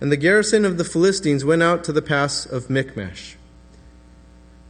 And 0.02 0.12
the 0.12 0.18
garrison 0.18 0.64
of 0.64 0.78
the 0.78 0.86
Philistines 0.86 1.44
went 1.44 1.62
out 1.62 1.84
to 1.84 1.92
the 1.92 2.02
pass 2.02 2.46
of 2.46 2.70
Michmash. 2.70 3.36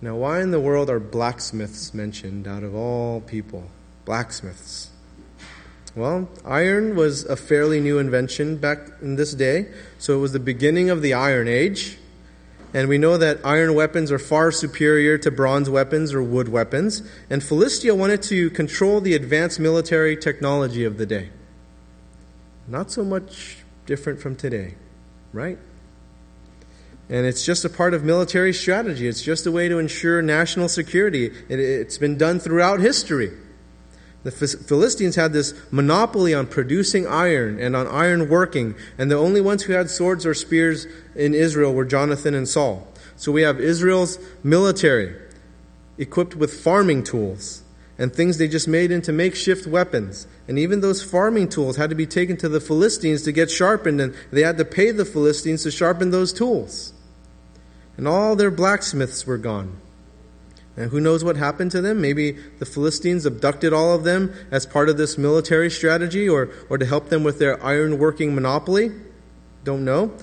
Now, 0.01 0.15
why 0.15 0.41
in 0.41 0.51
the 0.51 0.59
world 0.59 0.89
are 0.89 0.99
blacksmiths 0.99 1.93
mentioned 1.93 2.47
out 2.47 2.63
of 2.63 2.73
all 2.73 3.21
people? 3.21 3.69
Blacksmiths. 4.05 4.89
Well, 5.95 6.29
iron 6.45 6.95
was 6.95 7.25
a 7.25 7.35
fairly 7.35 7.79
new 7.79 7.99
invention 7.99 8.57
back 8.57 8.79
in 9.01 9.17
this 9.17 9.33
day, 9.33 9.67
so 9.99 10.17
it 10.17 10.21
was 10.21 10.31
the 10.31 10.39
beginning 10.39 10.89
of 10.89 11.01
the 11.01 11.13
Iron 11.13 11.47
Age. 11.47 11.97
And 12.73 12.87
we 12.87 12.97
know 12.97 13.17
that 13.17 13.39
iron 13.43 13.73
weapons 13.73 14.11
are 14.11 14.19
far 14.19 14.51
superior 14.51 15.17
to 15.19 15.31
bronze 15.31 15.69
weapons 15.69 16.13
or 16.13 16.23
wood 16.23 16.49
weapons. 16.49 17.01
And 17.29 17.43
Philistia 17.43 17.93
wanted 17.93 18.21
to 18.23 18.49
control 18.51 19.01
the 19.01 19.15
advanced 19.15 19.59
military 19.59 20.15
technology 20.15 20.85
of 20.85 20.97
the 20.97 21.05
day. 21.05 21.29
Not 22.67 22.91
so 22.91 23.03
much 23.03 23.57
different 23.85 24.21
from 24.21 24.35
today 24.35 24.75
right? 25.33 25.57
And 27.09 27.25
it's 27.25 27.43
just 27.43 27.65
a 27.65 27.69
part 27.69 27.93
of 27.93 28.03
military 28.03 28.53
strategy. 28.53 29.07
It's 29.07 29.21
just 29.21 29.47
a 29.47 29.51
way 29.51 29.67
to 29.67 29.79
ensure 29.79 30.21
national 30.21 30.69
security. 30.69 31.31
It, 31.49 31.85
has 31.85 31.97
been 31.97 32.17
done 32.17 32.39
throughout 32.39 32.79
history. 32.79 33.31
The 34.23 34.31
Philistines 34.31 35.15
had 35.15 35.31
this 35.31 35.53
monopoly 35.71 36.33
on 36.33 36.45
producing 36.45 37.07
iron 37.07 37.59
and 37.59 37.75
on 37.75 37.87
iron 37.87 38.29
working, 38.29 38.75
and 38.97 39.09
the 39.09 39.15
only 39.15 39.39
ones 39.39 39.63
who 39.63 39.73
had 39.73 39.89
swords 39.89 40.25
or 40.25 40.33
spears 40.33 40.87
in 41.15 41.33
Israel 41.33 41.73
were 41.73 41.85
Jonathan 41.85 42.35
and 42.35 42.47
Saul. 42.47 42.87
So 43.15 43.31
we 43.31 43.41
have 43.43 43.59
Israel's 43.59 44.19
military 44.43 45.15
equipped 45.97 46.35
with 46.35 46.53
farming 46.53 47.03
tools 47.03 47.63
and 47.99 48.15
things 48.15 48.37
they 48.37 48.47
just 48.47 48.67
made 48.67 48.91
into 48.91 49.11
makeshift 49.11 49.67
weapons. 49.67 50.25
And 50.47 50.57
even 50.57 50.79
those 50.79 51.03
farming 51.03 51.49
tools 51.49 51.75
had 51.75 51.89
to 51.89 51.95
be 51.95 52.07
taken 52.07 52.37
to 52.37 52.47
the 52.47 52.61
Philistines 52.61 53.23
to 53.23 53.33
get 53.33 53.51
sharpened, 53.51 53.99
and 53.99 54.15
they 54.31 54.41
had 54.41 54.57
to 54.57 54.65
pay 54.65 54.91
the 54.91 55.05
Philistines 55.05 55.63
to 55.63 55.71
sharpen 55.71 56.09
those 56.09 56.31
tools. 56.31 56.93
And 57.97 58.07
all 58.07 58.37
their 58.37 58.49
blacksmiths 58.49 59.27
were 59.27 59.37
gone. 59.37 59.81
And 60.77 60.91
who 60.91 61.01
knows 61.01 61.25
what 61.25 61.35
happened 61.35 61.71
to 61.71 61.81
them? 61.81 61.99
Maybe 61.99 62.31
the 62.31 62.65
Philistines 62.65 63.25
abducted 63.25 63.73
all 63.73 63.93
of 63.93 64.05
them 64.05 64.33
as 64.49 64.65
part 64.65 64.87
of 64.87 64.95
this 64.95 65.17
military 65.17 65.69
strategy 65.69 66.29
or, 66.29 66.49
or 66.69 66.77
to 66.77 66.85
help 66.85 67.09
them 67.09 67.25
with 67.25 67.37
their 67.37 67.61
iron 67.61 67.99
working 67.99 68.33
monopoly. 68.33 68.91
Don't 69.65 69.83
know. 69.83 70.13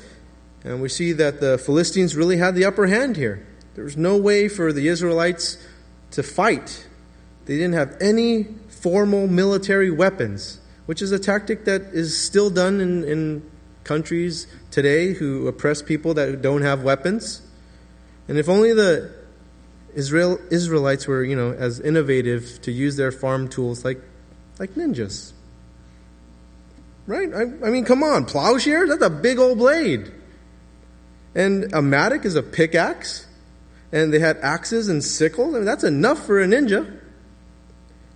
And 0.64 0.80
we 0.80 0.88
see 0.88 1.12
that 1.12 1.40
the 1.40 1.58
Philistines 1.58 2.16
really 2.16 2.38
had 2.38 2.54
the 2.54 2.64
upper 2.64 2.86
hand 2.86 3.18
here. 3.18 3.46
There 3.74 3.84
was 3.84 3.98
no 3.98 4.16
way 4.16 4.48
for 4.48 4.72
the 4.72 4.88
Israelites 4.88 5.58
to 6.12 6.22
fight. 6.22 6.85
They 7.46 7.56
didn't 7.56 7.74
have 7.74 7.96
any 8.00 8.44
formal 8.68 9.28
military 9.28 9.90
weapons, 9.90 10.60
which 10.86 11.00
is 11.00 11.12
a 11.12 11.18
tactic 11.18 11.64
that 11.64 11.82
is 11.92 12.16
still 12.20 12.50
done 12.50 12.80
in, 12.80 13.04
in 13.04 13.50
countries 13.84 14.46
today 14.70 15.12
who 15.12 15.46
oppress 15.46 15.80
people 15.80 16.12
that 16.14 16.42
don't 16.42 16.62
have 16.62 16.82
weapons. 16.82 17.40
And 18.28 18.36
if 18.36 18.48
only 18.48 18.72
the 18.72 19.12
Israel, 19.94 20.38
Israelites 20.50 21.06
were, 21.06 21.22
you 21.24 21.36
know, 21.36 21.52
as 21.52 21.80
innovative 21.80 22.60
to 22.62 22.72
use 22.72 22.96
their 22.96 23.12
farm 23.12 23.48
tools 23.48 23.84
like, 23.84 24.00
like 24.58 24.74
ninjas. 24.74 25.32
Right? 27.06 27.32
I, 27.32 27.42
I 27.42 27.70
mean, 27.70 27.84
come 27.84 28.02
on, 28.02 28.24
plowshare? 28.24 28.88
That's 28.88 29.04
a 29.04 29.10
big 29.10 29.38
old 29.38 29.58
blade. 29.58 30.12
And 31.36 31.72
a 31.72 31.80
mattock 31.80 32.24
is 32.24 32.34
a 32.34 32.42
pickaxe. 32.42 33.26
And 33.92 34.12
they 34.12 34.18
had 34.18 34.38
axes 34.38 34.88
and 34.88 35.02
sickles. 35.02 35.54
I 35.54 35.58
mean, 35.58 35.64
that's 35.64 35.84
enough 35.84 36.26
for 36.26 36.42
a 36.42 36.46
ninja. 36.46 37.00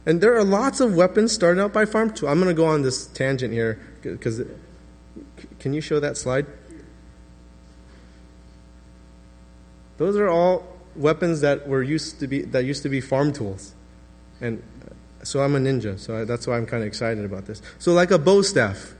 And 0.07 0.21
there 0.21 0.35
are 0.37 0.45
lots 0.45 0.81
of 0.81 0.95
weapons 0.95 1.33
started 1.33 1.61
out 1.61 1.73
by 1.73 1.85
farm 1.85 2.11
tools. 2.11 2.31
I'm 2.31 2.39
going 2.39 2.49
to 2.49 2.55
go 2.55 2.67
on 2.67 2.83
this 2.83 3.07
tangent 3.09 3.53
here 3.53 3.79
because 4.03 4.43
can 5.59 5.73
you 5.73 5.81
show 5.81 6.01
that 6.01 6.17
slide? 6.17 6.47
Those 9.99 10.17
are 10.17 10.29
all 10.29 10.67
weapons 10.97 11.43
that 11.43 11.69
were 11.69 11.83
used 11.83 12.21
to 12.21 12.27
be 12.27 12.43
that 12.43 12.65
used 12.65 12.83
to 12.85 12.89
be 12.89 13.03
farm 13.03 13.33
tools, 13.33 13.75
and 14.41 14.63
uh, 14.83 15.25
so 15.25 15.43
I'm 15.43 15.55
a 15.55 15.59
ninja. 15.59 15.99
So 15.99 16.23
I, 16.23 16.25
that's 16.25 16.47
why 16.47 16.57
I'm 16.57 16.65
kind 16.65 16.83
of 16.83 16.87
excited 16.87 17.23
about 17.25 17.45
this. 17.45 17.61
So 17.79 17.93
like 17.93 18.11
a 18.11 18.19
bow 18.19 18.41
staff, 18.41 18.95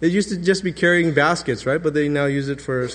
it 0.00 0.12
used 0.12 0.28
to 0.28 0.36
just 0.36 0.64
be 0.64 0.72
carrying 0.72 1.14
baskets, 1.14 1.66
right? 1.66 1.82
But 1.82 1.94
they 1.94 2.08
now 2.08 2.26
use 2.26 2.48
it 2.48 2.60
for, 2.60 2.88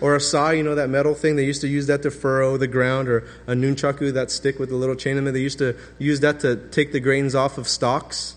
or 0.00 0.16
a 0.16 0.20
saw, 0.20 0.50
you 0.50 0.62
know 0.62 0.74
that 0.74 0.90
metal 0.90 1.14
thing. 1.14 1.36
They 1.36 1.44
used 1.44 1.60
to 1.62 1.68
use 1.68 1.86
that 1.86 2.02
to 2.02 2.10
furrow 2.10 2.56
the 2.56 2.66
ground, 2.66 3.08
or 3.08 3.24
a 3.46 3.52
nunchaku, 3.52 4.12
that 4.14 4.30
stick 4.30 4.58
with 4.58 4.68
the 4.68 4.76
little 4.76 4.96
chain 4.96 5.16
in 5.16 5.26
it. 5.26 5.32
They 5.32 5.40
used 5.40 5.58
to 5.58 5.76
use 5.98 6.20
that 6.20 6.40
to 6.40 6.56
take 6.56 6.92
the 6.92 7.00
grains 7.00 7.34
off 7.34 7.58
of 7.58 7.68
stalks. 7.68 8.36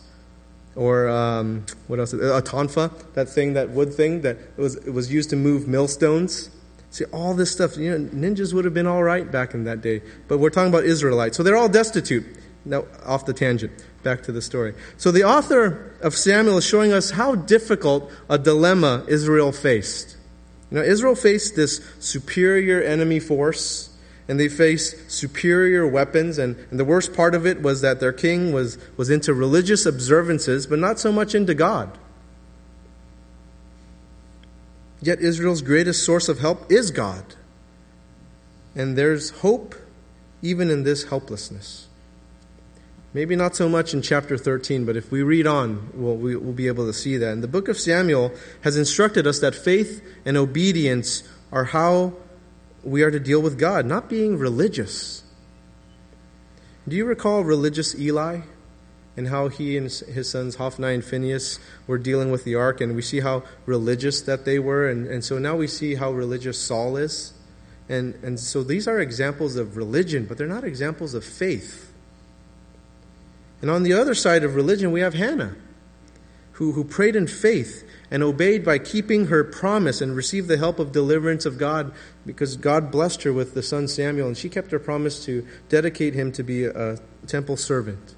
Or 0.75 1.07
um, 1.07 1.65
what 1.87 1.99
else? 1.99 2.13
A 2.13 2.41
tonfa, 2.41 2.91
that 3.13 3.29
thing, 3.29 3.53
that 3.53 3.69
wood 3.69 3.93
thing 3.93 4.21
that 4.21 4.37
was 4.57 4.79
was 4.85 5.11
used 5.11 5.29
to 5.29 5.35
move 5.35 5.67
millstones. 5.67 6.49
See, 6.89 7.05
all 7.05 7.33
this 7.33 7.51
stuff, 7.51 7.77
you 7.77 7.89
know, 7.89 8.09
ninjas 8.09 8.53
would 8.53 8.65
have 8.65 8.73
been 8.73 8.87
all 8.87 9.03
right 9.03 9.31
back 9.31 9.53
in 9.53 9.63
that 9.63 9.81
day. 9.81 10.01
But 10.27 10.37
we're 10.37 10.51
talking 10.51 10.69
about 10.69 10.85
Israelites. 10.85 11.37
So 11.37 11.43
they're 11.43 11.57
all 11.57 11.69
destitute. 11.69 12.25
Now, 12.65 12.85
off 13.05 13.25
the 13.25 13.33
tangent, 13.33 13.71
back 14.03 14.23
to 14.23 14.31
the 14.31 14.41
story. 14.41 14.73
So 14.97 15.11
the 15.11 15.23
author 15.23 15.95
of 16.01 16.15
Samuel 16.15 16.57
is 16.57 16.65
showing 16.65 16.91
us 16.91 17.11
how 17.11 17.35
difficult 17.35 18.11
a 18.29 18.37
dilemma 18.37 19.05
Israel 19.07 19.51
faced. 19.51 20.17
Know, 20.73 20.81
Israel 20.81 21.13
faced 21.13 21.55
this 21.55 21.85
superior 21.99 22.81
enemy 22.81 23.19
force, 23.19 23.91
and 24.27 24.39
they 24.39 24.49
faced 24.49 25.11
superior 25.11 25.85
weapons, 25.87 26.39
and, 26.39 26.55
and 26.71 26.79
the 26.79 26.85
worst 26.85 27.13
part 27.13 27.35
of 27.35 27.45
it 27.45 27.61
was 27.61 27.81
that 27.81 27.99
their 27.99 28.11
king 28.11 28.51
was, 28.51 28.79
was 28.97 29.11
into 29.11 29.35
religious 29.35 29.85
observances, 29.85 30.65
but 30.65 30.79
not 30.79 30.99
so 30.99 31.11
much 31.11 31.35
into 31.35 31.53
God. 31.53 31.95
Yet 34.99 35.19
Israel's 35.19 35.61
greatest 35.61 36.03
source 36.03 36.27
of 36.27 36.39
help 36.39 36.71
is 36.71 36.89
God. 36.89 37.35
And 38.75 38.97
there's 38.97 39.29
hope 39.29 39.75
even 40.41 40.71
in 40.71 40.83
this 40.83 41.03
helplessness. 41.03 41.87
Maybe 43.13 43.35
not 43.35 43.55
so 43.55 43.69
much 43.69 43.93
in 43.93 44.01
chapter 44.01 44.37
13, 44.37 44.85
but 44.85 44.97
if 44.97 45.11
we 45.11 45.21
read 45.21 45.45
on, 45.45 45.89
we'll, 45.93 46.15
we'll 46.15 46.53
be 46.53 46.67
able 46.67 46.87
to 46.87 46.93
see 46.93 47.17
that. 47.17 47.31
And 47.31 47.43
the 47.43 47.47
book 47.47 47.67
of 47.67 47.79
Samuel 47.79 48.31
has 48.61 48.75
instructed 48.75 49.27
us 49.27 49.39
that 49.39 49.53
faith 49.53 50.03
and 50.25 50.35
obedience 50.35 51.21
are 51.51 51.65
how 51.65 52.13
we 52.83 53.03
are 53.03 53.11
to 53.11 53.19
deal 53.19 53.41
with 53.41 53.59
God, 53.59 53.85
not 53.85 54.09
being 54.09 54.37
religious. 54.37 55.23
Do 56.87 56.95
you 56.95 57.05
recall 57.05 57.43
religious 57.43 57.97
Eli? 57.97 58.41
and 59.15 59.27
how 59.27 59.47
he 59.47 59.77
and 59.77 59.91
his 59.91 60.29
sons 60.29 60.55
Hophni 60.55 60.93
and 60.93 61.05
Phinehas 61.05 61.59
were 61.85 61.97
dealing 61.97 62.31
with 62.31 62.45
the 62.45 62.55
ark, 62.55 62.81
and 62.81 62.95
we 62.95 63.01
see 63.01 63.19
how 63.19 63.43
religious 63.65 64.21
that 64.21 64.45
they 64.45 64.57
were, 64.57 64.89
and, 64.89 65.05
and 65.05 65.23
so 65.23 65.37
now 65.37 65.55
we 65.55 65.67
see 65.67 65.95
how 65.95 66.11
religious 66.11 66.59
Saul 66.59 66.97
is. 66.97 67.33
And, 67.89 68.15
and 68.23 68.39
so 68.39 68.63
these 68.63 68.87
are 68.87 68.99
examples 68.99 69.55
of 69.55 69.77
religion, 69.77 70.25
but 70.25 70.37
they're 70.37 70.47
not 70.47 70.63
examples 70.63 71.13
of 71.13 71.23
faith. 71.23 71.92
And 73.63 73.71
on 73.71 73.83
the 73.83 73.93
other 73.93 74.13
side 74.13 74.43
of 74.43 74.55
religion, 74.55 74.91
we 74.91 74.99
have 74.99 75.13
Hannah, 75.13 75.55
who, 76.51 76.73
who 76.73 76.83
prayed 76.83 77.15
in 77.15 77.27
faith 77.27 77.89
and 78.11 78.21
obeyed 78.21 78.65
by 78.65 78.77
keeping 78.77 79.27
her 79.27 79.41
promise 79.41 80.01
and 80.01 80.13
received 80.17 80.49
the 80.49 80.57
help 80.57 80.79
of 80.79 80.91
deliverance 80.91 81.45
of 81.45 81.57
God 81.57 81.93
because 82.25 82.57
God 82.57 82.91
blessed 82.91 83.23
her 83.23 83.31
with 83.31 83.53
the 83.53 83.63
son 83.63 83.87
Samuel, 83.87 84.27
and 84.27 84.37
she 84.37 84.49
kept 84.49 84.71
her 84.71 84.79
promise 84.79 85.23
to 85.23 85.47
dedicate 85.69 86.13
him 86.13 86.33
to 86.33 86.43
be 86.43 86.65
a 86.65 86.99
temple 87.25 87.55
servant. 87.55 88.15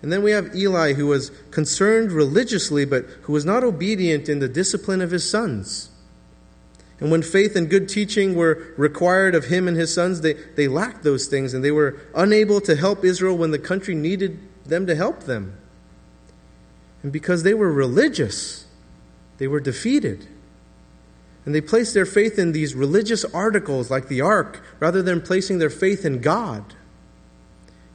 And 0.00 0.12
then 0.12 0.22
we 0.22 0.30
have 0.30 0.54
Eli, 0.54 0.92
who 0.92 1.08
was 1.08 1.30
concerned 1.50 2.12
religiously, 2.12 2.84
but 2.84 3.06
who 3.22 3.32
was 3.32 3.44
not 3.44 3.64
obedient 3.64 4.28
in 4.28 4.38
the 4.38 4.48
discipline 4.48 5.00
of 5.00 5.10
his 5.10 5.28
sons. 5.28 5.90
And 7.00 7.10
when 7.10 7.22
faith 7.22 7.56
and 7.56 7.68
good 7.68 7.88
teaching 7.88 8.36
were 8.36 8.72
required 8.76 9.34
of 9.34 9.46
him 9.46 9.66
and 9.66 9.76
his 9.76 9.92
sons, 9.92 10.20
they, 10.20 10.34
they 10.34 10.68
lacked 10.68 11.02
those 11.02 11.26
things, 11.26 11.52
and 11.52 11.64
they 11.64 11.72
were 11.72 11.98
unable 12.14 12.60
to 12.60 12.76
help 12.76 13.04
Israel 13.04 13.36
when 13.36 13.50
the 13.50 13.58
country 13.58 13.96
needed 13.96 14.38
them 14.64 14.86
to 14.86 14.94
help 14.94 15.24
them. 15.24 15.58
And 17.02 17.12
because 17.12 17.42
they 17.42 17.54
were 17.54 17.72
religious, 17.72 18.66
they 19.38 19.48
were 19.48 19.60
defeated. 19.60 20.26
And 21.44 21.54
they 21.54 21.60
placed 21.60 21.94
their 21.94 22.06
faith 22.06 22.38
in 22.38 22.52
these 22.52 22.74
religious 22.74 23.24
articles 23.24 23.90
like 23.90 24.08
the 24.08 24.20
ark 24.20 24.62
rather 24.78 25.02
than 25.02 25.20
placing 25.20 25.58
their 25.58 25.70
faith 25.70 26.04
in 26.04 26.20
God. 26.20 26.74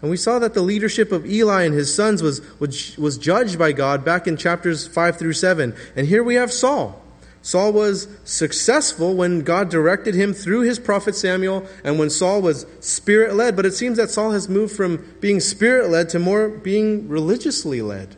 And 0.02 0.12
we 0.12 0.18
saw 0.18 0.38
that 0.40 0.54
the 0.54 0.62
leadership 0.62 1.12
of 1.12 1.26
Eli 1.26 1.64
and 1.64 1.74
his 1.74 1.94
sons 1.94 2.22
was, 2.22 2.42
was 2.60 3.18
judged 3.18 3.58
by 3.58 3.72
God 3.72 4.06
back 4.06 4.28
in 4.28 4.38
chapters 4.38 4.86
5 4.86 5.18
through 5.18 5.34
7. 5.34 5.76
And 5.96 6.08
here 6.08 6.24
we 6.24 6.36
have 6.36 6.52
Saul. 6.52 7.02
Saul 7.48 7.72
was 7.72 8.10
successful 8.26 9.16
when 9.16 9.40
God 9.40 9.70
directed 9.70 10.14
him 10.16 10.34
through 10.34 10.64
his 10.64 10.80
prophet 10.80 11.16
Samuel 11.16 11.66
and 11.82 11.98
when 11.98 12.10
Saul 12.10 12.42
was 12.42 12.66
spirit 12.82 13.36
led. 13.36 13.56
But 13.56 13.66
it 13.66 13.74
seems 13.74 13.96
that 13.96 14.10
Saul 14.10 14.32
has 14.32 14.50
moved 14.50 14.76
from 14.76 15.16
being 15.22 15.40
spirit 15.40 15.90
led 15.90 16.10
to 16.10 16.20
more 16.20 16.50
being 16.50 17.08
religiously 17.08 17.82
led 17.82 18.18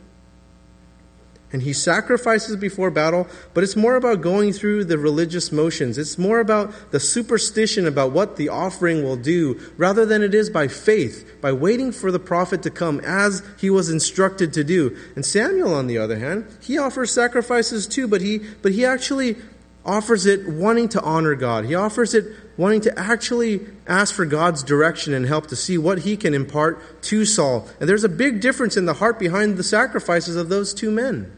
and 1.52 1.62
he 1.62 1.72
sacrifices 1.72 2.56
before 2.56 2.90
battle, 2.90 3.26
but 3.54 3.64
it's 3.64 3.76
more 3.76 3.96
about 3.96 4.20
going 4.20 4.52
through 4.52 4.84
the 4.84 4.98
religious 4.98 5.50
motions. 5.50 5.98
It's 5.98 6.16
more 6.16 6.38
about 6.38 6.92
the 6.92 7.00
superstition 7.00 7.86
about 7.86 8.12
what 8.12 8.36
the 8.36 8.48
offering 8.48 9.02
will 9.02 9.16
do 9.16 9.60
rather 9.76 10.06
than 10.06 10.22
it 10.22 10.34
is 10.34 10.48
by 10.48 10.68
faith, 10.68 11.40
by 11.40 11.52
waiting 11.52 11.90
for 11.90 12.12
the 12.12 12.20
prophet 12.20 12.62
to 12.62 12.70
come 12.70 13.00
as 13.00 13.42
he 13.58 13.68
was 13.68 13.90
instructed 13.90 14.52
to 14.54 14.64
do. 14.64 14.96
And 15.16 15.26
Samuel, 15.26 15.74
on 15.74 15.88
the 15.88 15.98
other 15.98 16.18
hand, 16.18 16.46
he 16.62 16.78
offers 16.78 17.10
sacrifices 17.10 17.86
too, 17.86 18.06
but 18.06 18.20
he, 18.20 18.38
but 18.62 18.72
he 18.72 18.84
actually 18.84 19.36
offers 19.84 20.26
it 20.26 20.46
wanting 20.48 20.88
to 20.90 21.00
honor 21.00 21.34
God. 21.34 21.64
He 21.64 21.74
offers 21.74 22.14
it 22.14 22.26
wanting 22.56 22.82
to 22.82 22.98
actually 22.98 23.66
ask 23.88 24.14
for 24.14 24.26
God's 24.26 24.62
direction 24.62 25.14
and 25.14 25.26
help 25.26 25.46
to 25.48 25.56
see 25.56 25.78
what 25.78 26.00
he 26.00 26.16
can 26.16 26.34
impart 26.34 27.02
to 27.04 27.24
Saul. 27.24 27.66
And 27.80 27.88
there's 27.88 28.04
a 28.04 28.08
big 28.08 28.40
difference 28.40 28.76
in 28.76 28.84
the 28.84 28.94
heart 28.94 29.18
behind 29.18 29.56
the 29.56 29.64
sacrifices 29.64 30.36
of 30.36 30.48
those 30.48 30.74
two 30.74 30.90
men. 30.90 31.32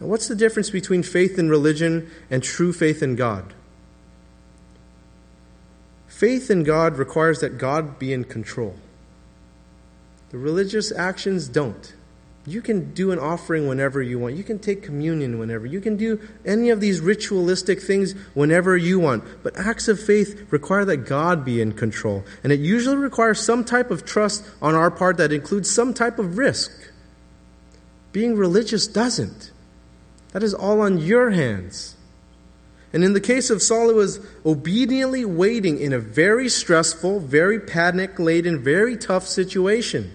Now, 0.00 0.06
what's 0.08 0.28
the 0.28 0.34
difference 0.34 0.70
between 0.70 1.02
faith 1.02 1.38
in 1.38 1.48
religion 1.48 2.10
and 2.30 2.42
true 2.42 2.72
faith 2.72 3.02
in 3.02 3.16
God? 3.16 3.54
Faith 6.06 6.50
in 6.50 6.62
God 6.64 6.96
requires 6.96 7.40
that 7.40 7.58
God 7.58 7.98
be 7.98 8.12
in 8.12 8.24
control. 8.24 8.76
The 10.30 10.38
religious 10.38 10.92
actions 10.92 11.48
don't. 11.48 11.94
You 12.46 12.62
can 12.62 12.94
do 12.94 13.10
an 13.10 13.18
offering 13.18 13.66
whenever 13.66 14.00
you 14.00 14.20
want. 14.20 14.36
You 14.36 14.44
can 14.44 14.60
take 14.60 14.82
communion 14.82 15.38
whenever. 15.38 15.66
You 15.66 15.80
can 15.80 15.96
do 15.96 16.20
any 16.44 16.70
of 16.70 16.80
these 16.80 17.00
ritualistic 17.00 17.82
things 17.82 18.12
whenever 18.34 18.76
you 18.76 19.00
want. 19.00 19.24
But 19.42 19.56
acts 19.56 19.88
of 19.88 20.00
faith 20.00 20.46
require 20.50 20.84
that 20.84 20.98
God 20.98 21.44
be 21.44 21.60
in 21.60 21.72
control. 21.72 22.24
And 22.44 22.52
it 22.52 22.60
usually 22.60 22.96
requires 22.96 23.40
some 23.40 23.64
type 23.64 23.90
of 23.90 24.04
trust 24.04 24.44
on 24.62 24.76
our 24.76 24.92
part 24.92 25.16
that 25.16 25.32
includes 25.32 25.68
some 25.68 25.92
type 25.92 26.20
of 26.20 26.38
risk. 26.38 26.70
Being 28.12 28.36
religious 28.36 28.86
doesn't. 28.86 29.50
That 30.32 30.42
is 30.42 30.54
all 30.54 30.80
on 30.80 30.98
your 30.98 31.30
hands. 31.30 31.96
And 32.92 33.04
in 33.04 33.12
the 33.12 33.20
case 33.20 33.50
of 33.50 33.62
Saul, 33.62 33.90
it 33.90 33.94
was 33.94 34.20
obediently 34.44 35.24
waiting 35.24 35.78
in 35.78 35.92
a 35.92 35.98
very 35.98 36.48
stressful, 36.48 37.20
very 37.20 37.60
panic 37.60 38.18
laden, 38.18 38.62
very 38.62 38.96
tough 38.96 39.26
situation. 39.26 40.12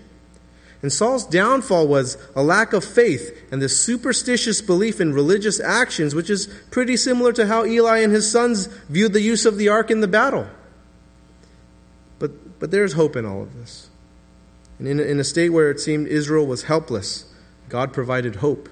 And 0.82 0.92
Saul's 0.92 1.26
downfall 1.26 1.88
was 1.88 2.18
a 2.36 2.42
lack 2.42 2.74
of 2.74 2.84
faith 2.84 3.38
and 3.52 3.62
the 3.62 3.70
superstitious 3.70 4.62
belief 4.62 5.00
in 5.00 5.14
religious 5.14 5.60
actions, 5.60 6.16
which 6.16 6.30
is 6.30 6.48
pretty 6.72 6.98
similar 6.98 7.32
to 7.34 7.46
how 7.46 7.66
Eli 7.66 8.00
and 8.00 8.12
his 8.12 8.32
sons 8.32 8.66
viewed 8.90 9.14
the 9.14 9.22
use 9.22 9.46
of 9.46 9.58
the 9.58 9.70
ark 9.70 9.92
in 9.92 10.02
the 10.02 10.08
battle. 10.08 10.48
But, 12.18 12.60
but 12.60 12.72
there's 12.72 12.94
hope 12.94 13.16
in 13.16 13.26
all 13.26 13.44
of 13.44 13.56
this. 13.56 13.90
And 14.80 14.88
in, 14.88 15.00
in 15.00 15.20
a 15.20 15.24
state 15.24 15.50
where 15.50 15.70
it 15.70 15.80
seemed 15.80 16.08
Israel 16.08 16.48
was 16.48 16.64
helpless, 16.64 17.32
God 17.70 17.94
provided 17.94 18.38
hope. 18.38 18.68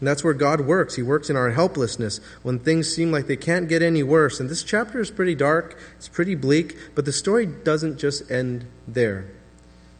And 0.00 0.08
that's 0.08 0.24
where 0.24 0.34
God 0.34 0.62
works. 0.62 0.96
He 0.96 1.02
works 1.02 1.28
in 1.28 1.36
our 1.36 1.50
helplessness 1.50 2.20
when 2.42 2.58
things 2.58 2.92
seem 2.92 3.12
like 3.12 3.26
they 3.26 3.36
can't 3.36 3.68
get 3.68 3.82
any 3.82 4.02
worse. 4.02 4.40
And 4.40 4.48
this 4.48 4.62
chapter 4.62 4.98
is 4.98 5.10
pretty 5.10 5.34
dark, 5.34 5.78
it's 5.96 6.08
pretty 6.08 6.34
bleak, 6.34 6.76
but 6.94 7.04
the 7.04 7.12
story 7.12 7.44
doesn't 7.44 7.98
just 7.98 8.30
end 8.30 8.64
there. 8.88 9.30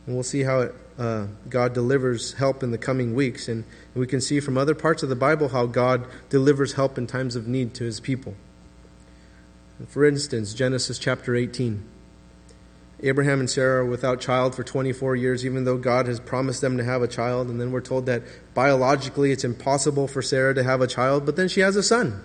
And 0.06 0.14
we'll 0.14 0.24
see 0.24 0.42
how 0.42 0.60
it, 0.60 0.74
uh, 0.98 1.26
God 1.50 1.74
delivers 1.74 2.32
help 2.32 2.62
in 2.62 2.70
the 2.70 2.78
coming 2.78 3.14
weeks. 3.14 3.46
And 3.46 3.64
we 3.94 4.06
can 4.06 4.22
see 4.22 4.40
from 4.40 4.56
other 4.56 4.74
parts 4.74 5.02
of 5.02 5.10
the 5.10 5.16
Bible 5.16 5.50
how 5.50 5.66
God 5.66 6.06
delivers 6.30 6.72
help 6.72 6.96
in 6.96 7.06
times 7.06 7.36
of 7.36 7.46
need 7.46 7.74
to 7.74 7.84
his 7.84 8.00
people. 8.00 8.34
For 9.88 10.06
instance, 10.06 10.54
Genesis 10.54 10.98
chapter 10.98 11.36
18. 11.36 11.84
Abraham 13.02 13.40
and 13.40 13.48
Sarah 13.48 13.82
are 13.82 13.86
without 13.86 14.20
child 14.20 14.54
for 14.54 14.62
24 14.62 15.16
years, 15.16 15.46
even 15.46 15.64
though 15.64 15.78
God 15.78 16.06
has 16.06 16.20
promised 16.20 16.60
them 16.60 16.76
to 16.76 16.84
have 16.84 17.02
a 17.02 17.08
child. 17.08 17.48
And 17.48 17.60
then 17.60 17.72
we're 17.72 17.80
told 17.80 18.06
that 18.06 18.22
biologically 18.54 19.32
it's 19.32 19.44
impossible 19.44 20.06
for 20.06 20.20
Sarah 20.20 20.54
to 20.54 20.62
have 20.62 20.80
a 20.80 20.86
child, 20.86 21.24
but 21.24 21.36
then 21.36 21.48
she 21.48 21.60
has 21.60 21.76
a 21.76 21.82
son. 21.82 22.22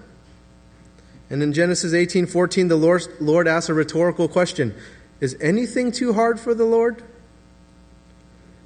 And 1.29 1.41
in 1.41 1.53
Genesis 1.53 1.93
18:14, 1.93 2.67
the 2.67 2.75
Lord, 2.75 3.07
Lord 3.19 3.47
asks 3.47 3.69
a 3.69 3.73
rhetorical 3.73 4.27
question: 4.27 4.75
Is 5.21 5.35
anything 5.39 5.91
too 5.91 6.13
hard 6.13 6.39
for 6.39 6.53
the 6.53 6.65
Lord? 6.65 7.01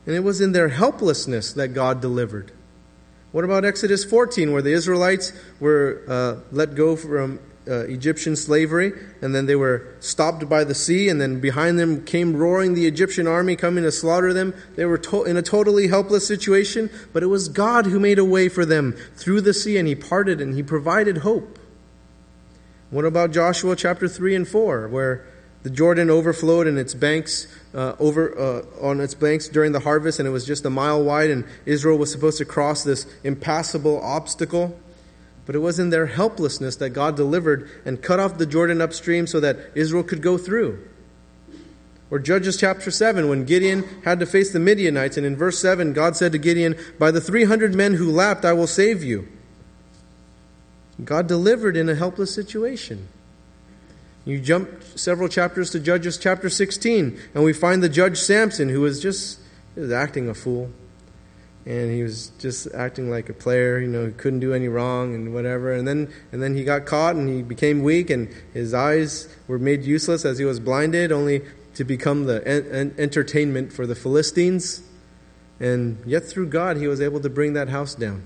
And 0.05 0.15
it 0.15 0.23
was 0.23 0.41
in 0.41 0.51
their 0.51 0.69
helplessness 0.69 1.53
that 1.53 1.69
God 1.69 2.01
delivered. 2.01 2.51
What 3.31 3.43
about 3.43 3.63
Exodus 3.63 4.03
14, 4.03 4.51
where 4.51 4.61
the 4.61 4.73
Israelites 4.73 5.31
were 5.59 6.01
uh, 6.07 6.35
let 6.51 6.73
go 6.73 6.95
from 6.95 7.39
uh, 7.69 7.81
Egyptian 7.81 8.35
slavery, 8.35 8.91
and 9.21 9.35
then 9.35 9.45
they 9.45 9.55
were 9.55 9.85
stopped 9.99 10.49
by 10.49 10.63
the 10.63 10.73
sea, 10.73 11.07
and 11.07 11.21
then 11.21 11.39
behind 11.39 11.77
them 11.77 12.03
came 12.03 12.35
roaring 12.35 12.73
the 12.73 12.87
Egyptian 12.87 13.27
army 13.27 13.55
coming 13.55 13.83
to 13.83 13.91
slaughter 13.91 14.33
them? 14.33 14.53
They 14.75 14.85
were 14.85 14.97
to- 14.97 15.25
in 15.25 15.37
a 15.37 15.41
totally 15.41 15.87
helpless 15.87 16.27
situation, 16.27 16.89
but 17.13 17.23
it 17.23 17.27
was 17.27 17.47
God 17.47 17.85
who 17.85 17.99
made 17.99 18.19
a 18.19 18.25
way 18.25 18.49
for 18.49 18.65
them 18.65 18.95
through 19.15 19.41
the 19.41 19.53
sea, 19.53 19.77
and 19.77 19.87
He 19.87 19.95
parted 19.95 20.41
and 20.41 20.55
He 20.55 20.63
provided 20.63 21.19
hope. 21.19 21.59
What 22.89 23.05
about 23.05 23.31
Joshua 23.31 23.75
chapter 23.75 24.07
3 24.07 24.35
and 24.35 24.47
4, 24.47 24.87
where 24.87 25.25
the 25.61 25.69
Jordan 25.69 26.09
overflowed 26.09 26.67
and 26.67 26.77
its 26.79 26.93
banks 26.93 27.47
uh, 27.75 27.93
over 27.99 28.37
uh, 28.37 28.61
on 28.81 28.99
its 29.01 29.13
banks 29.13 29.47
during 29.47 29.73
the 29.73 29.81
harvest, 29.81 30.19
and 30.19 30.27
it 30.27 30.31
was 30.31 30.45
just 30.45 30.65
a 30.65 30.69
mile 30.69 31.03
wide, 31.03 31.29
and 31.29 31.43
Israel 31.65 31.97
was 31.97 32.11
supposed 32.11 32.37
to 32.37 32.45
cross 32.45 32.83
this 32.83 33.05
impassable 33.23 34.01
obstacle. 34.01 34.79
But 35.49 35.55
it 35.55 35.65
was 35.65 35.79
in 35.79 35.89
their 35.89 36.05
helplessness 36.05 36.75
that 36.75 36.91
God 36.91 37.15
delivered 37.15 37.67
and 37.83 38.03
cut 38.03 38.19
off 38.19 38.37
the 38.37 38.45
Jordan 38.45 38.81
upstream 38.81 39.25
so 39.25 39.39
that 39.39 39.57
Israel 39.73 40.03
could 40.03 40.21
go 40.21 40.37
through. 40.37 40.87
Or 42.11 42.19
Judges 42.19 42.55
chapter 42.55 42.91
7, 42.91 43.27
when 43.27 43.45
Gideon 43.45 43.83
had 44.03 44.19
to 44.19 44.27
face 44.27 44.53
the 44.53 44.59
Midianites, 44.59 45.17
and 45.17 45.25
in 45.25 45.35
verse 45.35 45.57
7, 45.57 45.91
God 45.93 46.15
said 46.15 46.33
to 46.33 46.37
Gideon, 46.37 46.75
By 46.99 47.09
the 47.09 47.19
300 47.19 47.73
men 47.73 47.95
who 47.95 48.11
lapped, 48.11 48.45
I 48.45 48.53
will 48.53 48.67
save 48.67 49.03
you. 49.03 49.27
God 51.03 51.25
delivered 51.25 51.75
in 51.75 51.89
a 51.89 51.95
helpless 51.95 52.31
situation. 52.31 53.07
You 54.25 54.39
jump 54.39 54.69
several 54.93 55.29
chapters 55.29 55.71
to 55.71 55.79
Judges 55.79 56.19
chapter 56.19 56.51
16, 56.51 57.19
and 57.33 57.43
we 57.43 57.53
find 57.53 57.81
the 57.81 57.89
judge 57.89 58.19
Samson, 58.19 58.69
who 58.69 58.81
was 58.81 59.01
just 59.01 59.39
was 59.75 59.91
acting 59.91 60.29
a 60.29 60.35
fool. 60.35 60.69
And 61.69 61.93
he 61.93 62.01
was 62.01 62.31
just 62.39 62.67
acting 62.73 63.11
like 63.11 63.29
a 63.29 63.33
player, 63.33 63.79
you 63.79 63.87
know, 63.87 64.07
he 64.07 64.11
couldn't 64.11 64.39
do 64.39 64.55
any 64.55 64.67
wrong 64.67 65.13
and 65.13 65.35
whatever. 65.35 65.71
And 65.71 65.87
then, 65.87 66.11
and 66.31 66.41
then 66.41 66.55
he 66.55 66.63
got 66.63 66.87
caught 66.87 67.15
and 67.15 67.29
he 67.29 67.43
became 67.43 67.83
weak, 67.83 68.09
and 68.09 68.27
his 68.55 68.73
eyes 68.73 69.27
were 69.47 69.59
made 69.59 69.83
useless 69.83 70.25
as 70.25 70.39
he 70.39 70.45
was 70.45 70.59
blinded, 70.59 71.11
only 71.11 71.43
to 71.75 71.83
become 71.83 72.25
the 72.25 72.45
en- 72.47 72.95
entertainment 72.97 73.71
for 73.71 73.85
the 73.85 73.93
Philistines. 73.93 74.81
And 75.59 75.99
yet, 76.07 76.25
through 76.25 76.47
God, 76.47 76.77
he 76.77 76.87
was 76.87 77.01
able 77.01 77.19
to 77.19 77.29
bring 77.29 77.53
that 77.53 77.69
house 77.69 77.93
down. 77.93 78.23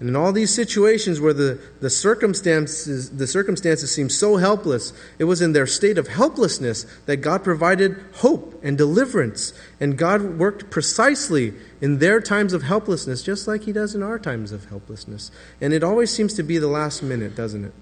And 0.00 0.08
in 0.08 0.14
all 0.14 0.32
these 0.32 0.54
situations 0.54 1.20
where 1.20 1.32
the, 1.32 1.60
the, 1.80 1.90
circumstances, 1.90 3.10
the 3.10 3.26
circumstances 3.26 3.92
seem 3.92 4.08
so 4.08 4.36
helpless, 4.36 4.92
it 5.18 5.24
was 5.24 5.42
in 5.42 5.54
their 5.54 5.66
state 5.66 5.98
of 5.98 6.06
helplessness 6.06 6.86
that 7.06 7.16
God 7.16 7.42
provided 7.42 7.96
hope 8.16 8.60
and 8.62 8.78
deliverance. 8.78 9.52
And 9.80 9.98
God 9.98 10.38
worked 10.38 10.70
precisely 10.70 11.52
in 11.80 11.98
their 11.98 12.20
times 12.20 12.52
of 12.52 12.62
helplessness, 12.62 13.24
just 13.24 13.48
like 13.48 13.62
He 13.62 13.72
does 13.72 13.96
in 13.96 14.04
our 14.04 14.20
times 14.20 14.52
of 14.52 14.66
helplessness. 14.66 15.32
And 15.60 15.72
it 15.72 15.82
always 15.82 16.12
seems 16.12 16.34
to 16.34 16.44
be 16.44 16.58
the 16.58 16.68
last 16.68 17.02
minute, 17.02 17.34
doesn't 17.34 17.64
it? 17.64 17.72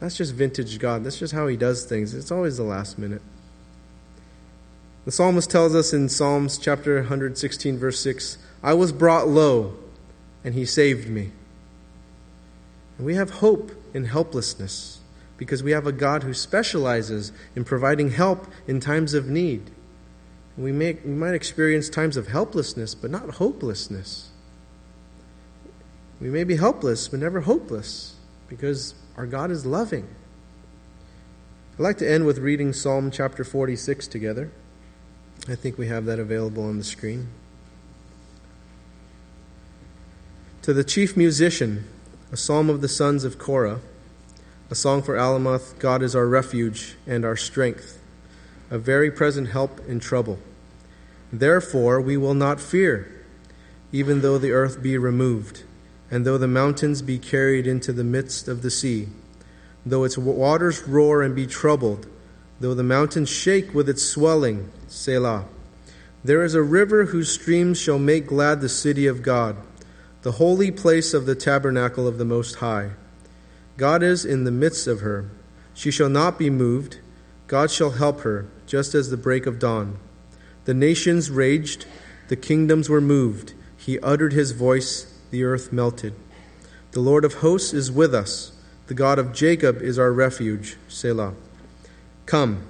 That's 0.00 0.16
just 0.16 0.34
vintage 0.34 0.78
God. 0.80 1.04
That's 1.04 1.18
just 1.18 1.34
how 1.34 1.46
He 1.46 1.56
does 1.56 1.84
things. 1.84 2.14
It's 2.14 2.32
always 2.32 2.56
the 2.56 2.64
last 2.64 2.98
minute. 2.98 3.22
The 5.04 5.12
psalmist 5.12 5.50
tells 5.50 5.74
us 5.74 5.92
in 5.92 6.08
Psalms 6.08 6.58
chapter 6.58 6.96
116, 6.96 7.78
verse 7.78 8.00
6 8.00 8.38
I 8.60 8.74
was 8.74 8.90
brought 8.90 9.28
low 9.28 9.76
and 10.48 10.54
he 10.54 10.64
saved 10.64 11.10
me. 11.10 11.30
And 12.96 13.06
we 13.06 13.16
have 13.16 13.28
hope 13.28 13.70
in 13.92 14.06
helplessness 14.06 15.00
because 15.36 15.62
we 15.62 15.72
have 15.72 15.86
a 15.86 15.92
God 15.92 16.22
who 16.22 16.32
specializes 16.32 17.32
in 17.54 17.64
providing 17.64 18.12
help 18.12 18.46
in 18.66 18.80
times 18.80 19.12
of 19.12 19.28
need. 19.28 19.70
We, 20.56 20.72
may, 20.72 20.94
we 21.04 21.10
might 21.10 21.34
experience 21.34 21.90
times 21.90 22.16
of 22.16 22.28
helplessness, 22.28 22.94
but 22.94 23.10
not 23.10 23.34
hopelessness. 23.34 24.30
We 26.18 26.30
may 26.30 26.44
be 26.44 26.56
helpless, 26.56 27.08
but 27.08 27.20
never 27.20 27.42
hopeless 27.42 28.14
because 28.48 28.94
our 29.18 29.26
God 29.26 29.50
is 29.50 29.66
loving. 29.66 30.08
I'd 31.74 31.82
like 31.82 31.98
to 31.98 32.10
end 32.10 32.24
with 32.24 32.38
reading 32.38 32.72
Psalm 32.72 33.10
chapter 33.10 33.44
46 33.44 34.08
together. 34.08 34.50
I 35.46 35.56
think 35.56 35.76
we 35.76 35.88
have 35.88 36.06
that 36.06 36.18
available 36.18 36.64
on 36.64 36.78
the 36.78 36.84
screen. 36.84 37.28
To 40.68 40.74
the 40.74 40.84
chief 40.84 41.16
musician, 41.16 41.86
a 42.30 42.36
psalm 42.36 42.68
of 42.68 42.82
the 42.82 42.88
sons 42.88 43.24
of 43.24 43.38
Korah, 43.38 43.80
a 44.70 44.74
song 44.74 45.00
for 45.00 45.16
Alamoth 45.16 45.78
God 45.78 46.02
is 46.02 46.14
our 46.14 46.26
refuge 46.26 46.94
and 47.06 47.24
our 47.24 47.36
strength, 47.36 47.98
a 48.70 48.78
very 48.78 49.10
present 49.10 49.48
help 49.48 49.80
in 49.88 49.98
trouble. 49.98 50.38
Therefore 51.32 52.02
we 52.02 52.18
will 52.18 52.34
not 52.34 52.60
fear, 52.60 53.24
even 53.92 54.20
though 54.20 54.36
the 54.36 54.50
earth 54.50 54.82
be 54.82 54.98
removed, 54.98 55.62
and 56.10 56.26
though 56.26 56.36
the 56.36 56.46
mountains 56.46 57.00
be 57.00 57.18
carried 57.18 57.66
into 57.66 57.90
the 57.90 58.04
midst 58.04 58.46
of 58.46 58.60
the 58.60 58.70
sea, 58.70 59.08
though 59.86 60.04
its 60.04 60.18
waters 60.18 60.86
roar 60.86 61.22
and 61.22 61.34
be 61.34 61.46
troubled, 61.46 62.06
though 62.60 62.74
the 62.74 62.82
mountains 62.82 63.30
shake 63.30 63.72
with 63.72 63.88
its 63.88 64.04
swelling. 64.04 64.70
Selah. 64.86 65.46
There 66.22 66.42
is 66.42 66.54
a 66.54 66.60
river 66.60 67.06
whose 67.06 67.32
streams 67.32 67.80
shall 67.80 67.98
make 67.98 68.26
glad 68.26 68.60
the 68.60 68.68
city 68.68 69.06
of 69.06 69.22
God 69.22 69.56
the 70.22 70.32
holy 70.32 70.70
place 70.70 71.14
of 71.14 71.26
the 71.26 71.34
tabernacle 71.36 72.08
of 72.08 72.18
the 72.18 72.24
Most 72.24 72.56
High. 72.56 72.90
God 73.76 74.02
is 74.02 74.24
in 74.24 74.42
the 74.42 74.50
midst 74.50 74.88
of 74.88 75.00
her. 75.00 75.30
She 75.74 75.92
shall 75.92 76.08
not 76.08 76.38
be 76.38 76.50
moved. 76.50 76.98
God 77.46 77.70
shall 77.70 77.90
help 77.90 78.22
her, 78.22 78.46
just 78.66 78.94
as 78.94 79.10
the 79.10 79.16
break 79.16 79.46
of 79.46 79.60
dawn. 79.60 79.98
The 80.64 80.74
nations 80.74 81.30
raged, 81.30 81.86
the 82.26 82.36
kingdoms 82.36 82.88
were 82.88 83.00
moved. 83.00 83.54
He 83.76 84.00
uttered 84.00 84.32
his 84.32 84.50
voice, 84.50 85.06
the 85.30 85.44
earth 85.44 85.72
melted. 85.72 86.14
The 86.90 87.00
Lord 87.00 87.24
of 87.24 87.34
hosts 87.34 87.72
is 87.72 87.92
with 87.92 88.12
us. 88.12 88.52
The 88.88 88.94
God 88.94 89.20
of 89.20 89.32
Jacob 89.32 89.80
is 89.82 89.98
our 89.98 90.12
refuge. 90.12 90.76
Selah. 90.88 91.34
Come, 92.26 92.62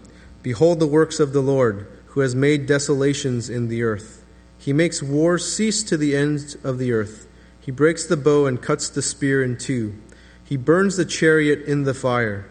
behold 0.43 0.81
the 0.81 0.87
works 0.87 1.19
of 1.19 1.33
the 1.33 1.41
Lord, 1.41 1.87
who 2.09 2.21
has 2.21 2.35
made 2.35 2.67
desolations 2.67 3.49
in 3.49 3.69
the 3.69 3.83
earth. 3.83 4.25
He 4.59 4.73
makes 4.73 5.03
war 5.03 5.39
cease 5.39 5.83
to 5.85 5.97
the 5.97 6.15
ends 6.15 6.57
of 6.57 6.79
the 6.79 6.93
earth. 6.93 7.28
He 7.69 7.73
breaks 7.73 8.07
the 8.07 8.17
bow 8.17 8.47
and 8.47 8.63
cuts 8.63 8.89
the 8.89 9.03
spear 9.03 9.43
in 9.43 9.59
two. 9.59 9.95
He 10.43 10.57
burns 10.57 10.97
the 10.97 11.05
chariot 11.05 11.67
in 11.67 11.83
the 11.83 11.93
fire. 11.93 12.49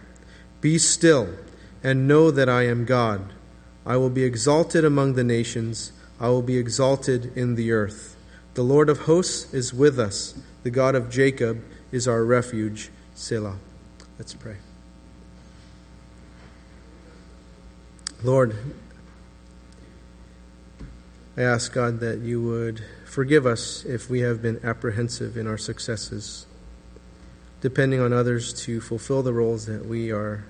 Be 0.61 0.78
still 0.78 1.30
and 1.82 2.07
know 2.07 2.30
that 2.30 2.47
I 2.47 2.68
am 2.68 2.86
God. 2.86 3.34
I 3.84 3.97
will 3.97 4.11
be 4.11 4.24
exalted 4.24 4.86
among 4.86 5.15
the 5.15 5.24
nations. 5.24 5.91
I 6.20 6.28
will 6.28 6.43
be 6.43 6.59
exalted 6.59 7.36
in 7.36 7.55
the 7.55 7.72
earth. 7.72 8.15
The 8.53 8.61
Lord 8.61 8.89
of 8.89 8.99
hosts 8.99 9.51
is 9.55 9.74
with 9.74 9.99
us. 9.99 10.39
The 10.61 10.70
God 10.70 10.93
of 10.93 11.09
Jacob 11.09 11.63
is 11.91 12.07
our 12.07 12.24
refuge. 12.24 12.91
Selah. 13.15 13.57
Let's 14.20 14.36
pray. 14.36 14.57
Lord, 18.24 18.55
I 21.36 21.41
ask 21.41 21.74
God 21.74 22.01
that 22.01 22.20
you 22.20 22.39
would 22.43 22.84
forgive 23.07 23.45
us 23.45 23.85
if 23.85 24.09
we 24.09 24.19
have 24.19 24.41
been 24.41 24.59
apprehensive 24.63 25.37
in 25.37 25.47
our 25.47 25.57
successes, 25.57 26.45
depending 27.61 28.01
on 28.01 28.11
others 28.11 28.53
to 28.53 28.81
fulfill 28.81 29.23
the 29.23 29.33
roles 29.33 29.65
that 29.65 29.85
we 29.85 30.11
are 30.11 30.43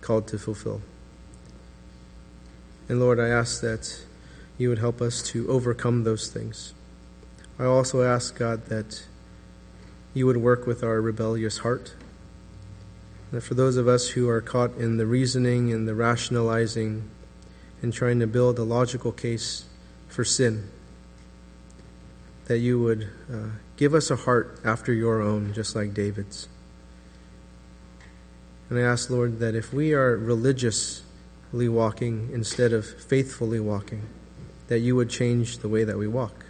called 0.00 0.26
to 0.26 0.38
fulfill. 0.38 0.80
And 2.88 2.98
Lord, 2.98 3.20
I 3.20 3.28
ask 3.28 3.60
that 3.60 4.00
you 4.58 4.70
would 4.70 4.78
help 4.78 5.00
us 5.00 5.22
to 5.22 5.48
overcome 5.48 6.04
those 6.04 6.28
things. 6.28 6.72
I 7.58 7.64
also 7.64 8.02
ask, 8.02 8.36
God, 8.36 8.66
that 8.66 9.04
you 10.14 10.26
would 10.26 10.38
work 10.38 10.66
with 10.66 10.82
our 10.82 11.00
rebellious 11.00 11.58
heart. 11.58 11.94
That 13.30 13.42
for 13.42 13.54
those 13.54 13.76
of 13.76 13.86
us 13.86 14.08
who 14.08 14.28
are 14.28 14.40
caught 14.40 14.74
in 14.76 14.96
the 14.96 15.06
reasoning 15.06 15.72
and 15.72 15.86
the 15.86 15.94
rationalizing 15.94 17.08
and 17.82 17.92
trying 17.92 18.18
to 18.20 18.26
build 18.26 18.58
a 18.58 18.64
logical 18.64 19.12
case 19.12 19.66
for 20.08 20.24
sin, 20.24 20.68
that 22.46 22.58
you 22.58 22.80
would 22.80 23.08
uh, 23.32 23.48
give 23.76 23.94
us 23.94 24.10
a 24.10 24.16
heart 24.16 24.60
after 24.64 24.92
your 24.92 25.20
own, 25.20 25.52
just 25.52 25.74
like 25.76 25.94
David's. 25.94 26.48
And 28.68 28.78
I 28.78 28.82
ask, 28.82 29.10
Lord, 29.10 29.38
that 29.40 29.54
if 29.54 29.72
we 29.72 29.92
are 29.92 30.16
religiously 30.16 31.68
walking 31.68 32.30
instead 32.32 32.72
of 32.72 32.86
faithfully 32.86 33.60
walking, 33.60 34.08
that 34.68 34.78
you 34.78 34.96
would 34.96 35.10
change 35.10 35.58
the 35.58 35.68
way 35.68 35.84
that 35.84 35.98
we 35.98 36.08
walk. 36.08 36.46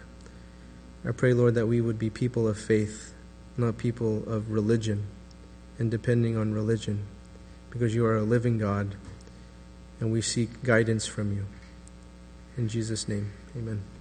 I 1.05 1.11
pray, 1.11 1.33
Lord, 1.33 1.55
that 1.55 1.67
we 1.67 1.81
would 1.81 1.99
be 1.99 2.09
people 2.09 2.47
of 2.47 2.57
faith, 2.57 3.13
not 3.57 3.77
people 3.77 4.23
of 4.29 4.51
religion 4.51 5.07
and 5.79 5.91
depending 5.91 6.37
on 6.37 6.53
religion, 6.53 7.05
because 7.69 7.93
you 7.93 8.05
are 8.05 8.15
a 8.15 8.23
living 8.23 8.57
God 8.57 8.95
and 9.99 10.11
we 10.11 10.21
seek 10.21 10.63
guidance 10.63 11.05
from 11.05 11.33
you. 11.33 11.45
In 12.57 12.67
Jesus' 12.67 13.07
name, 13.07 13.31
amen. 13.57 13.92